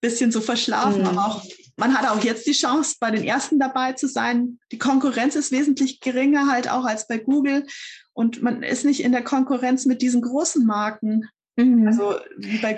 bisschen 0.00 0.32
so 0.32 0.40
verschlafen, 0.40 1.02
mhm. 1.02 1.08
aber 1.08 1.26
auch 1.26 1.44
man 1.80 1.98
hat 1.98 2.08
auch 2.08 2.22
jetzt 2.22 2.46
die 2.46 2.52
Chance, 2.52 2.96
bei 3.00 3.10
den 3.10 3.24
ersten 3.24 3.58
dabei 3.58 3.94
zu 3.94 4.06
sein. 4.06 4.58
Die 4.70 4.78
Konkurrenz 4.78 5.34
ist 5.34 5.50
wesentlich 5.50 6.00
geringer 6.00 6.52
halt 6.52 6.70
auch 6.70 6.84
als 6.84 7.08
bei 7.08 7.18
Google 7.18 7.66
und 8.12 8.42
man 8.42 8.62
ist 8.62 8.84
nicht 8.84 9.02
in 9.02 9.12
der 9.12 9.24
Konkurrenz 9.24 9.86
mit 9.86 10.02
diesen 10.02 10.20
großen 10.20 10.64
Marken. 10.64 11.28
Mhm. 11.56 11.86
Also 11.86 12.16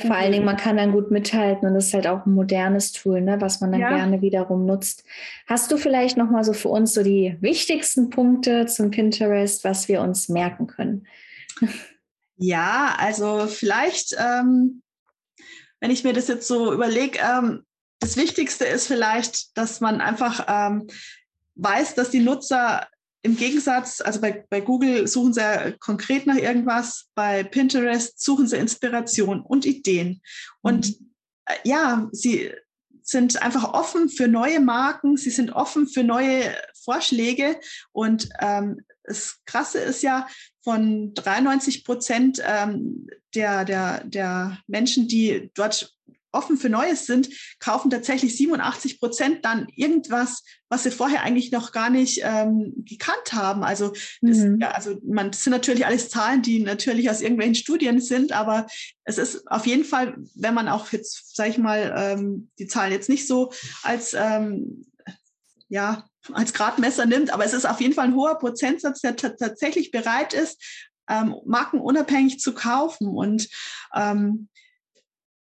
Vor 0.06 0.14
allen 0.14 0.32
Dingen, 0.32 0.44
man 0.44 0.56
kann 0.56 0.76
dann 0.76 0.92
gut 0.92 1.10
mithalten 1.10 1.68
und 1.68 1.74
das 1.74 1.88
ist 1.88 1.94
halt 1.94 2.06
auch 2.06 2.24
ein 2.24 2.32
modernes 2.32 2.92
Tool, 2.92 3.20
ne, 3.20 3.40
was 3.40 3.60
man 3.60 3.72
dann 3.72 3.80
ja. 3.80 3.90
gerne 3.90 4.22
wiederum 4.22 4.66
nutzt. 4.66 5.04
Hast 5.46 5.72
du 5.72 5.76
vielleicht 5.76 6.16
nochmal 6.16 6.44
so 6.44 6.52
für 6.52 6.68
uns 6.68 6.94
so 6.94 7.02
die 7.02 7.36
wichtigsten 7.40 8.08
Punkte 8.08 8.66
zum 8.66 8.90
Pinterest, 8.92 9.64
was 9.64 9.88
wir 9.88 10.00
uns 10.00 10.28
merken 10.28 10.68
können? 10.68 11.06
Ja, 12.36 12.94
also 12.98 13.46
vielleicht, 13.46 14.16
ähm, 14.18 14.82
wenn 15.80 15.90
ich 15.90 16.02
mir 16.02 16.12
das 16.12 16.28
jetzt 16.28 16.48
so 16.48 16.72
überlege, 16.72 17.18
ähm, 17.20 17.64
das 18.02 18.16
Wichtigste 18.16 18.64
ist 18.64 18.88
vielleicht, 18.88 19.56
dass 19.56 19.80
man 19.80 20.00
einfach 20.00 20.44
ähm, 20.48 20.88
weiß, 21.54 21.94
dass 21.94 22.10
die 22.10 22.20
Nutzer 22.20 22.88
im 23.22 23.36
Gegensatz, 23.36 24.00
also 24.00 24.20
bei, 24.20 24.44
bei 24.50 24.60
Google 24.60 25.06
suchen 25.06 25.32
sie 25.32 25.76
konkret 25.78 26.26
nach 26.26 26.36
irgendwas, 26.36 27.06
bei 27.14 27.44
Pinterest 27.44 28.20
suchen 28.20 28.48
sie 28.48 28.56
Inspiration 28.56 29.40
und 29.40 29.64
Ideen. 29.64 30.20
Und 30.62 31.00
mhm. 31.00 31.14
äh, 31.46 31.54
ja, 31.62 32.08
sie 32.10 32.52
sind 33.02 33.40
einfach 33.40 33.72
offen 33.72 34.08
für 34.08 34.26
neue 34.26 34.58
Marken, 34.58 35.16
sie 35.16 35.30
sind 35.30 35.52
offen 35.52 35.86
für 35.86 36.02
neue 36.02 36.52
Vorschläge. 36.84 37.60
Und 37.92 38.28
ähm, 38.40 38.80
das 39.04 39.38
Krasse 39.46 39.78
ist 39.78 40.02
ja, 40.02 40.26
von 40.64 41.14
93 41.14 41.84
Prozent 41.84 42.42
ähm, 42.44 43.06
der, 43.34 43.64
der, 43.64 44.04
der 44.04 44.58
Menschen, 44.66 45.08
die 45.08 45.50
dort 45.54 45.94
offen 46.32 46.56
für 46.56 46.68
Neues 46.68 47.06
sind, 47.06 47.28
kaufen 47.58 47.90
tatsächlich 47.90 48.36
87 48.36 48.98
Prozent 48.98 49.44
dann 49.44 49.66
irgendwas, 49.76 50.42
was 50.68 50.82
sie 50.82 50.90
vorher 50.90 51.22
eigentlich 51.22 51.52
noch 51.52 51.72
gar 51.72 51.90
nicht 51.90 52.20
ähm, 52.24 52.72
gekannt 52.88 53.32
haben. 53.32 53.62
Also, 53.62 53.92
das, 54.22 54.38
mhm. 54.38 54.58
ja, 54.60 54.70
also 54.70 54.98
man, 55.04 55.30
das 55.30 55.44
sind 55.44 55.52
natürlich 55.52 55.86
alles 55.86 56.08
Zahlen, 56.08 56.42
die 56.42 56.60
natürlich 56.60 57.10
aus 57.10 57.20
irgendwelchen 57.20 57.54
Studien 57.54 58.00
sind, 58.00 58.32
aber 58.32 58.66
es 59.04 59.18
ist 59.18 59.46
auf 59.50 59.66
jeden 59.66 59.84
Fall, 59.84 60.16
wenn 60.34 60.54
man 60.54 60.68
auch 60.68 60.90
jetzt, 60.92 61.36
sage 61.36 61.50
ich 61.50 61.58
mal, 61.58 61.94
ähm, 61.96 62.50
die 62.58 62.66
Zahlen 62.66 62.92
jetzt 62.92 63.08
nicht 63.08 63.26
so 63.26 63.52
als 63.82 64.14
ähm, 64.14 64.86
ja 65.68 66.06
als 66.32 66.52
Gradmesser 66.52 67.06
nimmt, 67.06 67.32
aber 67.32 67.44
es 67.44 67.52
ist 67.52 67.64
auf 67.64 67.80
jeden 67.80 67.94
Fall 67.94 68.06
ein 68.06 68.14
hoher 68.14 68.38
Prozentsatz, 68.38 69.00
der 69.00 69.16
tatsächlich 69.16 69.90
bereit 69.90 70.34
ist, 70.34 70.62
ähm, 71.08 71.34
Marken 71.44 71.80
unabhängig 71.80 72.38
zu 72.38 72.54
kaufen 72.54 73.08
und 73.08 73.48
ähm, 73.94 74.48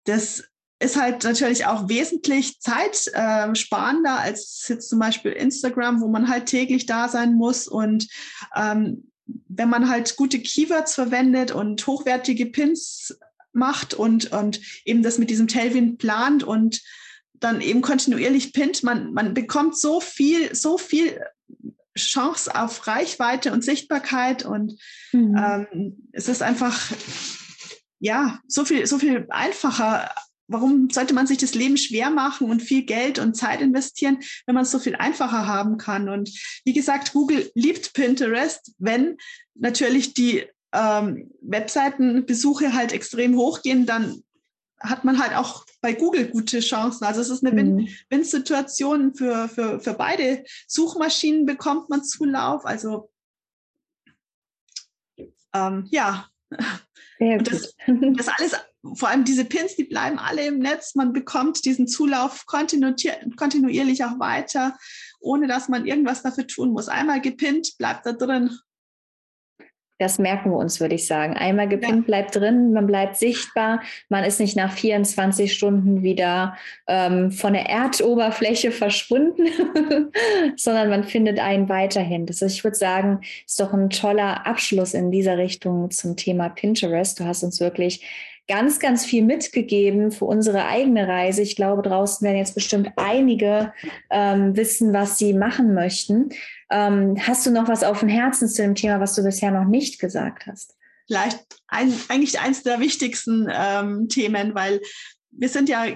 das 0.04 0.44
ist 0.82 1.00
halt 1.00 1.24
natürlich 1.24 1.66
auch 1.66 1.88
wesentlich 1.88 2.60
zeitsparender 2.60 4.18
als 4.18 4.66
jetzt 4.68 4.88
zum 4.88 4.98
Beispiel 4.98 5.32
Instagram, 5.32 6.00
wo 6.00 6.08
man 6.08 6.28
halt 6.28 6.46
täglich 6.46 6.86
da 6.86 7.08
sein 7.08 7.34
muss. 7.34 7.68
Und 7.68 8.08
ähm, 8.56 9.08
wenn 9.48 9.68
man 9.68 9.88
halt 9.88 10.16
gute 10.16 10.40
Keywords 10.40 10.94
verwendet 10.94 11.52
und 11.52 11.86
hochwertige 11.86 12.46
Pins 12.46 13.16
macht 13.52 13.94
und, 13.94 14.32
und 14.32 14.60
eben 14.84 15.02
das 15.02 15.18
mit 15.18 15.30
diesem 15.30 15.48
Tailwind 15.48 15.98
plant 15.98 16.42
und 16.42 16.82
dann 17.34 17.60
eben 17.60 17.82
kontinuierlich 17.82 18.52
pinnt, 18.52 18.82
man, 18.82 19.12
man 19.12 19.34
bekommt 19.34 19.76
so 19.76 20.00
viel, 20.00 20.54
so 20.54 20.78
viel 20.78 21.20
Chance 21.96 22.54
auf 22.54 22.86
Reichweite 22.86 23.52
und 23.52 23.62
Sichtbarkeit 23.62 24.44
und 24.44 24.78
mhm. 25.12 25.36
ähm, 25.36 26.08
es 26.12 26.28
ist 26.28 26.42
einfach 26.42 26.90
ja 27.98 28.40
so 28.48 28.64
viel 28.64 28.86
so 28.86 28.98
viel 28.98 29.26
einfacher. 29.28 30.10
Warum 30.52 30.90
sollte 30.90 31.14
man 31.14 31.26
sich 31.26 31.38
das 31.38 31.54
Leben 31.54 31.76
schwer 31.76 32.10
machen 32.10 32.50
und 32.50 32.62
viel 32.62 32.84
Geld 32.84 33.18
und 33.18 33.36
Zeit 33.36 33.60
investieren, 33.60 34.18
wenn 34.46 34.54
man 34.54 34.64
es 34.64 34.70
so 34.70 34.78
viel 34.78 34.96
einfacher 34.96 35.46
haben 35.46 35.78
kann? 35.78 36.08
Und 36.08 36.30
wie 36.64 36.72
gesagt, 36.72 37.12
Google 37.12 37.50
liebt 37.54 37.94
Pinterest, 37.94 38.72
wenn 38.78 39.16
natürlich 39.54 40.14
die 40.14 40.44
ähm, 40.72 41.30
Webseitenbesuche 41.40 42.72
halt 42.72 42.92
extrem 42.92 43.36
hochgehen, 43.36 43.86
dann 43.86 44.22
hat 44.80 45.04
man 45.04 45.18
halt 45.22 45.34
auch 45.36 45.64
bei 45.80 45.92
Google 45.92 46.28
gute 46.28 46.60
Chancen. 46.60 47.04
Also 47.04 47.20
es 47.20 47.30
ist 47.30 47.44
eine 47.44 47.62
mhm. 47.62 47.88
Win-Situation 48.10 49.14
für, 49.14 49.48
für, 49.48 49.80
für 49.80 49.94
beide 49.94 50.44
Suchmaschinen 50.66 51.46
bekommt 51.46 51.88
man 51.88 52.04
Zulauf. 52.04 52.66
Also 52.66 53.10
ähm, 55.54 55.88
ja. 55.90 56.28
Das, 57.18 57.74
das 57.86 58.28
alles, 58.28 58.56
vor 58.94 59.08
allem 59.08 59.24
diese 59.24 59.44
Pins, 59.44 59.76
die 59.76 59.84
bleiben 59.84 60.18
alle 60.18 60.46
im 60.46 60.58
Netz. 60.58 60.94
Man 60.94 61.12
bekommt 61.12 61.64
diesen 61.64 61.86
Zulauf 61.86 62.46
kontinu 62.46 62.94
kontinuierlich 63.36 64.04
auch 64.04 64.18
weiter, 64.18 64.76
ohne 65.20 65.46
dass 65.46 65.68
man 65.68 65.86
irgendwas 65.86 66.22
dafür 66.22 66.46
tun 66.46 66.72
muss. 66.72 66.88
Einmal 66.88 67.20
gepinnt, 67.20 67.74
bleibt 67.78 68.06
da 68.06 68.12
drin 68.12 68.58
das 70.02 70.18
merken 70.18 70.50
wir 70.50 70.56
uns, 70.56 70.80
würde 70.80 70.96
ich 70.96 71.06
sagen. 71.06 71.34
Einmal 71.34 71.68
gepinnt 71.68 72.00
ja. 72.00 72.06
bleibt 72.06 72.36
drin, 72.36 72.72
man 72.72 72.86
bleibt 72.86 73.16
sichtbar, 73.16 73.80
man 74.08 74.24
ist 74.24 74.40
nicht 74.40 74.56
nach 74.56 74.72
24 74.72 75.52
Stunden 75.52 76.02
wieder 76.02 76.56
ähm, 76.88 77.30
von 77.30 77.52
der 77.52 77.70
Erdoberfläche 77.70 78.72
verschwunden, 78.72 79.46
sondern 80.56 80.90
man 80.90 81.04
findet 81.04 81.38
einen 81.38 81.68
weiterhin. 81.68 82.26
Das 82.26 82.42
ist, 82.42 82.54
ich 82.54 82.64
würde 82.64 82.76
sagen, 82.76 83.20
ist 83.46 83.60
doch 83.60 83.72
ein 83.72 83.90
toller 83.90 84.46
Abschluss 84.46 84.92
in 84.92 85.10
dieser 85.10 85.38
Richtung 85.38 85.90
zum 85.90 86.16
Thema 86.16 86.48
Pinterest. 86.48 87.20
Du 87.20 87.24
hast 87.24 87.44
uns 87.44 87.60
wirklich 87.60 88.04
ganz, 88.52 88.80
ganz 88.80 89.06
viel 89.06 89.24
mitgegeben 89.24 90.12
für 90.12 90.26
unsere 90.26 90.66
eigene 90.66 91.08
Reise. 91.08 91.40
Ich 91.40 91.56
glaube, 91.56 91.80
draußen 91.80 92.22
werden 92.22 92.36
jetzt 92.36 92.54
bestimmt 92.54 92.92
einige 92.96 93.72
ähm, 94.10 94.54
wissen, 94.54 94.92
was 94.92 95.16
sie 95.16 95.32
machen 95.32 95.72
möchten. 95.72 96.28
Ähm, 96.70 97.16
hast 97.18 97.46
du 97.46 97.50
noch 97.50 97.66
was 97.66 97.82
auf 97.82 98.00
dem 98.00 98.10
Herzen 98.10 98.48
zu 98.48 98.60
dem 98.60 98.74
Thema, 98.74 99.00
was 99.00 99.14
du 99.14 99.22
bisher 99.22 99.52
noch 99.52 99.64
nicht 99.64 99.98
gesagt 99.98 100.46
hast? 100.46 100.76
Vielleicht 101.06 101.38
ein, 101.66 101.94
eigentlich 102.10 102.40
eines 102.40 102.62
der 102.62 102.78
wichtigsten 102.78 103.48
ähm, 103.50 104.10
Themen, 104.10 104.54
weil 104.54 104.82
wir 105.30 105.48
sind 105.48 105.70
ja 105.70 105.86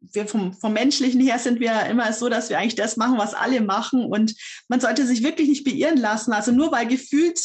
wir 0.00 0.26
vom, 0.26 0.54
vom 0.54 0.72
Menschlichen 0.72 1.20
her 1.20 1.38
sind 1.38 1.60
wir 1.60 1.86
immer 1.86 2.12
so, 2.12 2.28
dass 2.28 2.50
wir 2.50 2.58
eigentlich 2.58 2.74
das 2.74 2.96
machen, 2.96 3.18
was 3.18 3.34
alle 3.34 3.60
machen. 3.60 4.04
Und 4.04 4.34
man 4.68 4.80
sollte 4.80 5.06
sich 5.06 5.22
wirklich 5.22 5.48
nicht 5.48 5.64
beirren 5.64 5.98
lassen. 5.98 6.32
Also 6.32 6.50
nur 6.50 6.72
weil 6.72 6.88
gefühlt 6.88 7.38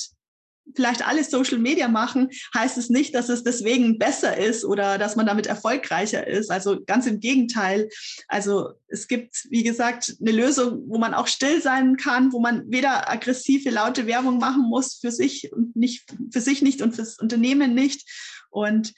vielleicht 0.76 1.06
alle 1.06 1.24
Social 1.24 1.60
Media 1.60 1.88
machen, 1.88 2.30
heißt 2.56 2.78
es 2.78 2.90
nicht, 2.90 3.14
dass 3.16 3.30
es 3.30 3.44
deswegen 3.44 3.98
besser 3.98 4.38
ist 4.38 4.66
oder 4.66 4.98
dass 4.98 5.16
man 5.16 5.26
damit 5.26 5.48
erfolgreicher 5.48 6.26
ist. 6.26 6.52
Also 6.52 6.80
ganz 6.86 7.06
im 7.06 7.20
Gegenteil. 7.20 7.90
Also 8.28 8.74
es 8.88 9.08
gibt, 9.08 9.48
wie 9.50 9.64
gesagt, 9.64 10.16
eine 10.20 10.32
Lösung, 10.32 10.84
wo 10.88 10.98
man 10.98 11.14
auch 11.14 11.28
still 11.28 11.62
sein 11.62 11.98
kann, 11.98 12.32
wo 12.32 12.40
man 12.40 12.64
weder 12.72 13.10
aggressive, 13.10 13.70
laute 13.70 14.08
Werbung 14.08 14.38
machen 14.38 14.64
muss 14.64 14.96
für 14.96 15.12
sich 15.12 15.52
und 15.52 15.76
nicht 15.76 16.06
für 16.32 16.42
sich 16.42 16.62
nicht 16.62 16.82
und 16.82 16.96
fürs 16.96 17.20
Unternehmen 17.20 17.74
nicht. 17.74 18.10
Und 18.50 18.94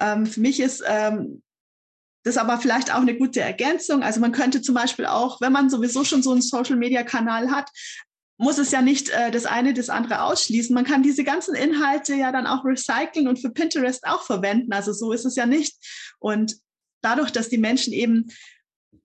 ähm, 0.00 0.26
für 0.26 0.40
mich 0.40 0.60
ist 0.60 0.82
ähm, 0.86 1.42
das 2.24 2.36
aber 2.36 2.58
vielleicht 2.58 2.92
auch 2.92 3.00
eine 3.00 3.16
gute 3.16 3.40
Ergänzung. 3.40 4.02
Also 4.02 4.20
man 4.20 4.32
könnte 4.32 4.60
zum 4.60 4.74
Beispiel 4.74 5.06
auch, 5.06 5.40
wenn 5.40 5.52
man 5.52 5.70
sowieso 5.70 6.04
schon 6.04 6.22
so 6.22 6.32
einen 6.32 6.42
Social-Media-Kanal 6.42 7.50
hat, 7.50 7.70
muss 8.38 8.58
es 8.58 8.70
ja 8.70 8.80
nicht 8.80 9.10
äh, 9.10 9.30
das 9.30 9.44
eine 9.44 9.74
das 9.74 9.90
andere 9.90 10.22
ausschließen. 10.22 10.74
Man 10.74 10.84
kann 10.84 11.02
diese 11.02 11.24
ganzen 11.24 11.54
Inhalte 11.54 12.14
ja 12.14 12.32
dann 12.32 12.46
auch 12.46 12.64
recyceln 12.64 13.28
und 13.28 13.40
für 13.40 13.50
Pinterest 13.50 14.06
auch 14.06 14.22
verwenden. 14.22 14.72
Also 14.72 14.92
so 14.92 15.12
ist 15.12 15.24
es 15.24 15.36
ja 15.36 15.44
nicht. 15.44 15.76
Und 16.20 16.56
dadurch, 17.02 17.32
dass 17.32 17.48
die 17.48 17.58
Menschen 17.58 17.92
eben 17.92 18.28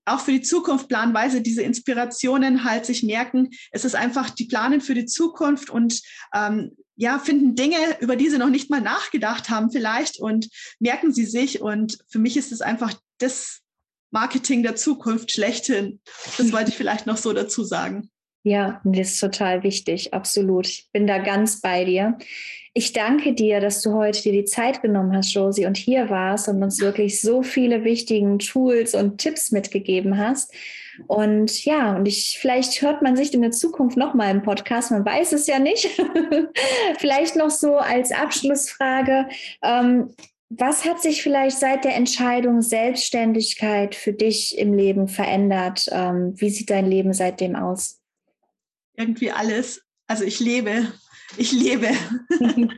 auch 0.06 0.20
für 0.20 0.32
die 0.32 0.42
Zukunft 0.42 0.88
sie 1.30 1.42
diese 1.42 1.62
Inspirationen 1.62 2.64
halt 2.64 2.86
sich 2.86 3.02
merken, 3.02 3.50
es 3.72 3.84
ist 3.84 3.94
einfach, 3.94 4.30
die 4.30 4.44
planen 4.44 4.80
für 4.80 4.94
die 4.94 5.06
Zukunft 5.06 5.70
und 5.70 6.00
ähm, 6.34 6.76
ja, 6.96 7.18
finden 7.18 7.56
Dinge, 7.56 7.76
über 8.00 8.14
die 8.14 8.28
sie 8.28 8.38
noch 8.38 8.50
nicht 8.50 8.70
mal 8.70 8.80
nachgedacht 8.80 9.50
haben 9.50 9.72
vielleicht 9.72 10.20
und 10.20 10.48
merken 10.78 11.12
sie 11.12 11.26
sich. 11.26 11.60
Und 11.60 11.98
für 12.08 12.20
mich 12.20 12.36
ist 12.36 12.52
es 12.52 12.60
einfach 12.60 12.94
das 13.18 13.62
Marketing 14.12 14.62
der 14.62 14.76
Zukunft 14.76 15.32
schlechthin. 15.32 16.00
Das 16.38 16.52
wollte 16.52 16.70
ich 16.70 16.76
vielleicht 16.76 17.06
noch 17.06 17.16
so 17.16 17.32
dazu 17.32 17.64
sagen. 17.64 18.10
Ja, 18.46 18.82
das 18.84 19.12
ist 19.12 19.20
total 19.20 19.62
wichtig, 19.62 20.12
absolut. 20.12 20.68
Ich 20.68 20.88
bin 20.92 21.06
da 21.06 21.16
ganz 21.16 21.62
bei 21.62 21.84
dir. 21.84 22.18
Ich 22.74 22.92
danke 22.92 23.32
dir, 23.32 23.58
dass 23.60 23.80
du 23.80 23.94
heute 23.94 24.20
dir 24.20 24.32
die 24.32 24.44
Zeit 24.44 24.82
genommen 24.82 25.16
hast, 25.16 25.32
Josie, 25.32 25.64
und 25.64 25.78
hier 25.78 26.10
warst 26.10 26.48
und 26.48 26.62
uns 26.62 26.78
wirklich 26.78 27.22
so 27.22 27.42
viele 27.42 27.84
wichtigen 27.84 28.38
Tools 28.38 28.94
und 28.94 29.16
Tipps 29.16 29.50
mitgegeben 29.50 30.18
hast. 30.18 30.52
Und 31.06 31.64
ja, 31.64 31.96
und 31.96 32.06
ich, 32.06 32.36
vielleicht 32.38 32.82
hört 32.82 33.00
man 33.00 33.16
sich 33.16 33.32
in 33.32 33.40
der 33.40 33.50
Zukunft 33.50 33.96
nochmal 33.96 34.30
im 34.30 34.42
Podcast, 34.42 34.90
man 34.90 35.06
weiß 35.06 35.32
es 35.32 35.46
ja 35.46 35.58
nicht. 35.58 35.88
vielleicht 36.98 37.36
noch 37.36 37.50
so 37.50 37.76
als 37.78 38.12
Abschlussfrage. 38.12 39.26
Ähm, 39.62 40.10
was 40.50 40.84
hat 40.84 41.00
sich 41.00 41.22
vielleicht 41.22 41.58
seit 41.58 41.84
der 41.84 41.96
Entscheidung 41.96 42.60
Selbstständigkeit 42.60 43.94
für 43.94 44.12
dich 44.12 44.58
im 44.58 44.74
Leben 44.74 45.08
verändert? 45.08 45.88
Ähm, 45.90 46.34
wie 46.36 46.50
sieht 46.50 46.68
dein 46.68 46.86
Leben 46.86 47.14
seitdem 47.14 47.56
aus? 47.56 48.03
Irgendwie 48.96 49.30
alles. 49.30 49.82
Also 50.06 50.24
ich 50.24 50.40
lebe, 50.40 50.92
ich 51.36 51.52
lebe. 51.52 51.90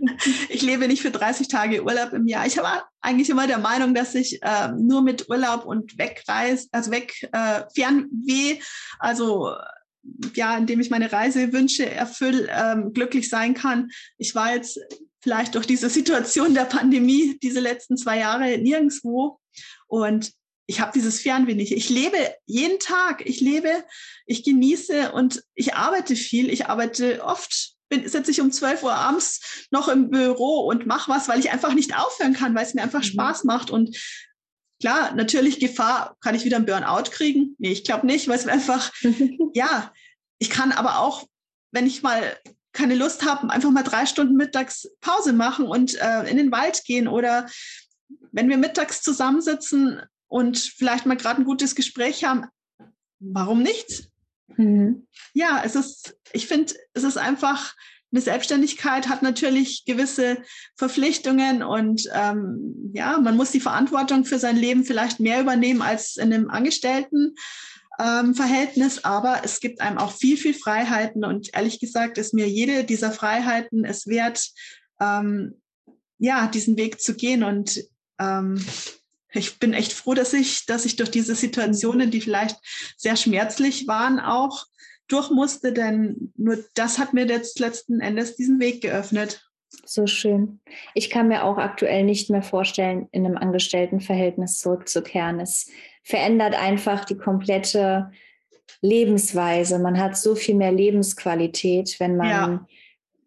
ich 0.48 0.62
lebe 0.62 0.88
nicht 0.88 1.02
für 1.02 1.10
30 1.10 1.48
Tage 1.48 1.82
Urlaub 1.82 2.12
im 2.12 2.26
Jahr. 2.26 2.46
Ich 2.46 2.56
war 2.58 2.88
eigentlich 3.00 3.30
immer 3.30 3.46
der 3.46 3.58
Meinung, 3.58 3.94
dass 3.94 4.14
ich 4.14 4.42
äh, 4.42 4.68
nur 4.72 5.02
mit 5.02 5.28
Urlaub 5.28 5.64
und 5.64 5.98
Wegreis, 5.98 6.68
also 6.72 6.90
weg 6.90 7.14
äh, 7.32 7.62
Fernweh, 7.74 8.60
also 8.98 9.52
ja, 10.34 10.56
indem 10.56 10.80
ich 10.80 10.90
meine 10.90 11.10
Reisewünsche 11.12 11.90
erfülle, 11.90 12.48
ähm, 12.50 12.92
glücklich 12.92 13.28
sein 13.28 13.54
kann. 13.54 13.90
Ich 14.18 14.34
war 14.34 14.54
jetzt 14.54 14.78
vielleicht 15.20 15.56
durch 15.56 15.66
diese 15.66 15.90
Situation 15.90 16.54
der 16.54 16.64
Pandemie 16.64 17.38
diese 17.42 17.60
letzten 17.60 17.96
zwei 17.96 18.20
Jahre 18.20 18.58
nirgendwo 18.58 19.40
und 19.88 20.32
ich 20.66 20.80
habe 20.80 20.92
dieses 20.94 21.20
Fernweh 21.20 21.54
nicht. 21.54 21.72
Ich 21.72 21.88
lebe 21.88 22.16
jeden 22.44 22.78
Tag. 22.78 23.24
Ich 23.24 23.40
lebe, 23.40 23.84
ich 24.26 24.42
genieße 24.42 25.12
und 25.12 25.42
ich 25.54 25.74
arbeite 25.74 26.16
viel. 26.16 26.50
Ich 26.50 26.66
arbeite 26.66 27.22
oft, 27.24 27.74
bin, 27.88 28.08
sitze 28.08 28.32
ich 28.32 28.40
um 28.40 28.50
12 28.50 28.82
Uhr 28.82 28.94
abends 28.94 29.68
noch 29.70 29.88
im 29.88 30.10
Büro 30.10 30.66
und 30.66 30.86
mache 30.86 31.10
was, 31.10 31.28
weil 31.28 31.38
ich 31.38 31.50
einfach 31.52 31.72
nicht 31.74 31.96
aufhören 31.96 32.34
kann, 32.34 32.54
weil 32.54 32.66
es 32.66 32.74
mir 32.74 32.82
einfach 32.82 33.00
mhm. 33.00 33.06
Spaß 33.06 33.44
macht. 33.44 33.70
Und 33.70 33.96
klar, 34.80 35.14
natürlich 35.14 35.60
Gefahr, 35.60 36.16
kann 36.20 36.34
ich 36.34 36.44
wieder 36.44 36.56
einen 36.56 36.66
Burnout 36.66 37.10
kriegen? 37.10 37.54
Nee, 37.58 37.70
ich 37.70 37.84
glaube 37.84 38.06
nicht, 38.06 38.26
weil 38.26 38.38
es 38.38 38.44
mir 38.44 38.52
einfach, 38.52 38.92
ja, 39.54 39.92
ich 40.38 40.50
kann 40.50 40.72
aber 40.72 40.98
auch, 40.98 41.26
wenn 41.70 41.86
ich 41.86 42.02
mal 42.02 42.36
keine 42.72 42.96
Lust 42.96 43.24
habe, 43.24 43.48
einfach 43.50 43.70
mal 43.70 43.84
drei 43.84 44.04
Stunden 44.04 44.34
mittags 44.34 44.90
Pause 45.00 45.32
machen 45.32 45.66
und 45.66 45.94
äh, 45.94 46.28
in 46.28 46.36
den 46.36 46.52
Wald 46.52 46.84
gehen 46.84 47.08
oder 47.08 47.46
wenn 48.32 48.48
wir 48.50 48.58
mittags 48.58 49.00
zusammensitzen, 49.00 50.02
und 50.28 50.58
vielleicht 50.58 51.06
mal 51.06 51.16
gerade 51.16 51.42
ein 51.42 51.46
gutes 51.46 51.74
Gespräch 51.74 52.24
haben, 52.24 52.46
warum 53.18 53.62
nicht? 53.62 54.08
Mhm. 54.56 55.06
Ja, 55.34 55.62
es 55.64 55.74
ist, 55.74 56.16
ich 56.32 56.46
finde, 56.46 56.74
es 56.94 57.04
ist 57.04 57.18
einfach, 57.18 57.74
eine 58.12 58.20
Selbstständigkeit 58.20 59.08
hat 59.08 59.22
natürlich 59.22 59.84
gewisse 59.84 60.38
Verpflichtungen 60.76 61.62
und 61.62 62.08
ähm, 62.14 62.92
ja, 62.94 63.18
man 63.18 63.36
muss 63.36 63.50
die 63.50 63.60
Verantwortung 63.60 64.24
für 64.24 64.38
sein 64.38 64.56
Leben 64.56 64.84
vielleicht 64.84 65.20
mehr 65.20 65.40
übernehmen 65.40 65.82
als 65.82 66.16
in 66.16 66.32
einem 66.32 66.48
Angestelltenverhältnis, 66.48 68.96
ähm, 68.96 69.00
aber 69.02 69.40
es 69.44 69.60
gibt 69.60 69.80
einem 69.80 69.98
auch 69.98 70.12
viel, 70.12 70.36
viel 70.36 70.54
Freiheiten 70.54 71.24
und 71.24 71.52
ehrlich 71.52 71.80
gesagt 71.80 72.16
ist 72.16 72.32
mir 72.32 72.48
jede 72.48 72.84
dieser 72.84 73.10
Freiheiten 73.10 73.84
es 73.84 74.06
wert, 74.06 74.50
ähm, 75.00 75.60
ja, 76.18 76.46
diesen 76.46 76.78
Weg 76.78 77.00
zu 77.00 77.16
gehen 77.16 77.42
und 77.42 77.82
ähm, 78.18 78.64
ich 79.36 79.58
bin 79.58 79.72
echt 79.72 79.92
froh, 79.92 80.14
dass 80.14 80.32
ich, 80.32 80.66
dass 80.66 80.84
ich 80.84 80.96
durch 80.96 81.10
diese 81.10 81.34
Situationen, 81.34 82.10
die 82.10 82.20
vielleicht 82.20 82.56
sehr 82.96 83.16
schmerzlich 83.16 83.86
waren, 83.86 84.18
auch 84.20 84.66
durch 85.08 85.30
musste, 85.30 85.72
denn 85.72 86.32
nur 86.36 86.58
das 86.74 86.98
hat 86.98 87.14
mir 87.14 87.26
jetzt 87.26 87.60
letzten 87.60 88.00
Endes 88.00 88.36
diesen 88.36 88.58
Weg 88.58 88.82
geöffnet. 88.82 89.42
So 89.84 90.06
schön. 90.06 90.60
Ich 90.94 91.10
kann 91.10 91.28
mir 91.28 91.44
auch 91.44 91.58
aktuell 91.58 92.04
nicht 92.04 92.30
mehr 92.30 92.42
vorstellen, 92.42 93.08
in 93.12 93.24
einem 93.24 93.36
Angestelltenverhältnis 93.36 94.58
zurückzukehren. 94.58 95.38
Es 95.38 95.70
verändert 96.02 96.54
einfach 96.54 97.04
die 97.04 97.16
komplette 97.16 98.10
Lebensweise. 98.80 99.78
Man 99.78 100.00
hat 100.00 100.16
so 100.16 100.34
viel 100.34 100.54
mehr 100.54 100.72
Lebensqualität, 100.72 101.98
wenn 102.00 102.16
man 102.16 102.28
ja. 102.28 102.66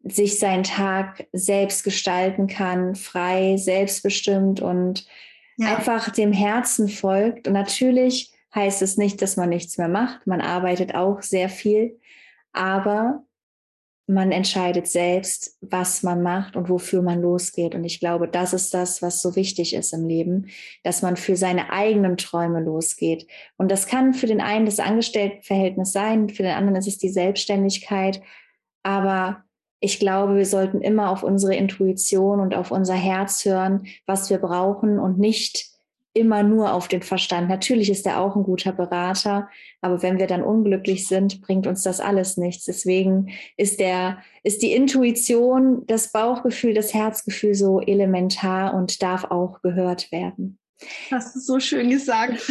sich 0.03 0.39
seinen 0.39 0.63
Tag 0.63 1.27
selbst 1.31 1.83
gestalten 1.83 2.47
kann, 2.47 2.95
frei, 2.95 3.57
selbstbestimmt 3.57 4.61
und 4.61 5.05
ja. 5.59 5.75
einfach 5.75 6.09
dem 6.09 6.33
Herzen 6.33 6.89
folgt. 6.89 7.47
Und 7.47 7.53
natürlich 7.53 8.31
heißt 8.55 8.81
es 8.81 8.97
nicht, 8.97 9.21
dass 9.21 9.37
man 9.37 9.49
nichts 9.49 9.77
mehr 9.77 9.89
macht. 9.89 10.25
Man 10.25 10.41
arbeitet 10.41 10.95
auch 10.95 11.21
sehr 11.21 11.49
viel. 11.49 11.99
Aber 12.51 13.23
man 14.07 14.31
entscheidet 14.31 14.87
selbst, 14.87 15.55
was 15.61 16.01
man 16.01 16.23
macht 16.23 16.55
und 16.55 16.67
wofür 16.67 17.03
man 17.03 17.21
losgeht. 17.21 17.75
Und 17.75 17.83
ich 17.83 17.99
glaube, 17.99 18.27
das 18.27 18.53
ist 18.53 18.73
das, 18.73 19.03
was 19.03 19.21
so 19.21 19.35
wichtig 19.35 19.75
ist 19.75 19.93
im 19.93 20.07
Leben, 20.07 20.47
dass 20.83 21.03
man 21.03 21.15
für 21.15 21.35
seine 21.35 21.71
eigenen 21.71 22.17
Träume 22.17 22.59
losgeht. 22.59 23.27
Und 23.57 23.69
das 23.69 23.85
kann 23.85 24.15
für 24.15 24.25
den 24.25 24.41
einen 24.41 24.65
das 24.65 24.79
Angestelltenverhältnis 24.79 25.91
sein, 25.91 26.29
für 26.29 26.41
den 26.41 26.53
anderen 26.53 26.77
ist 26.77 26.87
es 26.87 26.97
die 26.97 27.09
Selbstständigkeit. 27.09 28.19
Aber 28.81 29.43
ich 29.79 29.99
glaube, 29.99 30.35
wir 30.35 30.45
sollten 30.45 30.81
immer 30.81 31.09
auf 31.09 31.23
unsere 31.23 31.55
Intuition 31.55 32.39
und 32.39 32.53
auf 32.53 32.71
unser 32.71 32.95
Herz 32.95 33.45
hören, 33.45 33.87
was 34.05 34.29
wir 34.29 34.39
brauchen 34.39 34.99
und 34.99 35.19
nicht 35.19 35.69
immer 36.13 36.43
nur 36.43 36.73
auf 36.73 36.87
den 36.87 37.01
Verstand. 37.01 37.49
Natürlich 37.49 37.89
ist 37.89 38.05
er 38.05 38.19
auch 38.19 38.35
ein 38.35 38.43
guter 38.43 38.73
Berater, 38.73 39.47
aber 39.81 40.01
wenn 40.01 40.17
wir 40.17 40.27
dann 40.27 40.43
unglücklich 40.43 41.07
sind, 41.07 41.41
bringt 41.41 41.67
uns 41.67 41.83
das 41.83 42.01
alles 42.01 42.35
nichts. 42.35 42.65
Deswegen 42.65 43.31
ist 43.57 43.79
der, 43.79 44.17
ist 44.43 44.61
die 44.61 44.73
Intuition, 44.73 45.85
das 45.85 46.11
Bauchgefühl, 46.11 46.73
das 46.73 46.93
Herzgefühl 46.93 47.53
so 47.53 47.79
elementar 47.79 48.73
und 48.73 49.01
darf 49.01 49.25
auch 49.25 49.61
gehört 49.61 50.11
werden. 50.11 50.57
Hast 51.11 51.35
du 51.35 51.39
so 51.39 51.59
schön 51.59 51.89
gesagt. 51.89 52.41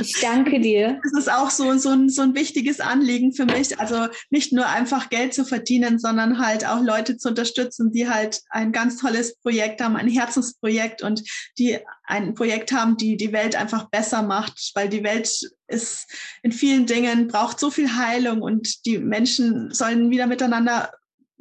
Ich 0.00 0.20
danke 0.20 0.60
dir. 0.60 1.00
Das 1.02 1.24
ist 1.24 1.32
auch 1.32 1.50
so, 1.50 1.78
so, 1.78 1.90
ein, 1.90 2.10
so 2.10 2.22
ein 2.22 2.34
wichtiges 2.34 2.80
Anliegen 2.80 3.32
für 3.32 3.46
mich. 3.46 3.80
Also 3.80 4.08
nicht 4.28 4.52
nur 4.52 4.66
einfach 4.66 5.08
Geld 5.08 5.32
zu 5.32 5.44
verdienen, 5.44 5.98
sondern 5.98 6.38
halt 6.38 6.66
auch 6.66 6.82
Leute 6.82 7.16
zu 7.16 7.30
unterstützen, 7.30 7.90
die 7.90 8.08
halt 8.08 8.42
ein 8.50 8.72
ganz 8.72 8.98
tolles 8.98 9.36
Projekt 9.36 9.80
haben, 9.80 9.96
ein 9.96 10.08
Herzensprojekt 10.08 11.02
und 11.02 11.22
die 11.58 11.78
ein 12.04 12.34
Projekt 12.34 12.72
haben, 12.72 12.96
die 12.96 13.16
die 13.16 13.32
Welt 13.32 13.56
einfach 13.56 13.88
besser 13.88 14.22
macht, 14.22 14.72
weil 14.74 14.88
die 14.88 15.04
Welt 15.04 15.30
ist 15.68 16.06
in 16.42 16.52
vielen 16.52 16.84
Dingen 16.84 17.28
braucht 17.28 17.58
so 17.58 17.70
viel 17.70 17.96
Heilung 17.96 18.42
und 18.42 18.84
die 18.84 18.98
Menschen 18.98 19.72
sollen 19.72 20.10
wieder 20.10 20.26
miteinander 20.26 20.92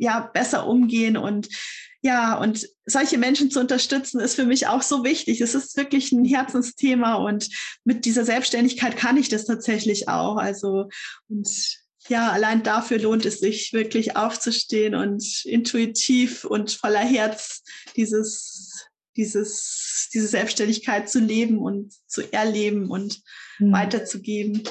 ja 0.02 0.32
besser 0.34 0.68
umgehen 0.68 1.16
und 1.16 1.48
ja, 2.04 2.36
und 2.36 2.68
solche 2.86 3.20
Menschen 3.20 3.52
zu 3.52 3.60
unterstützen, 3.60 4.20
ist 4.20 4.34
für 4.34 4.46
mich 4.46 4.66
auch 4.66 4.82
so 4.82 5.04
wichtig. 5.04 5.40
Es 5.40 5.54
ist 5.54 5.78
wirklich 5.78 6.12
ein 6.12 6.26
Herzensthema 6.26 7.14
und 7.14 7.48
mit 7.84 8.06
dieser 8.06 8.26
Selbstständigkeit 8.26 8.98
kann 8.98 9.18
ich 9.18 9.30
das 9.30 9.46
tatsächlich 9.46 10.10
auch. 10.10 10.38
Also, 10.38 10.90
und 11.30 11.48
ja, 12.10 12.32
allein 12.32 12.64
dafür 12.64 12.98
lohnt 12.98 13.28
es 13.28 13.40
sich 13.40 13.72
wirklich 13.74 14.16
aufzustehen 14.16 14.96
und 14.96 15.46
intuitiv 15.46 16.44
und 16.44 16.72
voller 16.72 17.06
Herz 17.06 17.62
dieses, 17.96 18.88
dieses, 19.16 20.10
diese 20.12 20.28
Selbstständigkeit 20.28 21.08
zu 21.08 21.20
leben 21.20 21.60
und 21.60 21.94
zu 22.08 22.24
erleben 22.34 22.90
und 22.90 23.22
mhm. 23.60 23.74
weiterzugeben. 23.74 24.64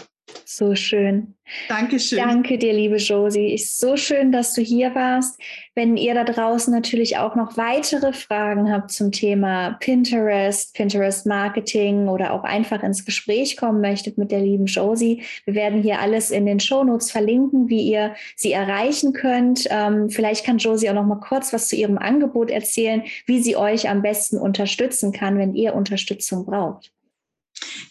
So 0.53 0.75
schön. 0.75 1.37
Dankeschön. 1.69 2.19
Danke 2.19 2.59
dir, 2.59 2.73
liebe 2.73 2.97
Josie. 2.97 3.55
Ist 3.55 3.79
so 3.79 3.97
schön, 3.97 4.33
dass 4.33 4.53
du 4.53 4.63
hier 4.63 4.97
warst. 4.97 5.41
Wenn 5.77 5.97
ihr 5.97 6.13
da 6.13 6.25
draußen 6.25 6.75
natürlich 6.75 7.19
auch 7.19 7.37
noch 7.37 7.57
weitere 7.57 8.13
Fragen 8.13 8.73
habt 8.73 8.91
zum 8.91 9.13
Thema 9.13 9.77
Pinterest, 9.79 10.75
Pinterest 10.75 11.25
Marketing 11.25 12.09
oder 12.09 12.33
auch 12.33 12.43
einfach 12.43 12.83
ins 12.83 13.05
Gespräch 13.05 13.57
kommen 13.57 13.81
möchtet 13.81 14.19
mit 14.19 14.33
der 14.33 14.41
lieben 14.41 14.67
Josie, 14.67 15.23
wir 15.45 15.55
werden 15.55 15.83
hier 15.83 16.01
alles 16.01 16.33
in 16.33 16.47
den 16.47 16.59
Shownotes 16.59 17.13
verlinken, 17.13 17.69
wie 17.69 17.89
ihr 17.89 18.17
sie 18.35 18.51
erreichen 18.51 19.13
könnt. 19.13 19.69
Ähm, 19.71 20.11
vielleicht 20.11 20.45
kann 20.45 20.59
Josie 20.59 20.91
auch 20.91 20.95
noch 20.95 21.07
mal 21.07 21.21
kurz 21.21 21.53
was 21.53 21.69
zu 21.69 21.77
ihrem 21.77 21.97
Angebot 21.97 22.51
erzählen, 22.51 23.05
wie 23.27 23.41
sie 23.41 23.55
euch 23.55 23.89
am 23.89 24.03
besten 24.03 24.37
unterstützen 24.37 25.13
kann, 25.13 25.39
wenn 25.39 25.55
ihr 25.55 25.77
Unterstützung 25.77 26.45
braucht. 26.45 26.91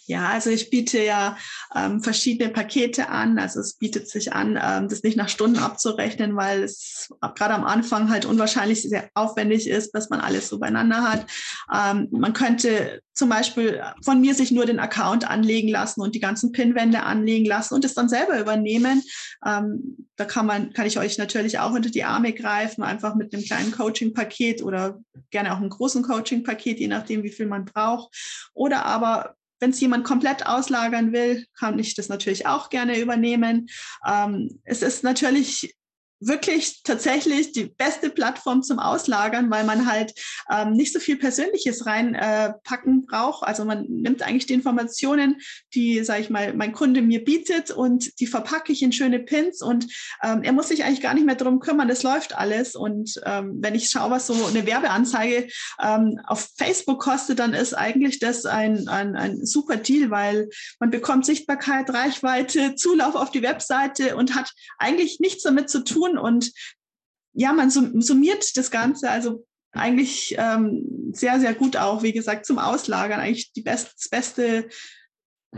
Ja, 0.06 0.30
also 0.30 0.50
ich 0.50 0.70
biete 0.70 1.04
ja 1.04 1.38
ähm, 1.76 2.02
verschiedene 2.02 2.50
Pakete 2.50 3.10
an. 3.10 3.38
Also 3.38 3.60
es 3.60 3.76
bietet 3.76 4.10
sich 4.10 4.34
an, 4.34 4.60
ähm, 4.62 4.88
das 4.88 5.04
nicht 5.04 5.18
nach 5.18 5.30
Stunden 5.30 5.60
abzurechnen, 5.60 6.36
weil 6.36 6.64
es 6.64 7.10
gerade 7.36 7.54
am 7.54 7.64
Anfang 7.64 8.10
halt 8.10 8.26
unwahrscheinlich 8.26 8.82
sehr 8.82 9.10
aufwendig 9.14 9.68
ist, 9.68 9.92
dass 9.92 10.10
man 10.10 10.20
alles 10.20 10.50
so 10.50 10.60
beieinander 10.60 11.04
hat. 11.04 11.28
Ähm, 11.74 12.08
man 12.12 12.34
könnte 12.34 13.02
zum 13.14 13.30
Beispiel 13.30 13.84
von 14.04 14.22
mir 14.22 14.34
sich 14.34 14.50
nur 14.52 14.66
den 14.66 14.80
Account 14.80 15.30
anlegen 15.30 15.68
lassen 15.68 16.02
und 16.02 16.16
die 16.16 16.22
ganzen 16.22 16.54
Pinwände 16.54 17.04
anlegen 17.04 17.46
lassen 17.46 17.74
und 17.74 17.86
es 17.86 17.94
dann 17.94 18.10
selber 18.10 18.40
übernehmen. 18.40 19.04
Ähm, 19.46 20.08
da 20.16 20.26
kann 20.26 20.46
man, 20.46 20.74
kann 20.74 20.88
ich 20.88 20.98
euch 20.98 21.18
natürlich 21.18 21.60
auch 21.60 21.74
unter 21.74 21.90
die 21.90 22.04
Arme 22.04 22.34
greifen, 22.34 22.82
einfach 22.82 23.16
mit 23.16 23.34
einem 23.34 23.44
kleinen 23.44 23.72
Coaching-Paket 23.72 24.64
oder 24.64 25.00
gerne 25.32 25.54
auch 25.54 25.58
einem 25.58 25.70
großen 25.70 26.02
Coaching-Paket, 26.02 26.80
je 26.80 26.88
nachdem, 26.88 27.24
wie 27.24 27.32
viel 27.32 27.46
man 27.46 27.66
braucht. 27.66 28.16
Oder 28.54 28.86
aber 28.86 29.36
wenn 29.60 29.72
es 29.72 29.80
jemand 29.80 30.06
komplett 30.06 30.46
auslagern 30.46 31.12
will, 31.12 31.46
kann 31.58 31.80
ich 31.80 31.96
das 31.96 32.10
natürlich 32.10 32.46
auch 32.48 32.70
gerne 32.70 33.00
übernehmen. 33.00 33.68
Ähm, 34.08 34.62
es 34.64 34.82
ist 34.82 35.04
natürlich 35.04 35.76
wirklich 36.20 36.84
tatsächlich 36.84 37.52
die 37.52 37.66
beste 37.66 38.10
Plattform 38.10 38.62
zum 38.64 38.80
Auslagern, 38.80 39.50
weil 39.50 39.64
man 39.64 39.90
halt 39.90 40.14
ähm, 40.52 40.74
nicht 40.74 40.94
so 40.94 41.00
viel 41.00 41.18
Persönliches 41.18 41.86
reinpacken 41.86 43.04
äh, 43.04 43.06
braucht. 43.06 43.44
Also 43.44 43.66
man 43.66 43.86
nimmt 43.88 44.22
eigentlich 44.22 44.46
die 44.46 44.54
Informationen, 44.54 45.38
die, 45.74 46.04
sage 46.04 46.22
ich 46.22 46.30
mal, 46.30 46.54
mein 46.54 46.74
Kunde 46.74 47.02
mir 47.02 47.24
bietet 47.24 47.72
und 47.72 48.20
die 48.20 48.28
verpacke 48.28 48.72
ich 48.72 48.82
in 48.82 48.92
schöne 48.92 49.20
Pins 49.20 49.62
und 49.62 49.88
ähm, 50.24 50.44
er 50.44 50.54
muss 50.54 50.68
sich 50.68 50.84
eigentlich 50.84 51.02
gar 51.02 51.14
nicht 51.14 51.26
mehr 51.26 51.36
darum 51.36 51.60
kümmern, 51.60 51.88
das 51.88 52.04
läuft 52.04 52.36
alles. 52.36 52.76
Und 52.76 53.20
ähm, 53.26 53.58
wenn 53.62 53.76
ich 53.76 53.90
schaue, 53.90 54.12
was 54.12 54.28
so 54.28 54.46
eine 54.46 54.66
Werbeanzeige 54.66 55.48
ähm, 55.82 56.20
auf 56.26 56.50
Facebook 56.58 57.02
kostet, 57.02 57.40
dann 57.40 57.54
ist 57.54 57.74
eigentlich 57.74 58.20
das 58.20 58.46
ein, 58.46 58.88
ein, 58.88 59.16
ein 59.16 59.46
super 59.46 59.78
Deal, 59.78 60.10
weil 60.12 60.50
man 60.80 60.90
bekommt 60.90 61.26
Sichtbarkeit, 61.26 61.90
Reichweite, 61.90 62.76
Zulauf 62.76 63.16
auf 63.16 63.32
die 63.32 63.42
Webseite 63.42 64.16
und 64.16 64.36
hat 64.36 64.52
eigentlich 64.78 65.20
nichts 65.20 65.44
damit 65.44 65.70
zu 65.70 65.84
tun, 65.84 66.09
tun 66.10 66.18
und 66.18 66.52
ja, 67.34 67.54
man 67.54 67.70
summiert 67.70 68.58
das 68.58 68.72
Ganze, 68.72 69.10
also 69.10 69.46
eigentlich 69.72 70.36
ähm, 70.38 71.12
sehr, 71.14 71.40
sehr 71.40 71.54
gut 71.54 71.78
auch, 71.78 72.02
wie 72.02 72.12
gesagt, 72.12 72.46
zum 72.46 72.58
Auslagern, 72.58 73.20
eigentlich 73.20 73.54
die 73.54 73.62
best, 73.62 73.94
das 73.98 74.10
Beste 74.10 74.68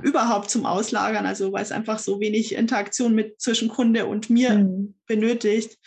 überhaupt 0.01 0.49
zum 0.49 0.65
Auslagern, 0.65 1.25
also 1.25 1.51
weil 1.51 1.63
es 1.63 1.71
einfach 1.71 1.99
so 1.99 2.19
wenig 2.19 2.55
Interaktion 2.55 3.15
mit 3.15 3.41
zwischen 3.41 3.69
Kunde 3.69 4.05
und 4.05 4.29
mir 4.29 4.51
mhm. 4.51 4.95
benötigt. 5.05 5.77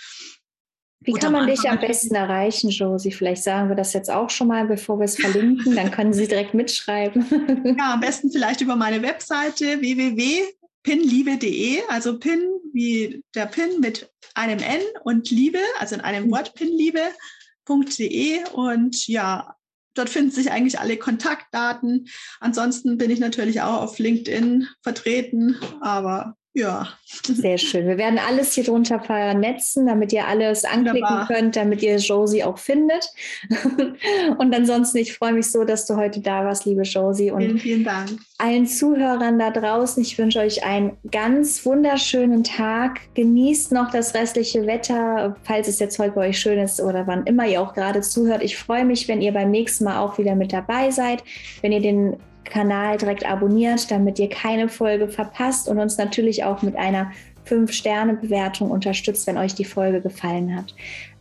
Wie 1.01 1.13
kann 1.13 1.33
man 1.33 1.47
dich 1.47 1.69
am 1.69 1.79
besten 1.81 2.15
erreichen, 2.15 2.71
Josie? 2.71 3.13
Vielleicht 3.13 3.43
sagen 3.43 3.69
wir 3.69 3.77
das 3.77 3.93
jetzt 3.93 4.11
auch 4.11 4.31
schon 4.31 4.49
mal, 4.49 4.67
bevor 4.67 4.99
wir 4.99 5.05
es 5.05 5.17
verlinken, 5.17 5.77
dann 5.77 5.91
können 5.91 6.15
Sie 6.15 6.27
direkt 6.27 6.55
mitschreiben. 6.55 7.77
Ja, 7.79 7.93
am 7.93 8.01
besten 8.01 8.33
vielleicht 8.33 8.63
über 8.63 8.75
meine 8.75 9.03
Webseite 9.03 9.65
www 9.81 10.45
pinliebe.de, 10.85 11.83
also 11.89 12.19
Pin 12.19 12.41
wie 12.73 13.25
der 13.35 13.47
Pin 13.47 13.81
mit 13.81 14.11
einem 14.35 14.61
N 14.61 14.81
und 15.03 15.31
Liebe, 15.31 15.59
also 15.79 15.97
in 15.97 16.01
einem 16.01 16.31
Wort 16.31 16.55
pinliebe.de 16.55 18.45
und 18.53 19.09
ja, 19.09 19.57
dort 19.95 20.11
finden 20.11 20.31
sich 20.31 20.51
eigentlich 20.51 20.79
alle 20.79 20.97
Kontaktdaten. 20.97 22.09
Ansonsten 22.41 22.99
bin 22.99 23.11
ich 23.11 23.19
natürlich 23.19 23.63
auch 23.63 23.83
auf 23.83 23.99
LinkedIn 23.99 24.69
vertreten, 24.83 25.57
aber 25.81 26.37
ja. 26.55 26.87
Sehr 27.05 27.59
schön. 27.59 27.89
Wir 27.89 27.99
werden 27.99 28.19
alles 28.19 28.53
hier 28.53 28.63
drunter 28.63 29.01
vernetzen, 29.01 29.87
damit 29.87 30.13
ihr 30.13 30.27
alles 30.27 30.65
anklicken 30.65 31.03
Wunderbar. 31.03 31.27
könnt, 31.27 31.57
damit 31.57 31.83
ihr 31.83 31.97
Josie 31.97 32.45
auch 32.45 32.59
findet. 32.59 33.13
Und 34.39 34.55
ansonsten, 34.55 34.99
ich 34.99 35.15
freue 35.15 35.33
mich 35.33 35.51
so, 35.51 35.65
dass 35.65 35.87
du 35.87 35.97
heute 35.97 36.21
da 36.21 36.45
warst, 36.45 36.65
liebe 36.65 36.83
Josie. 36.83 37.33
Und 37.33 37.43
vielen, 37.43 37.59
vielen 37.59 37.85
Dank. 37.85 38.11
Allen 38.39 38.69
Zuhörern 38.69 39.39
da 39.39 39.51
draußen, 39.51 40.01
ich 40.01 40.17
wünsche 40.17 40.39
euch 40.39 40.65
einen 40.65 40.97
ganz 41.11 41.67
wunderschönen 41.67 42.45
Tag. 42.45 43.01
Genießt 43.15 43.73
noch 43.73 43.91
das 43.91 44.15
restliche 44.15 44.65
Wetter, 44.65 45.37
falls 45.43 45.67
es 45.67 45.81
jetzt 45.81 45.99
heute 45.99 46.13
bei 46.13 46.29
euch 46.29 46.39
schön 46.39 46.61
ist 46.61 46.81
oder 46.81 47.09
wann 47.09 47.27
immer 47.27 47.49
ihr 47.49 47.63
auch 47.63 47.75
gerade 47.75 48.01
zuhört. 48.01 48.43
Ich 48.45 48.57
freue 48.57 48.85
mich, 48.85 49.09
wenn 49.09 49.21
ihr 49.21 49.33
beim 49.33 49.51
nächsten 49.51 49.85
Mal 49.85 49.99
auch 49.99 50.19
wieder 50.19 50.37
mit 50.37 50.53
dabei 50.53 50.93
seid, 50.93 51.25
wenn 51.63 51.73
ihr 51.73 51.81
den 51.81 52.17
Kanal 52.45 52.97
direkt 52.99 53.27
abonniert, 53.27 53.91
damit 53.91 54.19
ihr 54.19 54.29
keine 54.29 54.69
Folge 54.69 55.09
verpasst 55.09 55.69
und 55.69 55.79
uns 55.79 55.99
natürlich 55.99 56.45
auch 56.45 56.63
mit 56.63 56.77
einer 56.77 57.13
5-Sterne-Bewertung 57.47 58.71
unterstützt, 58.71 59.27
wenn 59.27 59.37
euch 59.39 59.55
die 59.55 59.65
Folge 59.65 60.01
gefallen 60.01 60.57
hat. 60.57 60.75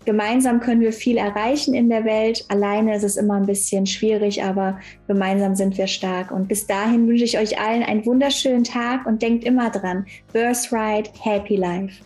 Gemeinsam 0.05 0.59
können 0.59 0.81
wir 0.81 0.91
viel 0.91 1.17
erreichen 1.17 1.73
in 1.73 1.89
der 1.89 2.03
Welt. 2.03 2.43
Alleine 2.49 2.95
ist 2.95 3.03
es 3.03 3.15
immer 3.15 3.35
ein 3.35 3.45
bisschen 3.45 3.85
schwierig, 3.85 4.43
aber 4.43 4.79
gemeinsam 5.07 5.55
sind 5.55 5.77
wir 5.77 5.87
stark. 5.87 6.31
Und 6.31 6.49
bis 6.49 6.67
dahin 6.67 7.07
wünsche 7.07 7.23
ich 7.23 7.37
euch 7.37 7.59
allen 7.59 7.83
einen 7.83 8.05
wunderschönen 8.05 8.65
Tag 8.65 9.05
und 9.05 9.21
denkt 9.21 9.45
immer 9.45 9.69
dran, 9.69 10.05
Birthright, 10.33 11.11
Happy 11.23 11.55
Life. 11.55 12.03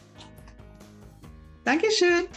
Dankeschön. 1.66 2.28